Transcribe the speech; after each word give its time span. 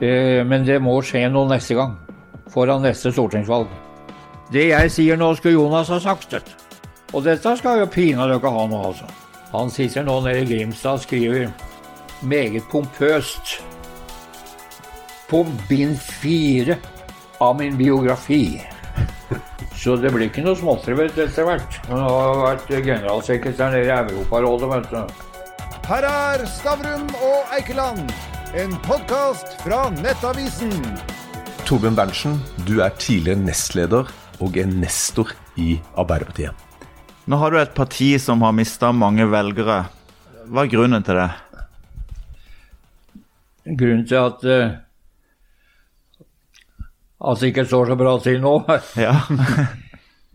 Eh, 0.00 0.44
men 0.46 0.66
det 0.66 0.78
må 0.82 0.98
skje 1.02 1.26
noe 1.32 1.48
neste 1.50 1.76
gang. 1.78 1.96
Foran 2.52 2.84
neste 2.84 3.12
stortingsvalg. 3.12 3.70
Det 4.52 4.70
jeg 4.70 4.92
sier 4.92 5.18
nå, 5.20 5.32
skulle 5.36 5.58
Jonas 5.58 5.90
ha 5.92 5.98
sagt. 6.00 6.36
Og 7.12 7.24
dette 7.24 7.56
skal 7.58 7.82
jo 7.82 7.88
pinadø 7.90 8.38
ikke 8.38 8.52
ha 8.52 8.66
noe, 8.68 8.92
altså. 8.92 9.08
Han 9.52 9.70
sitter 9.72 10.04
nå 10.04 10.18
nede 10.24 10.44
i 10.44 10.48
Grimstad 10.48 10.98
og 10.98 11.04
skriver 11.06 11.48
meget 12.20 12.64
pompøst 12.68 13.58
på 15.28 15.44
bind 15.68 15.96
fire 16.00 16.76
av 17.40 17.56
min 17.60 17.76
biografi. 17.76 18.60
Så 19.78 19.96
det 20.00 20.10
blir 20.12 20.28
ikke 20.28 20.44
noe 20.44 20.58
småtteri 20.58 21.06
etter 21.06 21.46
hvert. 21.46 21.80
Han 21.88 22.02
har 22.02 22.42
vært 22.42 22.68
generalsekretær 22.72 23.72
nede 23.72 23.88
i 23.88 23.94
Europarådet, 23.94 24.70
vet 24.72 24.92
du. 24.92 25.24
Her 25.88 26.04
er 26.08 26.44
Stavrum 26.52 27.06
og 27.24 27.54
Eikeland, 27.56 28.10
en 28.54 28.70
podkast 28.84 29.58
fra 29.60 29.88
Nettavisen. 29.92 30.72
Torbjørn 31.68 31.96
Berntsen, 31.98 32.38
du 32.64 32.78
er 32.80 32.94
tidligere 32.96 33.40
nestleder 33.42 34.08
og 34.40 34.56
er 34.56 34.70
nestor 34.70 35.34
i 35.60 35.76
Arbeiderpartiet. 35.98 36.54
Nå 37.28 37.36
har 37.42 37.52
du 37.52 37.58
et 37.60 37.74
parti 37.76 38.14
som 38.22 38.40
har 38.46 38.54
mista 38.56 38.88
mange 38.96 39.26
velgere. 39.28 39.82
Hva 40.48 40.64
er 40.64 40.72
grunnen 40.72 41.04
til 41.04 41.20
det? 41.20 41.28
Grunnen 43.68 44.06
til 44.08 44.22
at 44.22 44.46
uh, 44.48 44.78
at 47.18 47.42
det 47.42 47.50
ikke 47.50 47.66
står 47.66 47.90
så 47.90 47.98
bra 47.98 48.14
til 48.22 48.38
nå 48.40 48.54
Ja. 49.04 49.12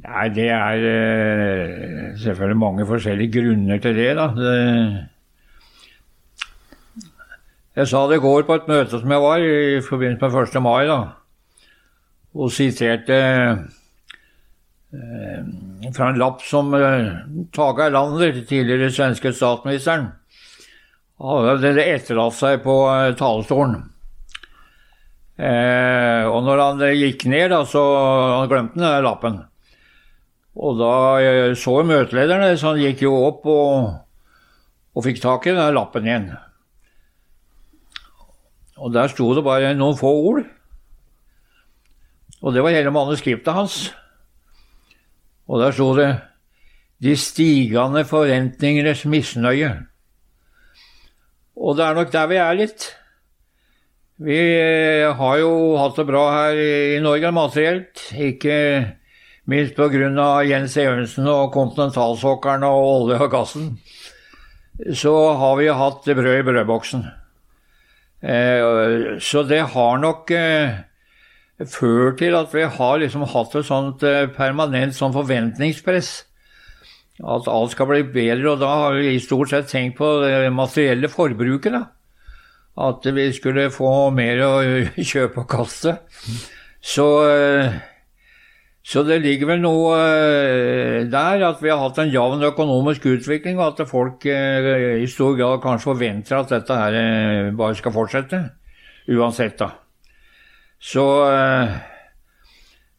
Nei, 0.03 0.27
det 0.35 0.49
er 0.51 0.85
uh, 0.85 2.13
selvfølgelig 2.21 2.61
mange 2.61 2.85
forskjellige 2.85 3.39
grunner 3.39 3.81
til 3.81 3.97
det, 3.97 4.11
da. 4.19 4.27
Det, 4.37 4.53
jeg 7.73 7.89
sa 7.89 8.03
det 8.07 8.19
i 8.19 8.23
går 8.23 8.43
på 8.45 8.57
et 8.59 8.67
møte 8.69 8.99
som 9.01 9.13
jeg 9.13 9.23
var 9.23 9.41
i 9.41 9.81
forbindelse 9.81 10.29
med 10.29 10.41
1. 10.43 10.61
mai, 10.61 10.83
da, 10.89 10.99
og 12.33 12.51
siterte 12.53 13.17
eh, 14.93 15.39
fra 15.93 16.09
en 16.09 16.19
lapp 16.21 16.43
som 16.45 16.73
eh, 16.77 17.07
Tage 17.53 17.87
Erlander, 17.87 18.43
tidligere 18.45 18.91
svenske 18.93 19.33
statsministeren, 19.33 20.11
hadde 21.23 21.73
etterlatt 21.87 22.37
seg 22.37 22.61
på 22.65 22.77
eh, 22.91 23.15
talerstolen. 23.17 23.81
Eh, 25.33 26.23
og 26.29 26.43
når 26.45 26.61
han 26.61 26.85
eh, 26.85 26.99
gikk 27.07 27.25
ned, 27.31 27.49
da, 27.55 27.63
så 27.65 27.81
han 28.37 28.49
glemte 28.51 28.77
den 28.77 28.85
der 28.85 29.05
lappen. 29.05 29.41
Og 30.53 30.77
da 30.77 30.93
eh, 31.25 31.57
så 31.57 31.79
møtelederne, 31.89 32.53
så 32.53 32.75
han 32.75 32.81
gikk 32.85 33.01
jo 33.07 33.17
opp 33.31 33.47
og, 33.49 33.93
og 34.93 35.05
fikk 35.09 35.23
tak 35.23 35.49
i 35.49 35.55
den 35.57 35.73
lappen 35.73 36.05
igjen. 36.05 36.33
Og 38.77 38.93
der 38.93 39.11
sto 39.11 39.29
det 39.35 39.43
bare 39.45 39.75
noen 39.77 39.97
få 39.97 40.09
ord. 40.09 40.43
Og 42.43 42.53
det 42.53 42.63
var 42.63 42.75
hele 42.75 42.91
manuskriptet 42.91 43.55
hans. 43.55 43.77
Og 45.47 45.59
der 45.61 45.71
sto 45.71 45.95
det 45.95 46.21
'De 47.03 47.17
stigende 47.17 48.05
forventningenes 48.05 49.05
misnøye'. 49.05 49.83
Og 51.55 51.77
det 51.77 51.85
er 51.85 51.93
nok 51.93 52.11
der 52.11 52.27
vi 52.27 52.35
er 52.35 52.53
litt. 52.53 52.95
Vi 54.17 54.37
eh, 54.37 55.15
har 55.15 55.37
jo 55.37 55.77
hatt 55.77 55.95
det 55.95 56.05
bra 56.07 56.23
her 56.31 56.53
i 56.53 56.99
Norge 57.03 57.31
materielt. 57.31 58.13
Ikke 58.13 58.95
minst 59.45 59.75
pga. 59.75 60.43
Jens 60.47 60.77
Evensen 60.77 61.27
og 61.27 61.51
kontinentalsokkeren 61.51 62.63
og 62.63 62.87
olje 62.87 63.19
og 63.19 63.31
gassen. 63.31 63.79
Så 64.93 65.33
har 65.37 65.57
vi 65.57 65.67
hatt 65.67 66.05
brød 66.05 66.39
i 66.39 66.43
brødboksen. 66.43 67.22
Eh, 68.23 69.19
Så 69.19 69.43
det 69.47 69.61
har 69.73 69.97
nok 69.99 70.31
eh, 70.31 70.77
ført 71.67 72.17
til 72.21 72.35
at 72.35 72.53
vi 72.55 72.63
har 72.63 72.99
liksom 73.01 73.25
hatt 73.27 73.55
et 73.59 73.67
sånt 73.67 74.03
eh, 74.07 74.27
permanent 74.31 74.95
sånn 74.95 75.13
forventningspress. 75.15 76.13
At 77.23 77.47
alt 77.51 77.75
skal 77.75 77.87
bli 77.91 78.03
bedre, 78.03 78.55
og 78.55 78.61
da 78.63 78.71
har 78.85 78.95
vi 78.97 79.19
stort 79.21 79.51
sett 79.51 79.67
tenkt 79.69 79.99
på 79.99 80.07
det 80.23 80.49
materielle 80.55 81.11
forbruket. 81.11 81.71
da 81.75 81.83
at 82.73 83.05
vi 83.05 83.27
skulle 83.33 83.67
få 83.69 84.09
mer 84.09 84.39
å 84.41 84.53
kjøpe 85.11 85.43
og 85.43 85.49
kaste. 85.51 85.91
Så, 86.81 87.05
så 88.83 88.99
det 89.07 89.21
ligger 89.23 89.47
vel 89.53 89.61
noe 89.63 89.95
eh, 89.95 91.05
der 91.07 91.45
at 91.47 91.61
vi 91.63 91.71
har 91.71 91.79
hatt 91.79 92.01
en 92.03 92.11
jevn 92.11 92.43
økonomisk 92.49 93.05
utvikling, 93.13 93.55
og 93.55 93.79
at 93.79 93.87
folk 93.87 94.25
eh, 94.27 94.99
i 94.99 95.07
stor 95.07 95.37
grad 95.39 95.61
kanskje 95.63 95.93
forventer 95.93 96.41
at 96.41 96.51
dette 96.51 96.79
her 96.81 97.51
bare 97.55 97.77
skal 97.79 97.95
fortsette. 97.95 98.41
Uansett, 99.13 99.55
da. 99.59 99.71
Så 100.83 101.03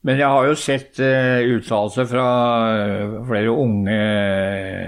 Men 0.04 0.18
jeg 0.20 0.28
har 0.28 0.46
jo 0.46 0.56
sett 0.56 1.00
uttalelser 1.00 2.04
fra 2.08 2.24
flere 3.24 3.52
unge, 3.52 4.00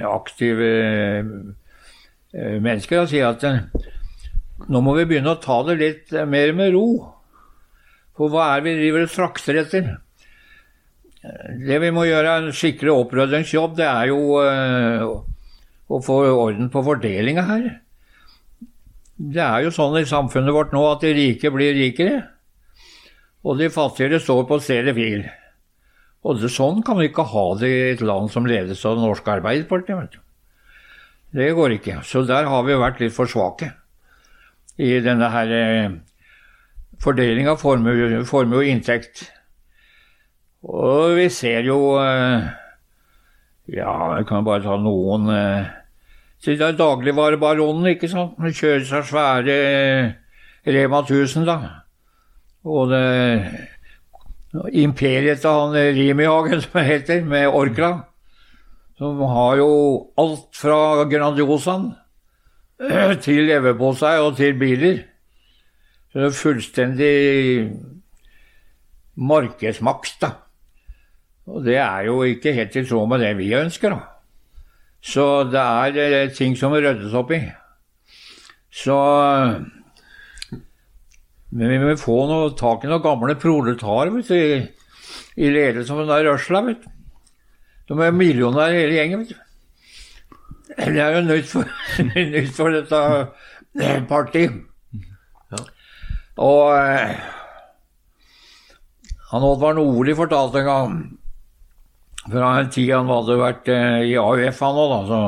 aktive 0.04 0.68
mennesker 2.36 3.00
og 3.00 3.08
sier 3.08 3.30
at 3.30 3.44
nå 4.68 4.80
må 4.84 4.96
vi 4.96 5.06
begynne 5.08 5.32
å 5.32 5.40
ta 5.40 5.62
det 5.68 5.76
litt 5.80 6.12
mer 6.28 6.52
med 6.56 6.72
ro. 6.76 6.88
For 8.16 8.32
hva 8.32 8.50
er 8.56 8.64
vi 8.64 8.76
driver 8.76 9.04
og 9.04 9.12
trakter 9.12 9.60
etter? 9.60 9.88
Det 11.66 11.78
vi 11.82 11.90
må 11.94 12.04
gjøre, 12.06 12.36
en 12.40 12.54
skikkelig 12.54 12.92
oppryddingsjobb, 12.92 13.74
det 13.78 13.86
er 13.88 14.10
jo 14.12 14.20
uh, 14.38 15.16
å 15.88 16.00
få 16.04 16.20
orden 16.30 16.70
på 16.72 16.82
fordelinga 16.86 17.46
her. 17.48 17.66
Det 19.16 19.42
er 19.42 19.64
jo 19.64 19.72
sånn 19.72 19.96
i 20.00 20.06
samfunnet 20.08 20.54
vårt 20.54 20.74
nå 20.76 20.82
at 20.90 21.02
de 21.06 21.14
rike 21.16 21.50
blir 21.54 21.74
rikere, 21.76 22.20
og 23.46 23.58
de 23.60 23.70
fattigere 23.72 24.20
står 24.20 24.44
på 24.48 24.60
stedet 24.62 24.94
hvil. 24.96 25.24
Og 26.26 26.40
det, 26.42 26.50
sånn 26.52 26.82
kan 26.84 26.98
vi 26.98 27.08
ikke 27.10 27.28
ha 27.30 27.46
det 27.60 27.70
i 27.70 27.82
et 27.92 28.02
land 28.04 28.32
som 28.32 28.48
ledes 28.48 28.82
av 28.84 28.98
det 28.98 29.06
norske 29.06 29.30
Arbeiderpartiet. 29.36 30.18
Det 31.36 31.52
går 31.54 31.76
ikke. 31.76 32.00
Så 32.06 32.24
der 32.26 32.48
har 32.50 32.64
vi 32.66 32.78
vært 32.78 33.00
litt 33.02 33.14
for 33.14 33.30
svake 33.30 33.70
i 34.82 34.98
denne 35.04 35.28
her 35.32 35.52
eh, 35.54 35.94
fordeling 37.02 37.48
av 37.48 37.60
formue 37.62 38.58
og 38.58 38.66
inntekt. 38.66 39.26
Og 40.64 41.16
vi 41.18 41.28
ser 41.28 41.66
jo 41.66 41.96
eh, 42.00 42.46
Ja, 43.76 44.16
jeg 44.16 44.26
kan 44.28 44.46
bare 44.46 44.64
ta 44.64 44.78
noen 44.80 45.28
eh, 45.34 45.74
det 46.46 46.60
er 46.62 46.76
dagligvarebaronen, 46.78 47.88
ikke 47.90 48.08
sant. 48.10 48.36
Han 48.38 48.54
kjører 48.54 48.84
seg 48.86 49.06
svære 49.08 49.56
Rema 50.66 51.00
1000, 51.02 51.46
da. 51.48 51.56
Og 52.66 52.92
det 52.92 53.06
imperiet 54.72 55.40
til 55.42 55.50
han 55.50 55.74
Rimihagen, 55.96 56.60
som 56.64 56.78
det 56.78 56.86
heter, 56.86 57.24
med 57.24 57.48
Orkla. 57.48 57.90
Som 58.98 59.20
har 59.28 59.56
jo 59.60 59.72
alt 60.18 60.56
fra 60.56 61.04
Grandiosaen 61.10 61.90
til 63.24 63.44
leverpostei 63.50 64.16
og 64.20 64.36
til 64.36 64.56
biler. 64.58 65.02
Så 66.12 66.22
det 66.22 66.30
er 66.30 66.40
fullstendig 66.40 67.16
markedsmaks, 69.16 70.18
da. 70.22 70.30
Og 71.46 71.62
det 71.66 71.76
er 71.78 72.08
jo 72.08 72.20
ikke 72.26 72.54
helt 72.56 72.74
i 72.76 72.82
tråd 72.86 73.08
med 73.10 73.22
det 73.22 73.32
vi 73.38 73.52
ønsker, 73.54 73.94
da. 73.94 74.00
Så 75.06 75.46
det 75.52 75.62
er 75.62 75.98
eh, 76.02 76.34
ting 76.34 76.56
som 76.58 76.72
må 76.74 76.80
ryddes 76.82 77.14
opp 77.14 77.30
i. 77.36 77.40
Så 78.74 78.96
Men 81.56 81.70
vi 81.70 81.78
må 81.80 81.94
få 81.96 82.16
noe, 82.28 82.50
tak 82.58 82.84
i 82.84 82.90
noen 82.90 83.04
gamle 83.04 83.36
proletarer 83.40 84.10
vet 84.12 84.28
du, 84.28 84.66
i 85.36 85.50
ledelsen 85.52 85.94
av 85.94 86.02
den 86.02 86.10
der 86.10 86.26
rørsla, 86.32 86.60
vet 86.66 86.82
du. 86.82 86.90
De 87.86 87.98
er 88.02 88.16
millionærer 88.16 88.80
hele 88.80 88.96
gjengen, 88.98 89.22
vet 89.22 89.36
du. 89.36 89.42
Det 90.76 91.00
er 91.00 91.14
jo 91.14 91.22
nytt 91.24 91.48
for, 91.48 91.70
nytt 92.18 92.50
for 92.56 92.74
dette 92.74 93.00
eh, 93.78 94.02
partiet. 94.10 94.58
Ja. 95.54 95.62
Og 96.42 96.74
eh, 96.74 97.14
han 99.30 99.46
Oddvar 99.46 99.78
Nordli 99.78 100.16
fortalte 100.18 100.60
en 100.60 100.68
gang 100.68 100.98
fra 102.30 102.52
en 102.60 102.70
tid 102.72 102.92
han 102.94 103.10
hadde 103.10 103.38
vært 103.40 103.68
eh, 103.72 103.98
i 104.10 104.14
AUF, 104.20 104.62
han 104.66 104.80
òg, 104.82 104.94
da. 104.94 105.20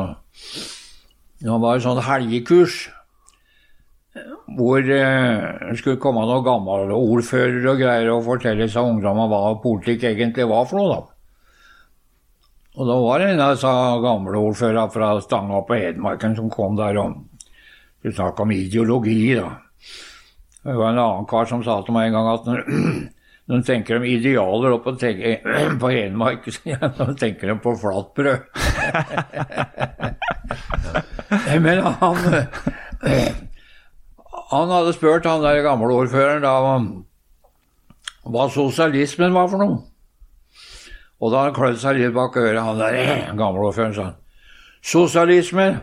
Så 1.39 1.51
han 1.53 1.63
var 1.63 1.77
et 1.77 1.85
sånn 1.85 2.01
helgekurs 2.03 2.87
hvor 4.57 4.83
det 4.83 5.05
skulle 5.79 6.01
komme 6.03 6.25
noen 6.27 6.43
gamle 6.43 6.97
ordførere 6.97 7.71
og 7.71 7.79
greier 7.79 8.11
og 8.11 8.25
fortelle 8.27 8.67
seg 8.71 8.89
ungdommene 8.91 9.29
hva 9.31 9.53
politikk 9.63 10.09
egentlig 10.11 10.49
var 10.51 10.67
for 10.67 10.81
noe. 10.81 10.97
da. 10.97 11.15
Og 12.79 12.87
da 12.87 12.97
var 13.03 13.21
det 13.21 13.29
en 13.33 13.43
av 13.43 13.55
disse 13.55 13.75
gamle 14.05 14.43
ordførerne 14.49 14.95
fra 14.95 15.13
Stanga 15.23 15.63
på 15.67 15.79
Hedmarken 15.79 16.37
som 16.39 16.51
kom 16.51 16.77
der 16.79 16.99
og 17.03 17.17
skulle 17.99 18.15
snakke 18.15 18.45
om 18.45 18.55
ideologi, 18.55 19.35
da. 19.39 19.53
Det 20.65 20.75
var 20.75 20.93
en 20.93 21.01
annen 21.03 21.27
kar 21.31 21.47
som 21.49 21.63
sa 21.65 21.81
til 21.83 21.95
meg 21.97 22.09
en 22.09 22.19
gang 22.19 22.29
at 22.33 22.49
når, 23.49 23.63
tenker 23.65 23.97
om 23.97 24.05
idealer 24.05 24.75
tenker 25.01 25.41
på 25.81 25.91
Hedmark, 25.93 26.49
så 26.53 27.15
tenker 27.19 27.49
de 27.49 27.59
på 27.65 27.75
flatbrød. 27.81 28.39
Men 31.65 31.83
han 31.83 32.17
Han 34.49 34.71
hadde 34.73 34.93
spurt 34.97 35.27
han 35.27 35.43
der 35.45 35.63
gamle 35.63 35.93
ordføreren 35.93 36.43
da 36.43 36.55
hva 38.29 38.49
sosialismen 38.53 39.33
var 39.33 39.49
for 39.49 39.61
noe. 39.63 39.79
Og 41.19 41.33
da 41.33 41.47
han 41.47 41.55
klødde 41.57 41.81
seg 41.83 41.99
litt 41.99 42.15
bak 42.15 42.37
øret, 42.37 42.61
han 42.63 42.81
der 42.81 43.37
gamle 43.41 43.69
ordføreren, 43.69 43.95
sa 43.97 44.11
han 44.11 44.19
Sosialisme, 44.85 45.81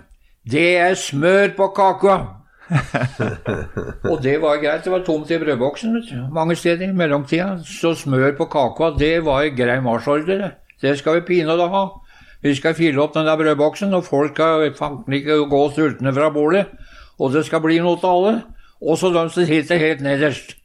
det 0.48 0.78
er 0.80 0.94
smør 0.96 1.52
på 1.58 1.68
kaka. 1.76 2.18
og 4.12 4.24
det 4.24 4.40
var 4.42 4.62
greit. 4.64 4.84
Det 4.86 4.92
var 4.94 5.04
tomt 5.06 5.32
i 5.32 5.38
brødboksen 5.42 6.02
mange 6.34 6.56
steder 6.56 6.90
i 6.90 6.96
mellomtida. 6.96 7.60
Så 7.66 7.94
smør 7.96 8.34
på 8.38 8.50
kaka, 8.52 8.94
det 9.00 9.26
var 9.26 9.46
grei 9.58 9.80
marsjordre. 9.82 10.52
Det. 10.82 10.98
skal 10.98 11.16
vi 11.16 11.28
pinadø 11.28 11.68
ha. 11.72 11.86
Vi 12.42 12.56
skal 12.56 12.76
fylle 12.78 13.02
opp 13.02 13.14
den 13.14 13.26
der 13.26 13.38
brødboksen, 13.38 13.94
og 13.94 14.04
folk 14.06 14.36
skal 14.36 14.74
fanken 14.78 15.14
ikke 15.14 15.46
gå 15.50 15.62
sultne 15.74 16.14
fra 16.14 16.30
bordet. 16.30 16.66
Og 17.20 17.34
det 17.34 17.46
skal 17.46 17.62
bli 17.64 17.80
noe 17.80 17.98
til 17.98 18.12
alle. 18.12 18.36
Også 18.82 19.10
de 19.10 19.30
som 19.30 19.46
sitter 19.46 19.78
helt 19.82 20.02
nederst. 20.02 20.58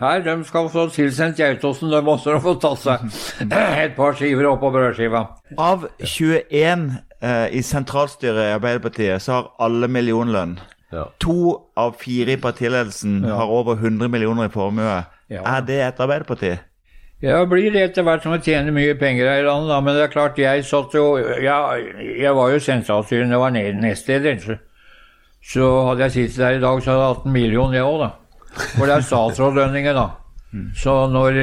Her, 0.00 0.24
de 0.26 0.44
skal 0.44 0.68
få 0.68 0.88
tilsendt 0.90 1.38
Geitosten, 1.38 1.92
de 1.92 2.00
også 2.02 2.40
få 2.42 2.56
tatt 2.58 2.80
seg 2.82 3.04
et 3.84 3.94
par 3.94 4.16
skiver 4.18 4.48
oppå 4.50 4.72
brødskiva. 4.74 5.20
Av 5.54 5.86
21 6.02 6.88
eh, 7.22 7.54
i 7.54 7.62
sentralstyret 7.62 8.48
i 8.48 8.54
Arbeiderpartiet, 8.56 9.22
så 9.22 9.36
har 9.36 9.52
alle 9.62 9.86
millionlønn. 9.86 10.56
Ja. 10.94 11.08
To 11.24 11.36
av 11.80 11.96
fire 11.98 12.36
i 12.36 12.40
partiledelsen 12.40 13.24
har 13.26 13.50
over 13.50 13.74
100 13.80 14.08
millioner 14.12 14.46
i 14.48 14.52
formue. 14.54 15.02
Ja. 15.32 15.42
Er 15.56 15.64
det 15.66 15.80
et 15.82 16.00
Arbeiderparti? 16.04 16.52
Ja, 17.24 17.38
det 17.40 17.48
blir 17.48 17.70
det 17.72 17.82
etter 17.88 18.04
hvert 18.04 18.22
som 18.22 18.34
vi 18.34 18.42
tjener 18.44 18.74
mye 18.74 18.94
penger 19.00 19.26
her 19.30 19.40
i 19.40 19.46
landet, 19.46 19.70
da. 19.72 19.78
Men 19.80 19.96
det 19.96 20.02
er 20.04 20.12
klart, 20.12 20.38
jeg 20.38 20.64
satt 20.68 20.92
jo 20.94 21.04
ja, 21.40 21.56
Jeg 21.96 22.34
var 22.36 22.50
jo 22.52 22.58
sentralstyrende, 22.60 23.38
var 23.40 23.50
ned- 23.54 23.80
nestleder. 23.80 24.36
Så, 24.44 24.58
så 25.54 25.70
hadde 25.88 26.04
jeg 26.06 26.12
sittet 26.18 26.42
der 26.42 26.58
i 26.58 26.60
dag, 26.60 26.82
så 26.84 26.90
hadde 26.92 27.00
jeg 27.06 27.14
hatt 27.14 27.26
en 27.30 27.32
million, 27.32 27.72
jeg 27.74 27.82
òg, 27.86 27.98
da. 28.04 28.10
For 28.76 28.86
det 28.86 28.98
er 28.98 29.08
statsrådlønninger, 29.08 29.96
da. 29.96 30.06
Så 30.78 30.92
når 31.10 31.40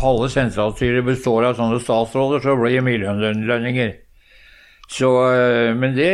halve 0.00 0.30
sentralstyret 0.32 1.04
består 1.04 1.44
av 1.50 1.58
sånne 1.58 1.76
statsråder, 1.82 2.40
så 2.40 2.54
blir 2.56 2.78
det 2.78 2.84
millionlønninger. 2.86 3.90
Så, 4.86 5.08
øh, 5.34 5.72
men 5.76 5.96
det, 5.96 6.10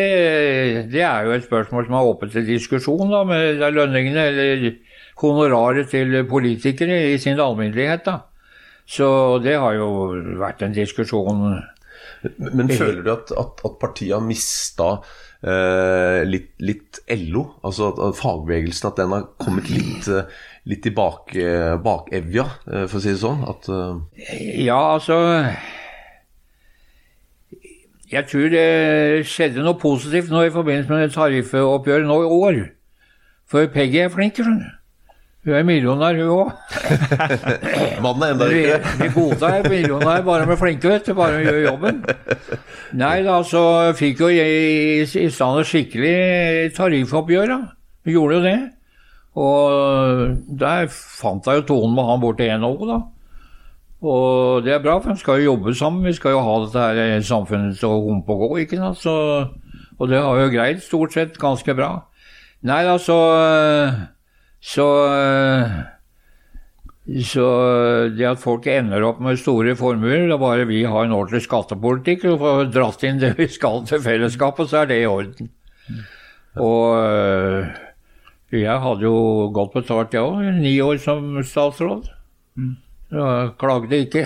det 0.92 1.02
er 1.04 1.26
jo 1.26 1.34
et 1.36 1.44
spørsmål 1.44 1.86
som 1.86 1.96
er 1.98 2.08
åpent 2.08 2.32
til 2.32 2.46
diskusjon, 2.46 3.10
da, 3.12 3.22
med 3.28 3.60
lønningene, 3.74 4.26
eller 4.30 4.70
honoraret 5.20 5.90
til 5.92 6.22
politikere 6.28 7.12
i 7.12 7.18
sin 7.20 7.40
alminnelighet, 7.40 8.06
da. 8.06 8.18
Så 8.88 9.38
det 9.44 9.58
har 9.60 9.76
jo 9.76 9.90
vært 10.40 10.64
en 10.64 10.74
diskusjon. 10.74 11.60
Men 12.38 12.70
føler 12.70 13.02
du 13.04 13.12
at, 13.12 13.30
at, 13.38 13.60
at 13.66 13.76
partiet 13.80 14.14
har 14.16 14.24
mista 14.24 14.88
eh, 15.42 16.22
litt, 16.26 16.50
litt 16.62 17.00
LO? 17.28 17.44
Altså 17.66 17.92
at, 17.92 18.00
at 18.08 18.18
fagbevegelsen 18.18 18.90
at 18.90 18.98
den 19.00 19.14
har 19.14 19.28
kommet 19.42 19.70
litt, 19.72 20.08
eh, 20.10 20.42
litt 20.70 20.86
i 20.86 20.94
bak, 20.94 21.34
eh, 21.38 21.76
bakevja, 21.82 22.46
eh, 22.70 22.84
for 22.86 22.98
å 22.98 23.04
si 23.04 23.14
det 23.14 23.22
sånn? 23.22 23.44
At, 23.50 23.70
eh, 23.70 24.42
Ja, 24.66 24.80
altså 24.96 25.18
Jeg 28.12 28.28
tror 28.28 28.52
det 28.52 29.24
skjedde 29.24 29.64
noe 29.64 29.78
positivt 29.80 30.28
nå 30.32 30.44
i 30.44 30.52
forbindelse 30.52 30.92
med 30.92 31.14
tariffoppgjøret 31.14 32.08
nå 32.08 32.18
i 32.20 32.30
år. 32.36 32.62
For 33.48 33.68
Peggy 33.72 34.02
er 34.04 34.12
flink, 34.12 34.36
skjønner 34.36 34.60
du. 34.68 34.78
Hun 35.42 35.56
er 35.58 35.64
millionær, 35.66 36.14
hun 36.20 36.28
òg. 36.36 36.50
mannen 38.04 38.22
er 38.22 38.34
enda 38.36 38.46
Vi, 38.46 38.60
rikere. 38.60 38.92
vi 39.00 39.08
godtar 39.16 39.64
millionær 39.66 40.20
bare 40.22 40.46
med 40.46 40.60
flinke, 40.60 40.92
vet 40.92 41.08
du. 41.08 41.16
Bare 41.18 41.40
gjør 41.42 41.58
jobben. 41.64 41.98
Nei 43.00 43.16
da, 43.26 43.40
så 43.48 43.64
fikk 43.98 44.22
jo 44.22 44.28
jeg 44.30 44.60
i, 44.60 45.08
i 45.24 45.30
stand 45.34 45.58
et 45.64 45.70
skikkelig 45.72 46.14
tariffoppgjør, 46.76 47.50
da. 47.50 47.58
Vi 48.06 48.14
gjorde 48.14 48.38
jo 48.38 48.44
det. 48.44 48.60
Og 49.42 50.38
der 50.62 50.86
fant 50.92 51.48
jeg 51.48 51.62
jo 51.62 51.66
tonen 51.72 51.96
med 51.96 52.06
han 52.12 52.22
bort 52.22 52.38
til 52.38 52.54
NHO, 52.62 52.76
da. 52.92 53.00
Og 54.02 54.64
det 54.66 54.72
er 54.74 54.82
bra, 54.82 54.96
for 54.98 55.14
vi 55.14 55.22
skal 55.22 55.38
jo 55.40 55.52
jobbe 55.52 55.74
sammen. 55.78 56.06
Vi 56.08 56.16
skal 56.16 56.34
jo 56.34 56.42
ha 56.42 56.54
dette 56.64 56.86
her 56.98 57.26
samfunnet 57.26 57.78
til 57.78 57.92
å 57.92 58.00
humpe 58.02 58.34
og 58.34 58.42
gå, 58.42 58.64
ikke 58.64 58.80
sant. 58.80 58.98
Så, 58.98 59.14
og 59.98 60.10
det 60.10 60.18
har 60.18 60.40
jo 60.40 60.50
greid 60.50 60.82
stort 60.82 61.14
sett 61.14 61.38
ganske 61.38 61.76
bra. 61.78 61.94
Nei 62.66 62.82
da, 62.86 62.98
så 63.02 63.18
Så 64.62 64.86
så 67.02 67.44
det 68.14 68.26
at 68.28 68.38
folk 68.38 68.66
ender 68.70 69.02
opp 69.02 69.18
med 69.18 69.40
store 69.40 69.74
formuer, 69.74 70.28
det 70.28 70.36
er 70.36 70.38
bare 70.38 70.68
vi 70.70 70.84
har 70.86 71.02
en 71.02 71.14
ordentlig 71.16 71.42
skattepolitikk 71.42 72.28
og 72.30 72.38
får 72.38 72.68
dratt 72.70 73.02
inn 73.08 73.18
det 73.18 73.32
vi 73.40 73.48
skal 73.50 73.82
til 73.90 73.98
fellesskapet, 74.04 74.70
så 74.70 74.84
er 74.84 74.86
det 74.86 75.00
i 75.02 75.08
orden. 75.10 75.50
Og 76.62 76.94
jeg 78.54 78.78
hadde 78.84 79.02
jo 79.02 79.50
godt 79.56 79.74
betalt, 79.74 80.14
jeg 80.14 80.22
òg. 80.22 80.46
Ni 80.60 80.76
år 80.84 81.02
som 81.02 81.42
statsråd. 81.42 82.06
Så 82.06 82.70
jeg 83.12 83.52
klagde 83.60 83.98
ikke. 84.06 84.24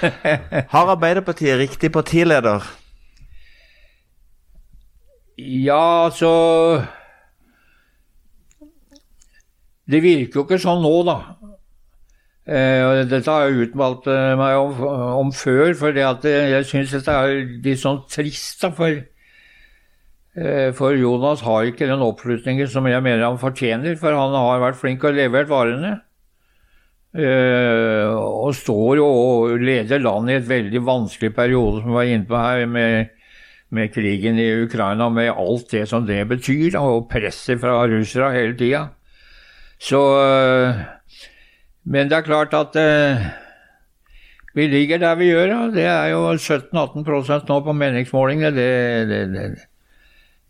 Har 0.74 0.92
Arbeiderpartiet 0.94 1.58
riktig 1.58 1.92
partileder? 1.92 2.62
Ja, 5.38 6.04
altså 6.04 6.84
Det 9.90 10.02
virker 10.04 10.40
jo 10.40 10.44
ikke 10.46 10.60
sånn 10.62 10.84
nå, 10.84 10.92
da. 11.08 11.16
Eh, 12.42 13.02
dette 13.06 13.30
har 13.30 13.46
jeg 13.46 13.68
utmalt 13.68 14.06
eh, 14.10 14.32
meg 14.38 14.56
om, 14.58 14.78
om 15.22 15.32
før, 15.34 15.74
for 15.78 15.94
jeg 15.94 16.66
syns 16.66 16.94
dette 16.94 17.14
er 17.14 17.42
litt 17.62 17.82
sånn 17.82 18.00
trist. 18.10 18.62
da, 18.62 18.70
For, 18.74 19.02
eh, 20.38 20.70
for 20.78 20.98
Jonas 20.98 21.44
har 21.46 21.68
ikke 21.70 21.90
den 21.90 22.02
oppslutningen 22.02 22.70
som 22.70 22.86
jeg 22.90 23.02
mener 23.02 23.26
han 23.26 23.38
fortjener, 23.42 23.98
for 23.98 24.14
han 24.18 24.34
har 24.38 24.62
vært 24.62 24.80
flink 24.80 25.06
og 25.06 25.18
levert 25.18 25.50
varene. 25.50 26.00
Eh, 27.12 28.08
og 28.08 28.54
står 28.56 28.96
jo 28.96 29.06
og 29.06 29.58
leder 29.60 30.00
landet 30.00 30.32
i 30.32 30.38
et 30.40 30.48
veldig 30.48 30.80
vanskelig 30.86 31.34
periode, 31.36 31.82
som 31.82 31.90
vi 31.90 31.98
var 31.98 32.08
inne 32.08 32.28
på 32.28 32.38
her, 32.40 32.64
med, 32.66 33.12
med 33.68 33.92
krigen 33.92 34.40
i 34.40 34.48
Ukraina, 34.64 35.10
med 35.12 35.28
alt 35.28 35.68
det 35.74 35.84
som 35.90 36.06
det 36.08 36.22
betyr, 36.30 36.78
og 36.80 37.10
presset 37.12 37.60
fra 37.60 37.82
russere 37.84 38.32
hele 38.32 38.56
tida. 38.56 38.86
Så 39.82 40.00
øh, 40.00 40.74
Men 41.84 42.08
det 42.08 42.16
er 42.16 42.22
klart 42.22 42.54
at 42.54 42.76
øh, 42.76 43.26
vi 44.54 44.66
ligger 44.66 44.98
der 44.98 45.14
vi 45.14 45.32
gjør, 45.32 45.46
da. 45.46 45.60
Det 45.74 45.84
er 45.84 46.06
jo 46.06 46.32
17-18% 46.32 47.48
nå 47.48 47.60
på 47.60 47.72
meningsmålingene. 47.72 48.56
Det, 48.56 49.08
det, 49.08 49.20
det, 49.34 49.46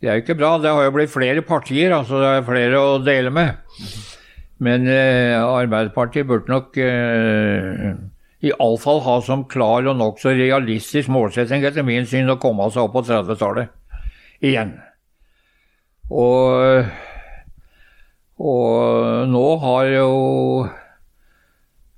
det 0.01 0.09
er 0.09 0.13
jo 0.13 0.23
ikke 0.23 0.35
bra. 0.35 0.57
Det 0.61 0.69
har 0.69 0.83
jo 0.83 0.91
blitt 0.91 1.11
flere 1.11 1.41
partier, 1.41 1.95
altså 1.95 2.19
det 2.21 2.27
er 2.29 2.45
flere 2.47 2.79
å 2.79 2.99
dele 3.03 3.31
med. 3.33 3.55
Men 4.63 4.87
øh, 4.87 5.35
Arbeiderpartiet 5.43 6.27
burde 6.29 6.51
nok 6.51 6.77
øh, 6.79 7.93
iallfall 8.43 9.01
ha 9.03 9.19
som 9.25 9.45
klar 9.49 9.87
og 9.89 9.97
nokså 9.99 10.35
realistisk 10.37 11.11
målsetting, 11.11 11.65
etter 11.67 11.85
min 11.87 12.07
syn, 12.07 12.31
å 12.31 12.39
komme 12.39 12.69
seg 12.71 12.85
opp 12.85 12.95
på 12.97 13.05
30-tallet 13.09 13.73
igjen. 14.43 14.77
Og 16.11 16.85
og 18.43 19.27
nå 19.29 19.43
har 19.61 19.89
jo 19.93 20.07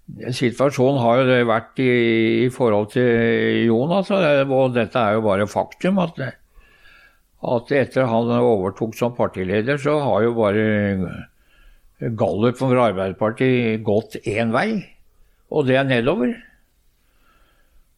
Situasjonen 0.06 1.00
har 1.02 1.20
jo 1.20 1.30
det 1.32 1.38
vært 1.50 1.80
i, 1.82 1.92
i 2.46 2.50
forhold 2.54 2.92
til 2.94 3.64
Jonas, 3.66 4.12
og 4.14 4.76
dette 4.76 5.02
er 5.02 5.16
jo 5.18 5.24
bare 5.26 5.48
faktum. 5.50 5.98
At, 6.04 6.20
at 7.42 7.72
etter 7.74 8.06
han 8.12 8.30
overtok 8.38 8.94
som 8.96 9.16
partileder, 9.18 9.82
så 9.82 9.98
har 10.06 10.28
jo 10.28 10.36
bare 10.38 10.68
gallupen 12.00 12.60
for 12.60 12.82
Arbeiderpartiet 12.82 13.84
gått 13.86 14.18
én 14.26 14.52
vei, 14.56 14.84
og 15.52 15.68
det 15.68 15.80
er 15.80 15.88
nedover. 15.88 16.36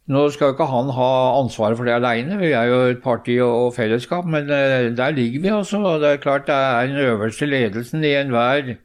Nå 0.08 0.22
skal 0.32 0.52
jo 0.52 0.56
ikke 0.56 0.70
han 0.72 0.90
ha 0.96 1.12
ansvaret 1.42 1.76
for 1.76 1.88
det 1.88 1.98
aleine, 1.98 2.38
vi 2.40 2.54
er 2.56 2.70
jo 2.70 2.76
et 2.94 3.02
parti 3.04 3.36
og 3.44 3.74
fellesskap, 3.76 4.28
men 4.30 4.48
eh, 4.48 4.94
der 4.96 5.16
ligger 5.16 5.42
vi 5.44 5.52
altså. 5.52 5.82
Det 6.00 6.14
er 6.14 6.22
klart 6.24 6.48
det 6.48 6.56
er 6.56 6.88
den 6.88 7.02
øverste 7.10 7.46
ledelsen 7.50 8.06
i 8.08 8.14
enhver 8.16 8.78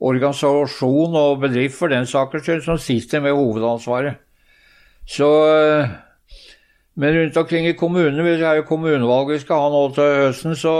organisasjon 0.00 1.16
og 1.20 1.42
bedrift 1.42 1.76
for 1.76 1.92
den 1.92 2.08
saks 2.08 2.40
skyld 2.40 2.62
som 2.64 2.78
sitter 2.80 3.20
med 3.20 3.36
hovedansvaret. 3.36 4.16
Så 5.06 5.28
eh, 5.50 5.88
Men 6.94 7.14
rundt 7.16 7.36
omkring 7.36 7.66
i 7.66 7.72
kommunene, 7.72 8.24
det 8.24 8.42
er 8.42 8.54
jo 8.58 8.62
kommunevalg 8.68 9.30
vi 9.30 9.38
skal 9.38 9.60
ha 9.62 9.68
nå 9.72 9.82
til 9.94 10.16
høsten, 10.24 10.56
så, 10.56 10.72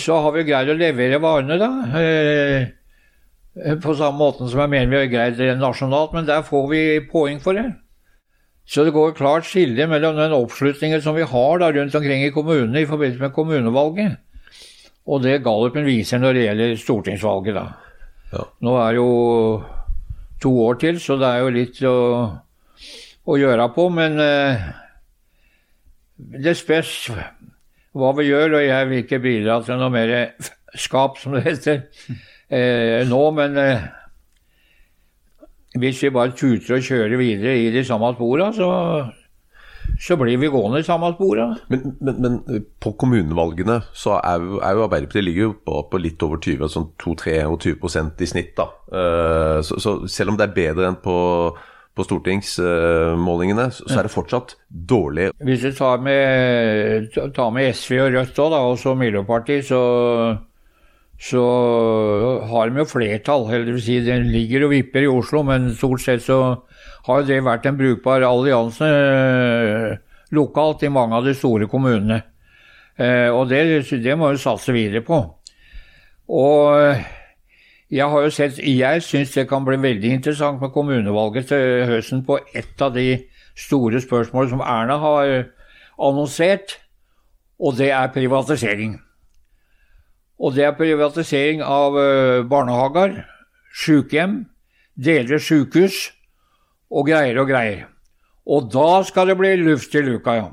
så 0.00 0.18
har 0.24 0.32
vi 0.34 0.46
greid 0.48 0.70
å 0.72 0.76
levere 0.78 1.20
varene, 1.22 1.58
da. 1.60 1.70
Eh, 2.00 3.76
på 3.82 3.94
samme 3.94 4.18
måte 4.18 4.48
som 4.50 4.64
jeg 4.64 4.72
mener 4.72 4.90
vi 4.90 5.00
har 5.02 5.12
greid 5.12 5.38
det 5.38 5.54
nasjonalt, 5.60 6.14
men 6.16 6.26
der 6.26 6.44
får 6.46 6.68
vi 6.70 6.82
poeng 7.10 7.40
for 7.42 7.58
det. 7.58 7.68
Så 8.66 8.86
det 8.86 8.94
går 8.96 9.12
et 9.12 9.18
klart 9.18 9.46
skille 9.46 9.86
mellom 9.90 10.16
den 10.16 10.32
oppslutningen 10.32 11.02
som 11.04 11.16
vi 11.18 11.26
har 11.28 11.58
da 11.60 11.68
rundt 11.72 11.94
omkring 11.94 12.24
i 12.24 12.32
kommunene 12.32 12.80
i 12.80 12.88
forbindelse 12.88 13.20
med 13.20 13.34
kommunevalget, 13.36 14.16
og 15.04 15.20
det 15.22 15.42
Gallupen 15.44 15.84
viser 15.84 16.22
når 16.22 16.32
det 16.32 16.46
gjelder 16.46 16.76
stortingsvalget. 16.80 17.58
da. 17.58 17.66
Ja. 18.32 18.46
Nå 18.64 18.76
er 18.80 18.94
det 18.94 19.02
jo 19.02 19.10
to 20.42 20.54
år 20.64 20.80
til, 20.80 21.00
så 21.00 21.18
det 21.20 21.28
er 21.28 21.44
jo 21.44 21.52
litt 21.52 21.82
å, 21.84 21.98
å 23.28 23.36
gjøre 23.38 23.68
på, 23.76 23.88
men 23.92 24.16
eh, 24.24 24.64
det 26.16 26.56
spørs 26.56 26.94
hva 27.94 28.12
vi 28.18 28.28
gjør, 28.28 28.58
og 28.58 28.64
jeg 28.66 28.90
vil 28.90 29.02
ikke 29.04 29.22
bidra 29.22 29.58
til 29.64 29.78
noe 29.80 29.92
mer 29.94 30.14
skap, 30.74 31.18
som 31.22 31.36
det 31.36 31.44
heter, 31.46 31.84
eh, 32.50 33.02
nå. 33.08 33.20
Men 33.36 33.58
eh, 33.60 33.84
hvis 35.78 36.02
vi 36.02 36.14
bare 36.14 36.34
tuter 36.36 36.78
og 36.78 36.86
kjører 36.86 37.18
videre 37.20 37.58
i 37.58 37.68
de 37.74 37.84
samme 37.86 38.10
spora, 38.16 38.50
så, 38.54 38.70
så 40.00 40.18
blir 40.18 40.40
vi 40.42 40.50
gående 40.50 40.82
i 40.82 40.86
samme 40.86 41.12
spora. 41.14 41.48
Men, 41.70 41.94
men, 42.00 42.18
men 42.24 42.66
på 42.82 42.94
kommunevalgene 42.98 43.80
så 43.94 44.18
er 44.20 44.42
jo, 44.42 44.58
er 44.58 44.74
jo 44.74 44.86
Arbeiderpartiet 44.88 45.26
ligger 45.28 45.48
jo 45.48 45.54
på, 45.66 45.84
på 45.90 46.02
litt 46.02 46.26
over 46.26 46.42
20, 46.42 46.66
sånn 46.74 46.90
2-23% 47.02 48.26
i 48.26 48.30
snitt. 48.30 48.52
da. 48.58 48.68
Eh, 48.90 49.60
så, 49.66 49.78
så 49.82 49.96
selv 50.10 50.34
om 50.34 50.40
det 50.40 50.48
er 50.48 50.58
bedre 50.58 50.90
enn 50.90 51.00
på 51.02 51.16
på 51.94 52.04
stortingsmålingene, 52.06 53.68
så 53.74 53.98
er 53.98 54.06
det 54.06 54.12
fortsatt 54.12 54.56
dårlig. 54.68 55.28
Hvis 55.46 55.62
du 55.62 55.70
tar 55.76 56.02
med, 56.02 57.14
tar 57.36 57.52
med 57.54 57.70
SV 57.70 58.00
og 58.02 58.16
Rødt 58.16 58.40
òg, 58.42 58.56
og 58.58 58.74
så 58.82 58.96
Miljøpartiet, 58.98 59.68
så, 59.68 59.82
så 61.22 61.44
har 62.50 62.70
de 62.70 62.82
jo 62.82 62.88
flertall. 62.90 63.46
Eller 63.54 63.78
si, 63.78 64.00
den 64.02 64.26
ligger 64.34 64.66
og 64.66 64.74
vipper 64.74 65.06
i 65.06 65.12
Oslo, 65.12 65.44
men 65.46 65.70
stort 65.78 66.02
sett 66.02 66.26
så 66.26 66.40
har 67.06 67.26
det 67.28 67.42
vært 67.46 67.70
en 67.70 67.78
brukbar 67.78 68.26
allianse 68.26 68.90
eh, 68.90 69.90
lokalt 70.34 70.82
i 70.82 70.92
mange 70.92 71.20
av 71.20 71.28
de 71.28 71.34
store 71.38 71.70
kommunene. 71.70 72.22
Eh, 72.98 73.30
og 73.30 73.46
det, 73.50 73.84
det 74.02 74.18
må 74.18 74.32
vi 74.32 74.42
satse 74.42 74.74
videre 74.74 75.04
på. 75.06 75.20
Og 76.34 77.04
jeg 77.94 78.10
har 78.10 78.24
jo 78.24 78.30
sett, 78.34 78.58
jeg 78.58 79.02
syns 79.06 79.34
det 79.36 79.46
kan 79.46 79.62
bli 79.66 79.76
veldig 79.78 80.16
interessant 80.16 80.62
med 80.62 80.72
kommunevalget 80.74 81.46
til 81.52 81.84
høsten 81.86 82.24
på 82.26 82.40
ett 82.56 82.80
av 82.82 82.96
de 82.96 83.20
store 83.54 84.00
spørsmålene 84.02 84.50
som 84.50 84.64
Erna 84.66 84.96
har 84.98 85.34
annonsert, 86.02 86.80
og 87.62 87.76
det 87.78 87.92
er 87.94 88.10
privatisering. 88.10 88.96
Og 90.42 90.56
det 90.56 90.64
er 90.66 90.74
privatisering 90.74 91.62
av 91.62 91.94
eh, 92.00 92.42
barnehager, 92.50 93.20
sykehjem, 93.84 94.40
deler 94.98 95.38
sykehus 95.38 96.08
og 96.90 97.06
greier 97.12 97.38
og 97.38 97.48
greier. 97.52 97.86
Og 98.44 98.66
da 98.74 99.04
skal 99.06 99.30
det 99.30 99.38
bli 99.38 99.54
luft 99.62 99.94
i 99.94 100.02
luka, 100.02 100.34
ja. 100.40 100.50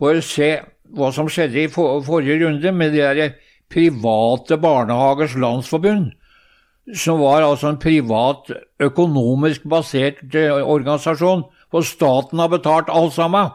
For 0.00 0.16
å 0.16 0.24
se 0.24 0.54
hva 0.92 1.12
som 1.12 1.28
skjedde 1.28 1.66
i 1.66 1.70
forrige 1.70 2.40
runde 2.46 2.72
med 2.72 2.96
de 2.96 3.04
der 3.04 3.36
private 3.72 4.56
barnehagers 4.60 5.36
landsforbund 5.36 6.10
som 6.90 7.20
var 7.22 7.44
altså 7.46 7.70
en 7.70 7.80
privat, 7.80 8.50
økonomisk 8.82 9.66
basert 9.70 10.22
eh, 10.34 10.50
organisasjon, 10.50 11.44
hvor 11.70 11.84
staten 11.86 12.42
har 12.42 12.50
betalt 12.50 12.90
alt 12.90 13.14
sammen. 13.14 13.52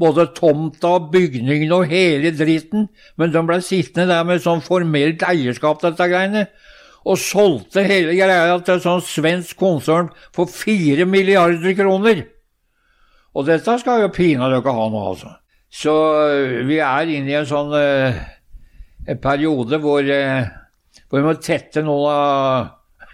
Både 0.00 0.30
tomta, 0.34 0.96
og 0.96 1.10
bygningene 1.12 1.76
og 1.76 1.90
hele 1.90 2.32
dritten, 2.34 2.88
men 3.20 3.32
de 3.34 3.42
ble 3.46 3.60
sittende 3.62 4.08
der 4.10 4.24
med 4.26 4.42
sånn 4.42 4.64
formelt 4.64 5.22
eierskap 5.26 5.82
dette 5.84 6.08
greiene, 6.10 6.46
og 7.04 7.18
solgte 7.18 7.84
hele 7.84 8.14
greia 8.16 8.56
til 8.62 8.78
et 8.78 8.84
sånt 8.86 9.06
svensk 9.06 9.58
konsern 9.58 10.08
for 10.34 10.50
fire 10.50 11.04
milliarder 11.04 11.76
kroner. 11.76 12.24
Og 13.36 13.46
dette 13.48 13.76
skal 13.80 14.04
jo 14.04 14.12
pinadø 14.14 14.60
ikke 14.60 14.74
ha 14.76 14.88
noe, 14.92 15.12
altså. 15.12 15.36
Så 15.72 15.92
eh, 16.28 16.58
vi 16.68 16.80
er 16.84 17.12
inne 17.12 17.32
i 17.32 17.38
en 17.38 17.48
sånn 17.48 17.72
uh, 17.72 18.18
periode 19.24 19.78
hvor 19.80 20.04
uh, 20.04 20.50
hvor 21.12 21.20
vi 21.20 21.28
må 21.28 21.34
tette 21.44 21.82
noen 21.84 22.06
av, 22.08 22.68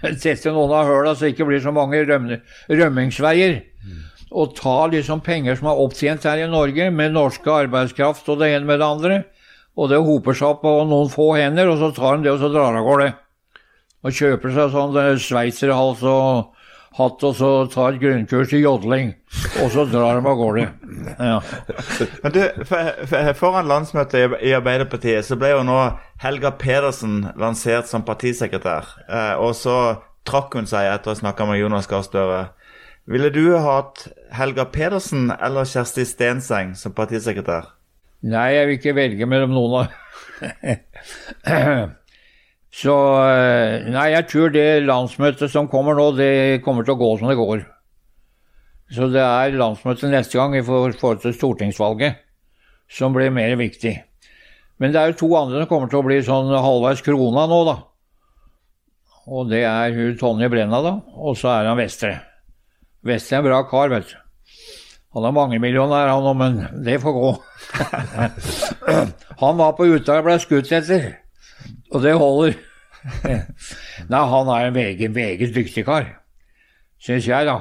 tette 0.22 0.52
noen 0.54 0.70
av 0.70 0.86
høla 0.86 1.16
så 1.16 1.26
det 1.26 1.32
ikke 1.32 1.48
blir 1.48 1.62
så 1.64 1.72
mange 1.74 2.04
rømme, 2.06 2.36
rømmingsveier. 2.70 3.56
Mm. 3.82 4.04
Og 4.38 4.52
ta 4.54 4.76
liksom 4.92 5.24
penger 5.26 5.58
som 5.58 5.72
er 5.72 5.80
opptjent 5.82 6.28
her 6.28 6.44
i 6.44 6.46
Norge, 6.46 6.92
med 6.94 7.16
norske 7.16 7.50
arbeidskraft 7.64 8.30
og 8.30 8.38
det 8.38 8.52
ene 8.54 8.70
med 8.70 8.78
det 8.78 8.86
andre. 8.86 9.16
Og 9.74 9.90
det 9.90 9.98
hoper 10.06 10.38
seg 10.38 10.52
opp 10.52 10.62
på 10.62 10.76
noen 10.86 11.10
få 11.10 11.32
hender, 11.40 11.72
og 11.72 11.82
så 11.82 11.90
tar 11.96 12.20
de 12.20 12.28
det 12.28 12.36
og 12.36 12.38
så 12.44 12.52
drar 12.54 12.78
av 12.78 12.86
gårde. 12.86 13.08
Og 14.06 14.14
kjøper 14.14 14.54
seg 14.54 14.70
sånn 14.76 15.00
eh, 15.02 15.12
sveitserhals 15.18 16.06
og 16.06 16.54
hatt 16.96 17.24
og 17.26 17.34
så 17.36 17.50
tar 17.70 17.94
et 17.94 18.00
grunnkurs 18.02 18.52
i 18.56 18.62
jodling, 18.62 19.12
og 19.62 19.70
så 19.74 19.84
drar 19.90 20.18
de 20.18 20.26
av 20.26 20.38
gårde. 20.38 20.64
Ja. 21.18 21.38
Men 22.24 22.34
du, 22.34 22.40
Foran 23.38 23.68
landsmøtet 23.70 24.38
i 24.42 24.54
Arbeiderpartiet 24.56 25.26
så 25.28 25.38
ble 25.38 25.52
jo 25.52 25.64
nå 25.68 25.78
Helga 26.22 26.54
Pedersen 26.58 27.20
lansert 27.38 27.90
som 27.90 28.06
partisekretær. 28.08 28.88
Eh, 29.06 29.34
og 29.38 29.54
så 29.58 29.78
trakk 30.28 30.56
hun 30.58 30.68
seg 30.68 30.88
etter 30.90 31.12
å 31.12 31.14
ha 31.14 31.20
snakka 31.20 31.46
med 31.48 31.60
Jonas 31.60 31.88
Gahr 31.90 32.02
Støre. 32.06 32.42
Ville 33.08 33.30
du 33.32 33.56
hatt 33.62 34.08
Helga 34.36 34.66
Pedersen 34.68 35.30
eller 35.32 35.68
Kjersti 35.68 36.04
Stenseng 36.08 36.74
som 36.76 36.92
partisekretær? 36.96 37.70
Nei, 38.28 38.48
jeg 38.56 38.66
vil 38.66 38.76
ikke 38.80 38.96
velge 38.98 39.28
mellom 39.30 39.54
noen 39.54 39.78
av 39.78 39.86
Så 42.78 42.94
eh, 43.26 43.88
Nei, 43.90 44.12
jeg 44.12 44.26
tror 44.30 44.52
det 44.54 44.66
landsmøtet 44.86 45.50
som 45.50 45.70
kommer 45.70 45.98
nå, 45.98 46.12
det 46.14 46.62
kommer 46.62 46.86
til 46.86 46.94
å 46.94 47.00
gå 47.00 47.10
som 47.18 47.30
det 47.30 47.38
går. 47.38 47.64
Så 48.94 49.08
det 49.12 49.24
er 49.24 49.56
landsmøtet 49.58 50.12
neste 50.12 50.38
gang 50.38 50.54
i 50.56 50.64
forhold 50.64 51.22
til 51.24 51.34
stortingsvalget 51.34 52.22
som 52.88 53.12
blir 53.12 53.34
mer 53.34 53.56
viktig. 53.58 53.96
Men 54.78 54.94
det 54.94 55.00
er 55.00 55.10
jo 55.10 55.18
to 55.24 55.28
andre 55.36 55.64
som 55.64 55.70
kommer 55.70 55.90
til 55.90 56.00
å 56.00 56.06
bli 56.06 56.20
sånn 56.24 56.54
halvveis 56.54 57.02
krona 57.04 57.48
nå, 57.50 57.58
da. 57.66 57.76
Og 59.28 59.50
det 59.50 59.64
er 59.68 59.92
hun 59.92 60.16
Tonje 60.20 60.48
Brenna, 60.48 60.80
da. 60.84 60.94
Og 61.18 61.36
så 61.36 61.50
er 61.52 61.68
han 61.68 61.76
Vestre. 61.80 62.14
Vestre 63.04 63.36
er 63.36 63.42
en 63.42 63.48
bra 63.50 63.60
kar, 63.68 63.90
vet 63.92 64.08
du. 64.08 64.16
Han 65.16 65.26
har 65.26 65.34
mange 65.34 65.58
millioner, 65.60 66.08
han 66.08 66.30
òg, 66.30 66.38
men 66.38 66.84
det 66.86 67.00
får 67.02 67.16
gå. 67.16 67.34
han 69.42 69.60
var 69.60 69.74
på 69.74 69.88
Utøya 69.88 70.22
og 70.22 70.28
ble 70.28 70.38
skutt 70.40 70.72
etter. 70.78 71.10
Og 71.90 72.04
det 72.04 72.14
holder. 72.20 72.56
Nei, 74.12 74.22
han 74.32 74.52
er 74.52 74.68
en 74.68 74.76
meget, 74.76 75.10
meget 75.14 75.54
dyktig 75.54 75.84
kar, 75.86 76.06
syns 77.02 77.28
jeg, 77.28 77.46
da. 77.46 77.58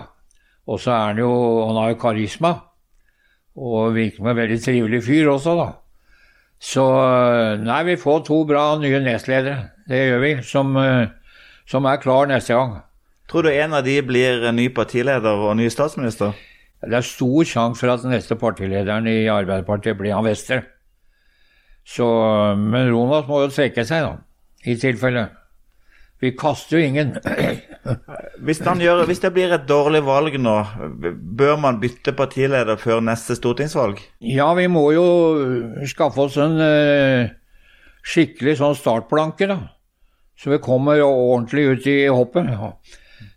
Og 0.67 0.79
så 0.83 0.91
er 0.91 1.11
han 1.11 1.19
jo 1.21 1.31
Han 1.67 1.77
har 1.79 1.89
jo 1.93 1.99
karisma. 2.01 2.53
Og 3.57 3.95
virker 3.95 4.19
som 4.19 4.27
en 4.27 4.37
veldig 4.37 4.57
trivelig 4.61 5.03
fyr 5.03 5.29
også, 5.31 5.55
da. 5.57 5.69
Så 6.59 6.83
nei, 7.61 7.83
vi 7.85 7.95
får 8.01 8.25
to 8.25 8.43
bra 8.49 8.65
nye 8.81 8.99
nestledere. 9.01 9.71
Det 9.87 10.03
gjør 10.03 10.21
vi. 10.21 10.33
Som, 10.43 10.77
som 11.69 11.85
er 11.85 12.01
klar 12.01 12.29
neste 12.29 12.53
gang. 12.53 12.79
Tror 13.29 13.43
du 13.43 13.51
en 13.51 13.73
av 13.73 13.83
de 13.85 13.97
blir 14.05 14.45
ny 14.55 14.69
partileder 14.73 15.41
og 15.47 15.57
ny 15.59 15.67
statsminister? 15.73 16.35
Det 16.81 16.93
er 16.99 17.05
stor 17.05 17.47
sjanse 17.49 17.81
for 17.81 17.91
at 17.91 18.03
den 18.03 18.13
neste 18.13 18.37
partilederen 18.39 19.07
i 19.09 19.25
Arbeiderpartiet 19.31 19.97
blir 19.97 20.13
han 20.13 20.25
Wester. 20.25 20.61
Så, 21.87 22.05
men 22.59 22.91
Ronald 22.91 23.27
må 23.29 23.41
jo 23.41 23.51
trekke 23.51 23.85
seg, 23.87 24.05
da, 24.05 24.17
i 24.67 24.75
tilfelle. 24.79 25.27
Vi 26.21 26.31
kaster 26.37 26.79
jo 26.79 26.85
ingen. 26.87 27.13
hvis, 28.45 28.59
gjør, 28.59 29.03
hvis, 29.05 29.21
det 29.21 29.31
blir 29.35 29.53
et 29.53 29.67
dårlig 29.69 30.01
valg 30.05 30.37
nå, 30.41 30.55
bør 31.37 31.59
man 31.61 31.79
bytte 31.81 32.15
partileder 32.17 32.79
før 32.81 33.03
neste 33.05 33.37
stortingsvalg? 33.37 34.01
Ja, 34.25 34.49
vi 34.57 34.65
må 34.71 34.87
jo 34.95 35.07
skaffe 35.89 36.25
oss 36.25 36.39
en 36.41 36.57
uh, 36.57 37.29
skikkelig 38.01 38.57
sånn 38.61 38.77
startplanke, 38.79 39.49
da. 39.51 39.59
Så 40.37 40.51
vi 40.53 40.61
kommer 40.61 41.01
ordentlig 41.05 41.67
ut 41.69 41.87
i 41.89 41.99
hoppet. 42.13 42.49
Ja. 42.49 42.73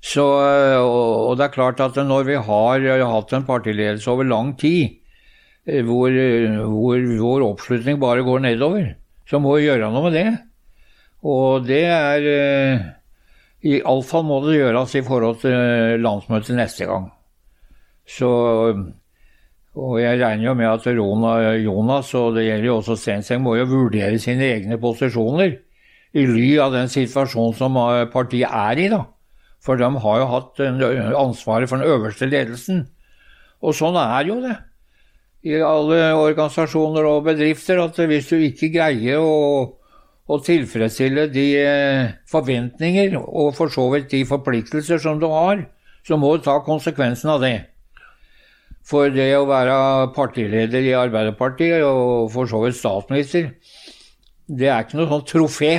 Så, 0.00 0.24
uh, 0.40 0.80
og 0.80 1.36
det 1.36 1.50
er 1.50 1.54
klart 1.58 1.84
at 1.84 2.00
når 2.00 2.26
vi 2.32 2.40
har 2.48 2.88
hatt 3.12 3.36
en 3.36 3.46
partiledelse 3.48 4.08
over 4.08 4.28
lang 4.28 4.56
tid, 4.60 5.00
Eh, 5.68 5.82
hvor, 5.84 6.08
eh, 6.08 6.56
hvor 6.64 6.98
vår 7.20 7.44
oppslutning 7.44 8.00
bare 8.00 8.24
går 8.24 8.40
nedover. 8.40 8.94
Så 9.28 9.38
må 9.38 9.56
vi 9.56 9.66
gjøre 9.68 9.90
noe 9.92 10.08
med 10.08 10.16
det. 10.16 10.28
Og 11.26 11.66
det 11.66 11.84
er 11.84 12.26
eh, 12.30 12.84
Iallfall 13.74 14.24
må 14.24 14.40
det 14.46 14.56
gjøres 14.56 14.94
i 14.96 15.04
forhold 15.04 15.42
til 15.42 16.00
landsmøtet 16.00 16.56
neste 16.56 16.88
gang. 16.88 17.10
Så 18.08 18.28
Og 19.80 20.00
jeg 20.00 20.18
regner 20.18 20.48
jo 20.48 20.54
med 20.58 20.66
at 20.66 20.86
Rona 20.98 21.52
Jonas, 21.60 22.14
og 22.14 22.34
det 22.34 22.46
gjelder 22.48 22.66
jo 22.66 22.76
også 22.80 22.96
Stenseng, 22.96 23.42
må 23.42 23.54
jo 23.54 23.68
vurdere 23.70 24.18
sine 24.18 24.48
egne 24.56 24.80
posisjoner 24.82 25.52
i 26.10 26.24
ly 26.26 26.58
av 26.58 26.72
den 26.74 26.90
situasjonen 26.90 27.54
som 27.54 27.78
partiet 28.10 28.50
er 28.50 28.80
i, 28.82 28.88
da. 28.90 29.04
For 29.62 29.78
de 29.78 29.86
har 29.86 30.18
jo 30.18 30.26
hatt 30.26 30.58
ansvaret 31.20 31.70
for 31.70 31.78
den 31.78 31.86
øverste 31.86 32.26
ledelsen. 32.26 32.88
Og 33.62 33.76
sånn 33.76 33.94
er 34.00 34.26
jo 34.26 34.40
det 34.42 34.56
i 35.46 35.56
alle 35.64 36.10
organisasjoner 36.18 37.06
og 37.08 37.24
bedrifter 37.30 37.80
at 37.80 37.96
hvis 37.96 38.28
du 38.28 38.42
ikke 38.44 38.72
greier 38.74 39.22
å, 39.24 39.76
å 40.30 40.38
tilfredsstille 40.44 41.26
de 41.32 41.46
eh, 41.58 42.12
forventninger 42.30 43.16
og 43.18 43.52
for 43.56 43.72
så 43.72 43.88
vidt 43.94 44.10
de 44.12 44.22
forpliktelser 44.28 45.02
som 45.02 45.18
du 45.20 45.26
har, 45.32 45.64
så 46.06 46.18
må 46.20 46.36
du 46.36 46.44
ta 46.44 46.58
konsekvensen 46.64 47.32
av 47.34 47.42
det. 47.44 47.56
For 48.86 49.12
det 49.12 49.28
å 49.36 49.48
være 49.48 50.10
partileder 50.16 50.86
i 50.86 50.96
Arbeiderpartiet 50.96 51.84
og 51.84 52.30
for 52.32 52.50
så 52.50 52.62
vidt 52.64 52.78
statsminister, 52.78 53.50
det 54.50 54.70
er 54.70 54.86
ikke 54.86 54.98
noe 54.98 55.10
sånn 55.10 55.26
trofé. 55.28 55.72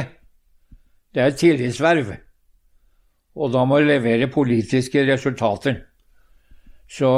Det 1.12 1.24
er 1.24 1.32
et 1.32 1.40
tillitsverv. 1.42 2.14
Og 3.42 3.52
da 3.52 3.64
må 3.68 3.80
du 3.80 3.88
levere 3.88 4.30
politiske 4.32 5.04
resultater. 5.08 5.82
Så 6.92 7.10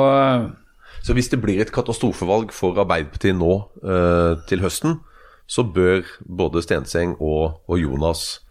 så 1.04 1.16
hvis 1.16 1.28
det 1.28 1.42
blir 1.44 1.60
et 1.60 1.72
katastrofevalg 1.74 2.54
for 2.56 2.78
Arbeiderpartiet 2.80 3.36
nå 3.36 3.58
øh, 3.84 4.38
til 4.48 4.62
høsten, 4.64 5.02
så 5.48 5.64
bør 5.64 6.02
både 6.26 6.64
Stenseng 6.64 7.16
og, 7.20 7.62
og 7.68 7.80
Jonas 7.82 8.44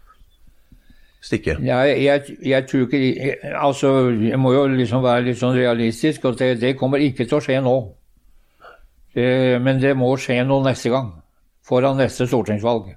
stikke. 1.23 1.57
Jeg, 1.63 1.97
jeg, 2.03 2.37
jeg, 2.45 2.67
tror 2.67 2.79
ikke 2.87 3.35
Altså, 3.55 3.91
jeg 4.09 4.39
må 4.39 4.53
jo 4.53 4.65
liksom 4.67 5.03
være 5.03 5.27
litt 5.29 5.39
sånn 5.39 5.55
realistisk, 5.57 6.25
og 6.29 6.39
det, 6.39 6.57
det 6.61 6.75
kommer 6.79 7.03
ikke 7.03 7.27
til 7.27 7.39
å 7.39 7.43
skje 7.43 7.61
nå. 7.63 7.77
Det, 9.13 9.29
men 9.61 9.79
det 9.81 9.93
må 9.97 10.11
skje 10.19 10.41
noe 10.47 10.65
neste 10.65 10.91
gang. 10.93 11.13
Foran 11.63 11.99
neste 11.99 12.27
stortingsvalg. 12.27 12.91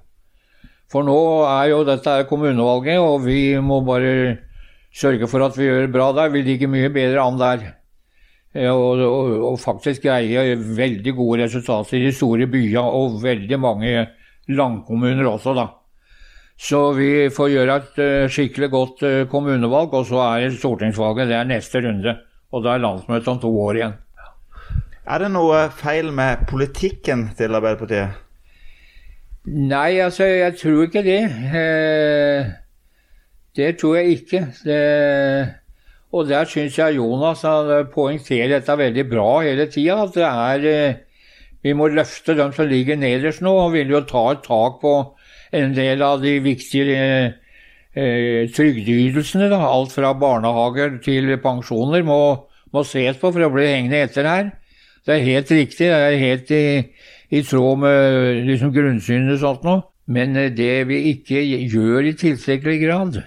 For 0.91 1.03
nå 1.03 1.17
er 1.47 1.71
jo 1.73 1.83
dette 1.87 2.21
kommunevalget, 2.29 2.99
og 3.03 3.25
vi 3.25 3.57
må 3.63 3.81
bare 3.87 4.37
sørge 4.95 5.27
for 5.29 5.43
at 5.45 5.57
vi 5.59 5.67
gjør 5.67 5.85
det 5.85 5.93
bra 5.93 6.11
der. 6.15 6.31
Vi 6.33 6.43
ligger 6.47 6.71
mye 6.71 6.91
bedre 6.93 7.23
an 7.23 7.39
der. 7.39 7.65
Og, 8.57 9.01
og, 9.05 9.33
og 9.51 9.57
faktisk 9.61 10.07
greier 10.07 10.55
veldig 10.57 11.13
gode 11.17 11.43
resultater 11.43 11.99
i 11.99 12.07
de 12.07 12.13
store 12.15 12.47
byene 12.49 12.81
og 12.81 13.19
veldig 13.21 13.59
mange 13.61 14.07
landkommuner 14.49 15.27
også, 15.29 15.53
da. 15.57 15.67
Så 16.57 16.79
vi 16.97 17.27
får 17.29 17.51
gjøre 17.53 17.75
et 17.77 17.99
uh, 18.01 18.29
skikkelig 18.33 18.69
godt 18.73 19.03
uh, 19.05 19.27
kommunevalg, 19.29 19.93
og 19.93 20.07
så 20.09 20.23
er 20.25 20.55
stortingsvalget 20.57 21.29
det 21.29 21.37
er 21.37 21.49
neste 21.51 21.83
runde. 21.85 22.15
Og 22.49 22.63
da 22.65 22.73
er 22.73 22.81
landsmøtet 22.81 23.29
om 23.29 23.41
to 23.43 23.51
år 23.61 23.77
igjen. 23.77 23.97
Er 25.07 25.21
det 25.23 25.29
noe 25.31 25.67
feil 25.71 26.09
med 26.15 26.47
politikken 26.49 27.29
til 27.37 27.55
Arbeiderpartiet? 27.55 28.23
Nei, 29.47 29.99
altså, 30.03 30.25
jeg 30.27 30.57
tror 30.59 30.81
ikke 30.83 31.03
det. 31.05 31.21
Eh, 31.55 32.49
det 33.55 33.69
tror 33.79 33.95
jeg 33.95 34.17
ikke. 34.17 34.41
Det, 34.65 34.81
og 36.13 36.29
der 36.29 36.47
syns 36.47 36.77
jeg 36.79 36.97
Jonas 36.97 37.43
poengterer 37.93 38.55
dette 38.55 38.77
veldig 38.79 39.05
bra 39.09 39.27
hele 39.43 39.67
tida. 39.71 40.03
At 40.05 40.15
det 40.15 40.27
er 40.27 40.67
eh, 40.71 41.03
Vi 41.63 41.73
må 41.73 41.87
løfte 41.89 42.35
dem 42.37 42.53
som 42.53 42.69
ligger 42.69 42.95
nederst 42.95 43.41
nå, 43.41 43.51
og 43.51 43.73
vil 43.73 43.89
jo 43.91 44.03
ta 44.07 44.31
et 44.31 44.45
tak 44.45 44.79
på 44.81 44.93
en 45.51 45.73
del 45.75 46.01
av 46.05 46.21
de 46.21 46.37
viktige 46.39 46.95
eh, 46.95 48.47
trygdeytelsene. 48.55 49.49
Alt 49.51 49.91
fra 49.91 50.13
barnehager 50.13 51.01
til 51.03 51.33
pensjoner 51.43 52.05
må, 52.07 52.21
må, 52.71 52.85
ses 52.85 53.17
på 53.17 53.33
for 53.33 53.43
å 53.43 53.51
bli 53.51 53.67
hengende 53.67 54.05
etter 54.05 54.29
her. 54.29 54.51
Det 55.03 55.17
er 55.17 55.27
helt 55.27 55.51
riktig. 55.51 55.89
Det 55.89 56.01
er 56.13 56.21
helt 56.21 56.51
i 56.55 56.65
i 57.29 57.43
tråd 57.43 57.81
med 57.81 58.45
liksom 58.47 58.71
grunnsynet 58.75 59.35
og 59.35 59.41
sånt 59.41 59.65
noe. 59.67 59.83
Men 60.07 60.37
eh, 60.39 60.53
det 60.55 60.87
vi 60.87 61.01
ikke 61.11 61.41
gjør 61.43 62.07
i 62.07 62.15
tilstrekkelig 62.19 62.77
grad, 62.85 63.19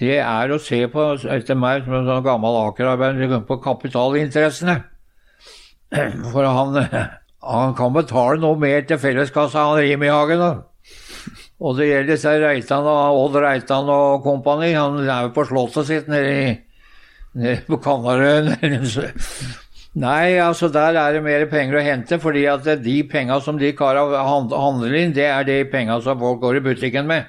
det 0.00 0.16
er 0.24 0.52
å 0.52 0.58
se 0.62 0.80
på, 0.88 1.06
etter 1.28 1.58
meg 1.58 1.84
som 1.84 1.98
en 1.98 2.08
sånn 2.08 2.24
gammel 2.24 2.56
Aker-arbeider, 2.64 3.42
på 3.48 3.58
kapitalinteressene. 3.60 4.78
For 6.32 6.46
han, 6.46 6.78
han, 6.80 7.74
kan 7.76 7.94
betale 7.94 8.40
noe 8.40 8.58
mer 8.60 8.86
til 8.88 9.00
felleskassa, 9.02 9.66
han 9.68 9.80
Rimi-Hagen. 9.82 10.44
Og 11.60 11.76
det 11.76 11.90
gjelder 11.90 12.14
disse 12.14 12.32
Reitan 12.40 12.86
og 12.88 13.18
Odd 13.26 13.40
Reitan 13.44 13.90
og 13.92 14.22
kompani. 14.24 14.72
Han 14.72 15.02
er 15.04 15.26
jo 15.26 15.34
på 15.36 15.44
slottet 15.50 15.90
sitt 15.90 16.08
nede, 16.08 16.62
nede 17.36 17.60
på 17.68 17.80
Kanarøyene. 17.84 18.56
Nei, 20.00 20.38
altså 20.38 20.68
der 20.70 20.94
er 20.94 21.16
det 21.16 21.24
mer 21.26 21.44
penger 21.50 21.80
å 21.80 21.82
hente, 21.82 22.20
fordi 22.22 22.44
at 22.48 22.64
de 22.80 22.96
penga 23.10 23.40
som 23.42 23.58
de 23.58 23.72
kara 23.76 24.06
handler 24.22 24.94
inn, 25.00 25.12
det 25.12 25.26
er 25.26 25.44
de 25.48 25.64
penga 25.68 25.98
som 26.04 26.20
folk 26.20 26.38
går 26.44 26.60
i 26.60 26.64
butikken 26.70 27.10
med. 27.10 27.26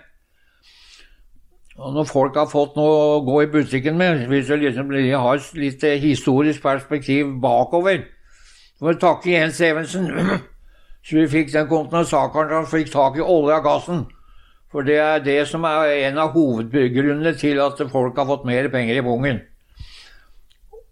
Og 1.82 1.94
når 1.96 2.06
folk 2.06 2.36
har 2.38 2.50
fått 2.50 2.76
noe 2.78 2.98
å 3.16 3.22
gå 3.26 3.40
i 3.42 3.50
butikken 3.50 3.98
med, 3.98 4.28
hvis 4.30 4.50
du 4.52 4.56
liksom 4.62 4.92
har 4.94 5.40
et 5.40 5.54
litt 5.58 5.86
historisk 6.04 6.62
perspektiv 6.62 7.32
bakover 7.42 8.04
Så 8.78 8.86
må 8.86 8.94
du 8.94 9.00
takke 9.02 9.34
Jens 9.34 9.62
Evensen, 9.66 10.06
så 11.06 11.18
vi 11.18 11.28
fikk 11.30 11.50
den 11.54 11.70
kontinentalsakeren 11.70 12.68
som 12.68 12.70
fikk 12.70 12.92
tak 12.94 13.18
i 13.18 13.26
olje 13.26 13.58
og 13.58 13.66
gassen. 13.66 14.04
For 14.72 14.86
det 14.88 15.00
er 15.02 15.26
det 15.26 15.40
som 15.50 15.66
er 15.68 15.90
en 16.08 16.22
av 16.22 16.32
hovedgrunnene 16.38 17.34
til 17.38 17.60
at 17.62 17.82
folk 17.92 18.18
har 18.18 18.30
fått 18.30 18.46
mer 18.48 18.70
penger 18.74 19.02
i 19.02 19.06
pungen. 19.06 19.42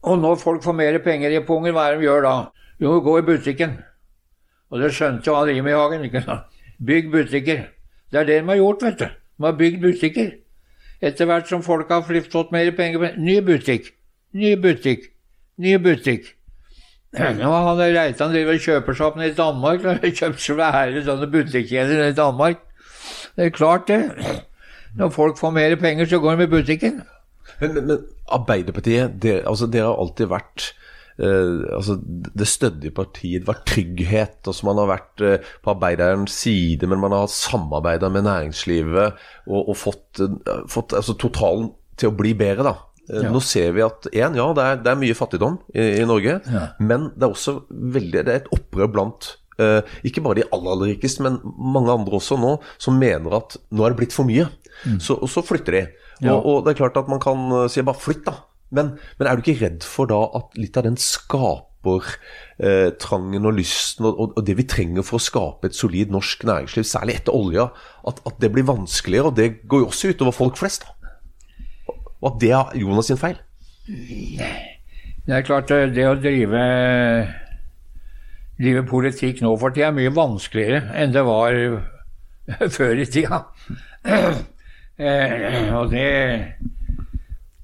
Og 0.10 0.20
når 0.20 0.42
folk 0.42 0.64
får 0.64 0.76
mer 0.76 1.00
penger 1.06 1.38
i 1.38 1.46
pungen, 1.46 1.74
hva 1.76 1.88
er 1.88 1.96
det 1.96 2.04
de 2.04 2.10
gjør 2.10 2.26
da? 2.26 2.36
Jo, 2.82 2.98
gå 3.04 3.18
i 3.20 3.26
butikken. 3.30 3.78
Og 4.70 4.82
det 4.82 4.92
skjønte 4.96 5.30
jo 5.30 5.38
han 5.38 5.50
Rimi-Hagen. 5.50 6.06
ikke 6.06 6.26
sant? 6.26 6.62
Bygg 6.86 7.12
butikker. 7.12 7.66
Det 8.12 8.20
er 8.20 8.28
det 8.28 8.42
de 8.42 8.48
har 8.48 8.62
gjort, 8.62 8.86
vet 8.86 9.00
du. 9.00 9.10
De 9.38 9.46
har 9.46 9.58
bygd 9.60 9.82
butikker. 9.82 10.30
Etter 11.02 11.30
hvert 11.30 11.48
som 11.48 11.64
folk 11.64 11.92
har 11.94 12.04
fått 12.04 12.52
mer 12.52 12.72
penger 12.76 13.16
Ny 13.18 13.40
butikk. 13.46 13.94
Ny 14.36 14.56
butikk. 14.60 15.10
Ny 15.58 15.78
butikk. 15.78 16.36
Nå 17.16 17.50
har 17.50 17.64
han 17.66 17.80
Reitan 17.96 18.34
driver 18.34 18.58
og 18.58 18.66
kjøper 18.66 18.98
seg 18.98 19.06
opp 19.08 19.16
nede 19.18 19.32
i 19.32 19.38
Danmark. 19.38 19.86
Han 19.86 20.02
har 20.04 20.18
Kjøpt 20.20 20.44
svære 20.44 21.06
sånne 21.08 21.30
butikkjeder 21.32 22.12
i 22.12 22.18
Danmark. 22.18 22.62
Det 23.36 23.48
er 23.48 23.56
klart, 23.56 23.88
det. 23.88 24.04
Når 25.00 25.10
folk 25.16 25.40
får 25.40 25.56
mer 25.56 25.76
penger, 25.80 26.06
så 26.06 26.20
går 26.20 26.36
de 26.36 26.46
i 26.46 26.52
butikken. 26.52 27.02
Men, 27.60 27.74
men, 27.74 27.88
men 27.88 28.06
Arbeiderpartiet, 28.30 29.16
dere, 29.24 29.42
altså, 29.50 29.68
dere 29.72 29.90
har 29.90 30.02
alltid 30.04 30.30
vært 30.30 30.70
eh, 31.20 31.76
altså, 31.76 31.98
det 32.02 32.48
stødige 32.50 32.96
partiet. 32.96 33.44
Det 33.44 33.52
var 33.52 33.64
trygghet. 33.68 34.40
altså 34.48 34.70
Man 34.70 34.82
har 34.82 34.92
vært 34.94 35.26
eh, 35.26 35.50
på 35.64 35.74
arbeiderens 35.76 36.38
side, 36.44 36.88
men 36.88 37.02
man 37.04 37.16
har 37.16 37.28
samarbeida 37.32 38.10
med 38.10 38.28
næringslivet 38.28 39.20
og, 39.48 39.60
og 39.62 39.76
fått, 39.78 40.22
uh, 40.24 40.64
fått 40.72 40.96
altså, 40.98 41.18
totalen 41.20 41.74
til 42.00 42.12
å 42.12 42.18
bli 42.18 42.34
bedre. 42.38 42.72
da. 42.72 42.78
Eh, 43.10 43.24
ja. 43.26 43.34
Nå 43.34 43.42
ser 43.44 43.74
vi 43.76 43.84
at 43.86 44.10
en, 44.12 44.38
ja, 44.38 44.48
det 44.56 44.66
er, 44.66 44.82
det 44.86 44.94
er 44.94 45.02
mye 45.02 45.18
fattigdom 45.18 45.60
i, 45.74 45.86
i 46.02 46.08
Norge, 46.08 46.40
ja. 46.46 46.66
men 46.80 47.10
det 47.16 47.26
er 47.26 47.34
også 47.34 47.56
veldig, 47.70 48.26
det 48.26 48.34
er 48.34 48.42
et 48.44 48.52
opprør 48.56 48.92
blant 48.94 49.32
uh, 49.62 49.82
ikke 50.08 50.24
bare 50.26 50.42
de 50.42 50.50
aller, 50.50 50.74
aller 50.76 50.94
rikeste, 50.94 51.26
men 51.26 51.40
mange 51.44 51.94
andre 51.94 52.20
også 52.20 52.38
nå, 52.40 52.58
som 52.82 53.00
mener 53.02 53.40
at 53.40 53.58
nå 53.74 53.86
er 53.86 53.96
det 53.96 54.02
blitt 54.04 54.16
for 54.16 54.30
mye. 54.30 54.48
Mm. 54.86 55.00
Så, 55.04 55.18
og 55.18 55.32
så 55.32 55.44
flytter 55.46 55.76
de. 55.76 55.88
Ja. 56.20 56.36
Og, 56.36 56.46
og, 56.46 56.62
det 56.66 56.74
er 56.74 56.84
klart 56.84 57.00
at 57.00 57.10
man 57.12 57.22
kan 57.24 57.50
si 57.72 57.84
bare 57.86 58.00
flytt, 58.00 58.28
da. 58.28 58.38
Men, 58.76 58.94
men, 59.18 59.28
er 59.28 59.36
du 59.36 59.44
ikke 59.44 59.64
redd 59.64 59.86
for 59.88 60.10
da 60.10 60.20
at 60.38 60.58
litt 60.60 60.78
av 60.78 60.86
den 60.86 60.98
skaper 61.02 62.06
eh, 62.60 62.92
og 62.92 63.54
lysten 63.56 64.06
og, 64.06 64.20
og, 64.28 64.42
det 64.46 64.58
vi 64.60 64.68
trenger 64.70 65.06
for 65.06 65.18
å 65.18 65.24
skape 65.24 65.70
et 65.70 65.78
solid 65.78 66.12
norsk 66.14 66.44
næringsliv, 66.46 66.86
særlig 66.86 67.18
etter 67.18 67.36
olja, 67.36 67.70
at, 68.08 68.22
at 68.28 68.42
det 68.44 68.52
blir 68.54 68.68
vanskeligere? 68.68 69.32
Og 69.32 69.38
det 69.40 69.50
går 69.68 69.86
jo 69.86 69.92
også 69.92 70.14
utover 70.14 70.36
folk 70.36 70.60
flest. 70.60 70.86
da. 70.86 70.96
Og 72.20 72.34
at 72.34 72.42
det 72.42 72.52
er 72.52 72.76
Jonas 72.82 73.10
sin 73.10 73.20
feil? 73.20 73.40
Det 73.88 75.36
er 75.38 75.46
klart, 75.46 75.72
eh, 75.72 75.90
det 75.94 76.06
å 76.10 76.18
drive, 76.20 76.62
drive 78.60 78.86
politikk 78.90 79.42
nå 79.46 79.56
for 79.62 79.74
tida 79.74 79.90
er 79.90 79.98
mye 79.98 80.14
vanskeligere 80.14 80.94
enn 81.00 81.16
det 81.16 81.26
var 81.26 81.58
før 82.78 83.02
i 83.02 83.10
tida. 83.10 83.44
Eh, 85.00 85.70
og 85.80 85.94
det, 85.94 86.02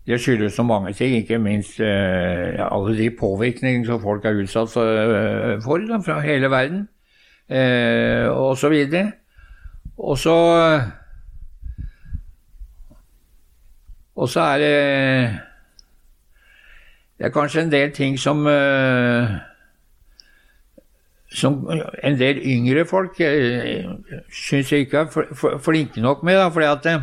det 0.08 0.20
skyldes 0.22 0.54
så 0.54 0.64
mange 0.64 0.94
ting, 0.94 1.16
ikke 1.16 1.40
minst 1.40 1.80
eh, 1.80 2.60
alle 2.62 2.98
de 2.98 3.10
påvirkningene 3.10 3.86
som 3.86 4.02
folk 4.02 4.26
er 4.26 4.38
utsatt 4.44 4.70
for, 4.70 4.86
eh, 4.86 5.62
for 5.64 5.82
da, 5.82 5.98
fra 6.06 6.20
hele 6.22 6.52
verden, 6.52 6.88
eh, 7.50 8.30
og 8.30 8.58
så 8.58 8.70
videre. 8.70 9.12
Og 9.98 10.18
så 10.18 10.36
Og 14.16 14.30
så 14.30 14.40
er 14.40 14.58
det 14.58 15.40
Det 17.18 17.26
er 17.26 17.30
kanskje 17.30 17.62
en 17.62 17.72
del 17.72 17.92
ting 17.92 18.20
som 18.20 18.48
eh, 18.48 19.28
som 21.32 21.70
en 22.04 22.20
del 22.20 22.38
yngre 22.38 22.86
folk 22.86 23.20
eh, 23.20 23.86
syns 24.32 24.72
jeg 24.72 24.80
ikke 24.80 24.98
er 24.98 25.60
flinke 25.64 26.02
nok 26.02 26.24
med. 26.24 26.36
Da, 26.36 26.48
fordi 26.48 26.66
at 26.66 27.02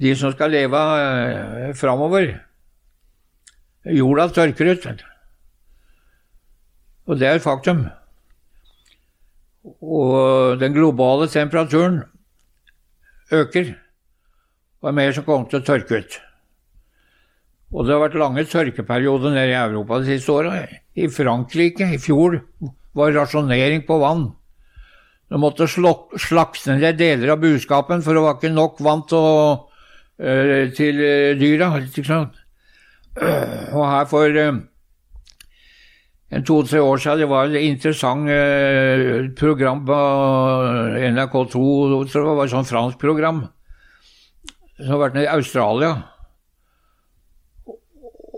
de 0.00 0.14
som 0.16 0.32
skal 0.32 0.54
leve 0.54 0.80
eh, 0.80 1.72
framover. 1.76 2.32
Jorda 3.84 4.28
tørker 4.32 4.72
ut. 4.72 4.88
Og 7.08 7.18
det 7.20 7.28
er 7.28 7.38
et 7.38 7.44
faktum. 7.44 7.84
Og 9.80 10.56
den 10.60 10.72
globale 10.76 11.28
temperaturen 11.28 12.02
øker. 13.32 13.74
Og 14.80 14.88
er 14.88 14.96
mer 14.96 15.12
som 15.12 15.26
kommer 15.26 15.48
til 15.50 15.60
å 15.60 15.66
tørke 15.68 16.00
ut. 16.00 16.18
Og 17.70 17.86
det 17.86 17.94
har 17.94 18.02
vært 18.02 18.18
lange 18.18 18.44
tørkeperioder 18.50 19.34
nede 19.34 19.52
i 19.52 19.58
Europa 19.60 20.00
de 20.00 20.14
siste 20.14 20.32
åra. 20.32 20.64
I 20.96 21.06
Frankrike 21.12 21.92
i 21.94 22.00
fjor 22.02 22.40
var 22.96 23.12
rasjonering 23.14 23.84
på 23.86 24.00
vann. 24.00 24.30
De 25.30 25.38
måtte 25.38 25.68
slakte 25.70 26.74
ned 26.74 26.98
deler 26.98 27.36
av 27.36 27.42
buskapen, 27.44 28.02
for 28.02 28.16
det 28.16 28.24
var 28.24 28.38
ikke 28.38 28.50
nok 28.50 28.80
vann 28.82 29.04
til 29.06 29.20
å 29.22 29.34
til 30.76 31.00
eh, 31.04 31.38
dyra. 31.40 31.70
ikke 31.80 32.04
sant? 32.04 32.36
Og 33.16 33.84
her 33.86 34.04
for 34.10 34.36
eh, 34.42 34.60
en 36.30 36.44
to-tre 36.46 36.82
år 36.82 37.00
siden 37.02 37.24
det 37.24 37.28
var 37.30 37.48
et 37.48 37.64
interessant 37.66 38.28
program 39.38 39.82
på 39.86 40.00
NRK2, 41.10 41.64
det 42.12 42.22
var 42.22 42.44
et 42.44 42.52
sånt 42.52 42.70
fransk 42.70 43.00
program, 43.02 43.48
som 44.78 44.92
har 44.94 45.02
vært 45.02 45.18
nede 45.18 45.26
i 45.26 45.34
Australia. 45.34 45.90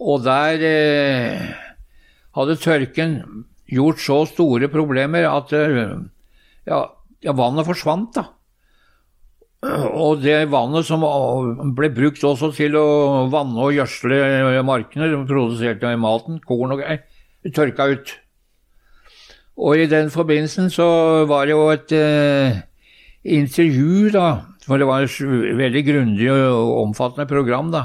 Og 0.02 0.24
der 0.24 0.64
hadde 2.32 2.56
tørken 2.56 3.18
gjort 3.72 4.02
så 4.02 4.22
store 4.28 4.68
problemer 4.72 5.26
at 5.28 5.52
eh, 5.56 5.96
ja, 6.68 6.80
ja, 7.24 7.34
vannet 7.36 7.68
forsvant, 7.68 8.12
da. 8.16 8.28
Og 9.62 10.18
det 10.18 10.50
vannet 10.50 10.86
som 10.88 11.04
ble 11.76 11.90
brukt 11.94 12.24
også 12.26 12.50
til 12.56 12.74
å 12.74 13.28
vanne 13.30 13.62
og 13.62 13.76
gjødsle 13.76 14.62
markene, 14.66 15.22
produserte 15.28 15.92
maten, 16.02 16.40
korn 16.42 16.74
og 16.74 16.82
greier, 16.82 17.04
tørka 17.54 17.86
ut. 17.92 18.10
Og 19.62 19.78
i 19.78 19.86
den 19.86 20.10
forbindelsen 20.10 20.70
så 20.72 20.88
var 21.30 21.46
det 21.46 21.54
jo 21.54 21.68
et 21.70 21.94
eh, 21.94 22.58
intervju, 23.22 24.10
da, 24.16 24.26
for 24.66 24.82
det 24.82 24.88
var 24.88 25.06
et 25.06 25.20
veldig 25.60 25.84
grundig 25.86 26.30
og 26.32 26.80
omfattende 26.82 27.28
program, 27.30 27.70
da. 27.70 27.84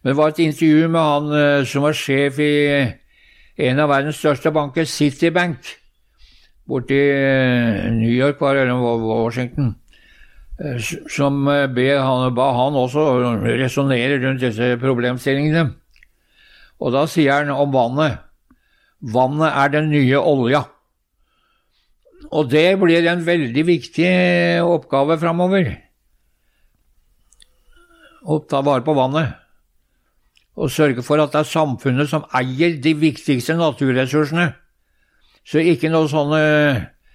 Men 0.00 0.14
det 0.14 0.16
var 0.16 0.32
et 0.32 0.42
intervju 0.46 0.88
med 0.88 1.00
han 1.10 1.36
eh, 1.36 1.66
som 1.68 1.84
var 1.84 1.98
sjef 1.98 2.40
i 2.40 2.54
en 3.68 3.84
av 3.84 3.92
verdens 3.92 4.16
største 4.16 4.54
banker, 4.54 4.88
Citibank, 4.88 5.74
borti 6.64 6.96
eh, 6.96 7.84
New 7.92 8.14
York, 8.14 8.40
var 8.40 8.56
det, 8.56 8.64
eller 8.64 8.80
Washington. 8.80 9.74
Eh, 10.60 10.76
som 11.08 11.48
eh, 11.48 11.96
han, 11.96 12.34
ba 12.34 12.50
han 12.52 12.76
også 12.76 13.06
resonnere 13.44 14.20
rundt 14.20 14.42
disse 14.44 14.76
problemstillingene. 14.82 15.70
Og 16.82 16.92
da 16.92 17.06
sier 17.08 17.40
han 17.40 17.54
om 17.54 17.72
vannet 17.72 18.20
vannet 19.02 19.50
er 19.50 19.72
den 19.72 19.90
nye 19.90 20.18
olja. 20.18 20.62
Og 22.32 22.48
det 22.50 22.78
blir 22.80 23.06
en 23.10 23.24
veldig 23.26 23.64
viktig 23.66 24.10
oppgave 24.62 25.18
framover. 25.20 25.72
Å 28.22 28.38
ta 28.46 28.62
vare 28.62 28.84
på 28.86 28.94
vannet. 28.94 29.34
Og 30.54 30.70
sørge 30.70 31.02
for 31.02 31.20
at 31.20 31.32
det 31.32 31.42
er 31.42 31.50
samfunnet 31.50 32.10
som 32.10 32.28
eier 32.36 32.76
de 32.80 32.92
viktigste 32.94 33.56
naturressursene. 33.58 34.52
Så 35.42 35.64
ikke 35.64 35.90
noen 35.90 36.10
sånne 36.12 36.42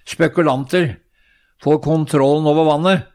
spekulanter 0.08 0.98
får 1.64 1.80
kontrollen 1.86 2.46
over 2.50 2.68
vannet 2.68 3.06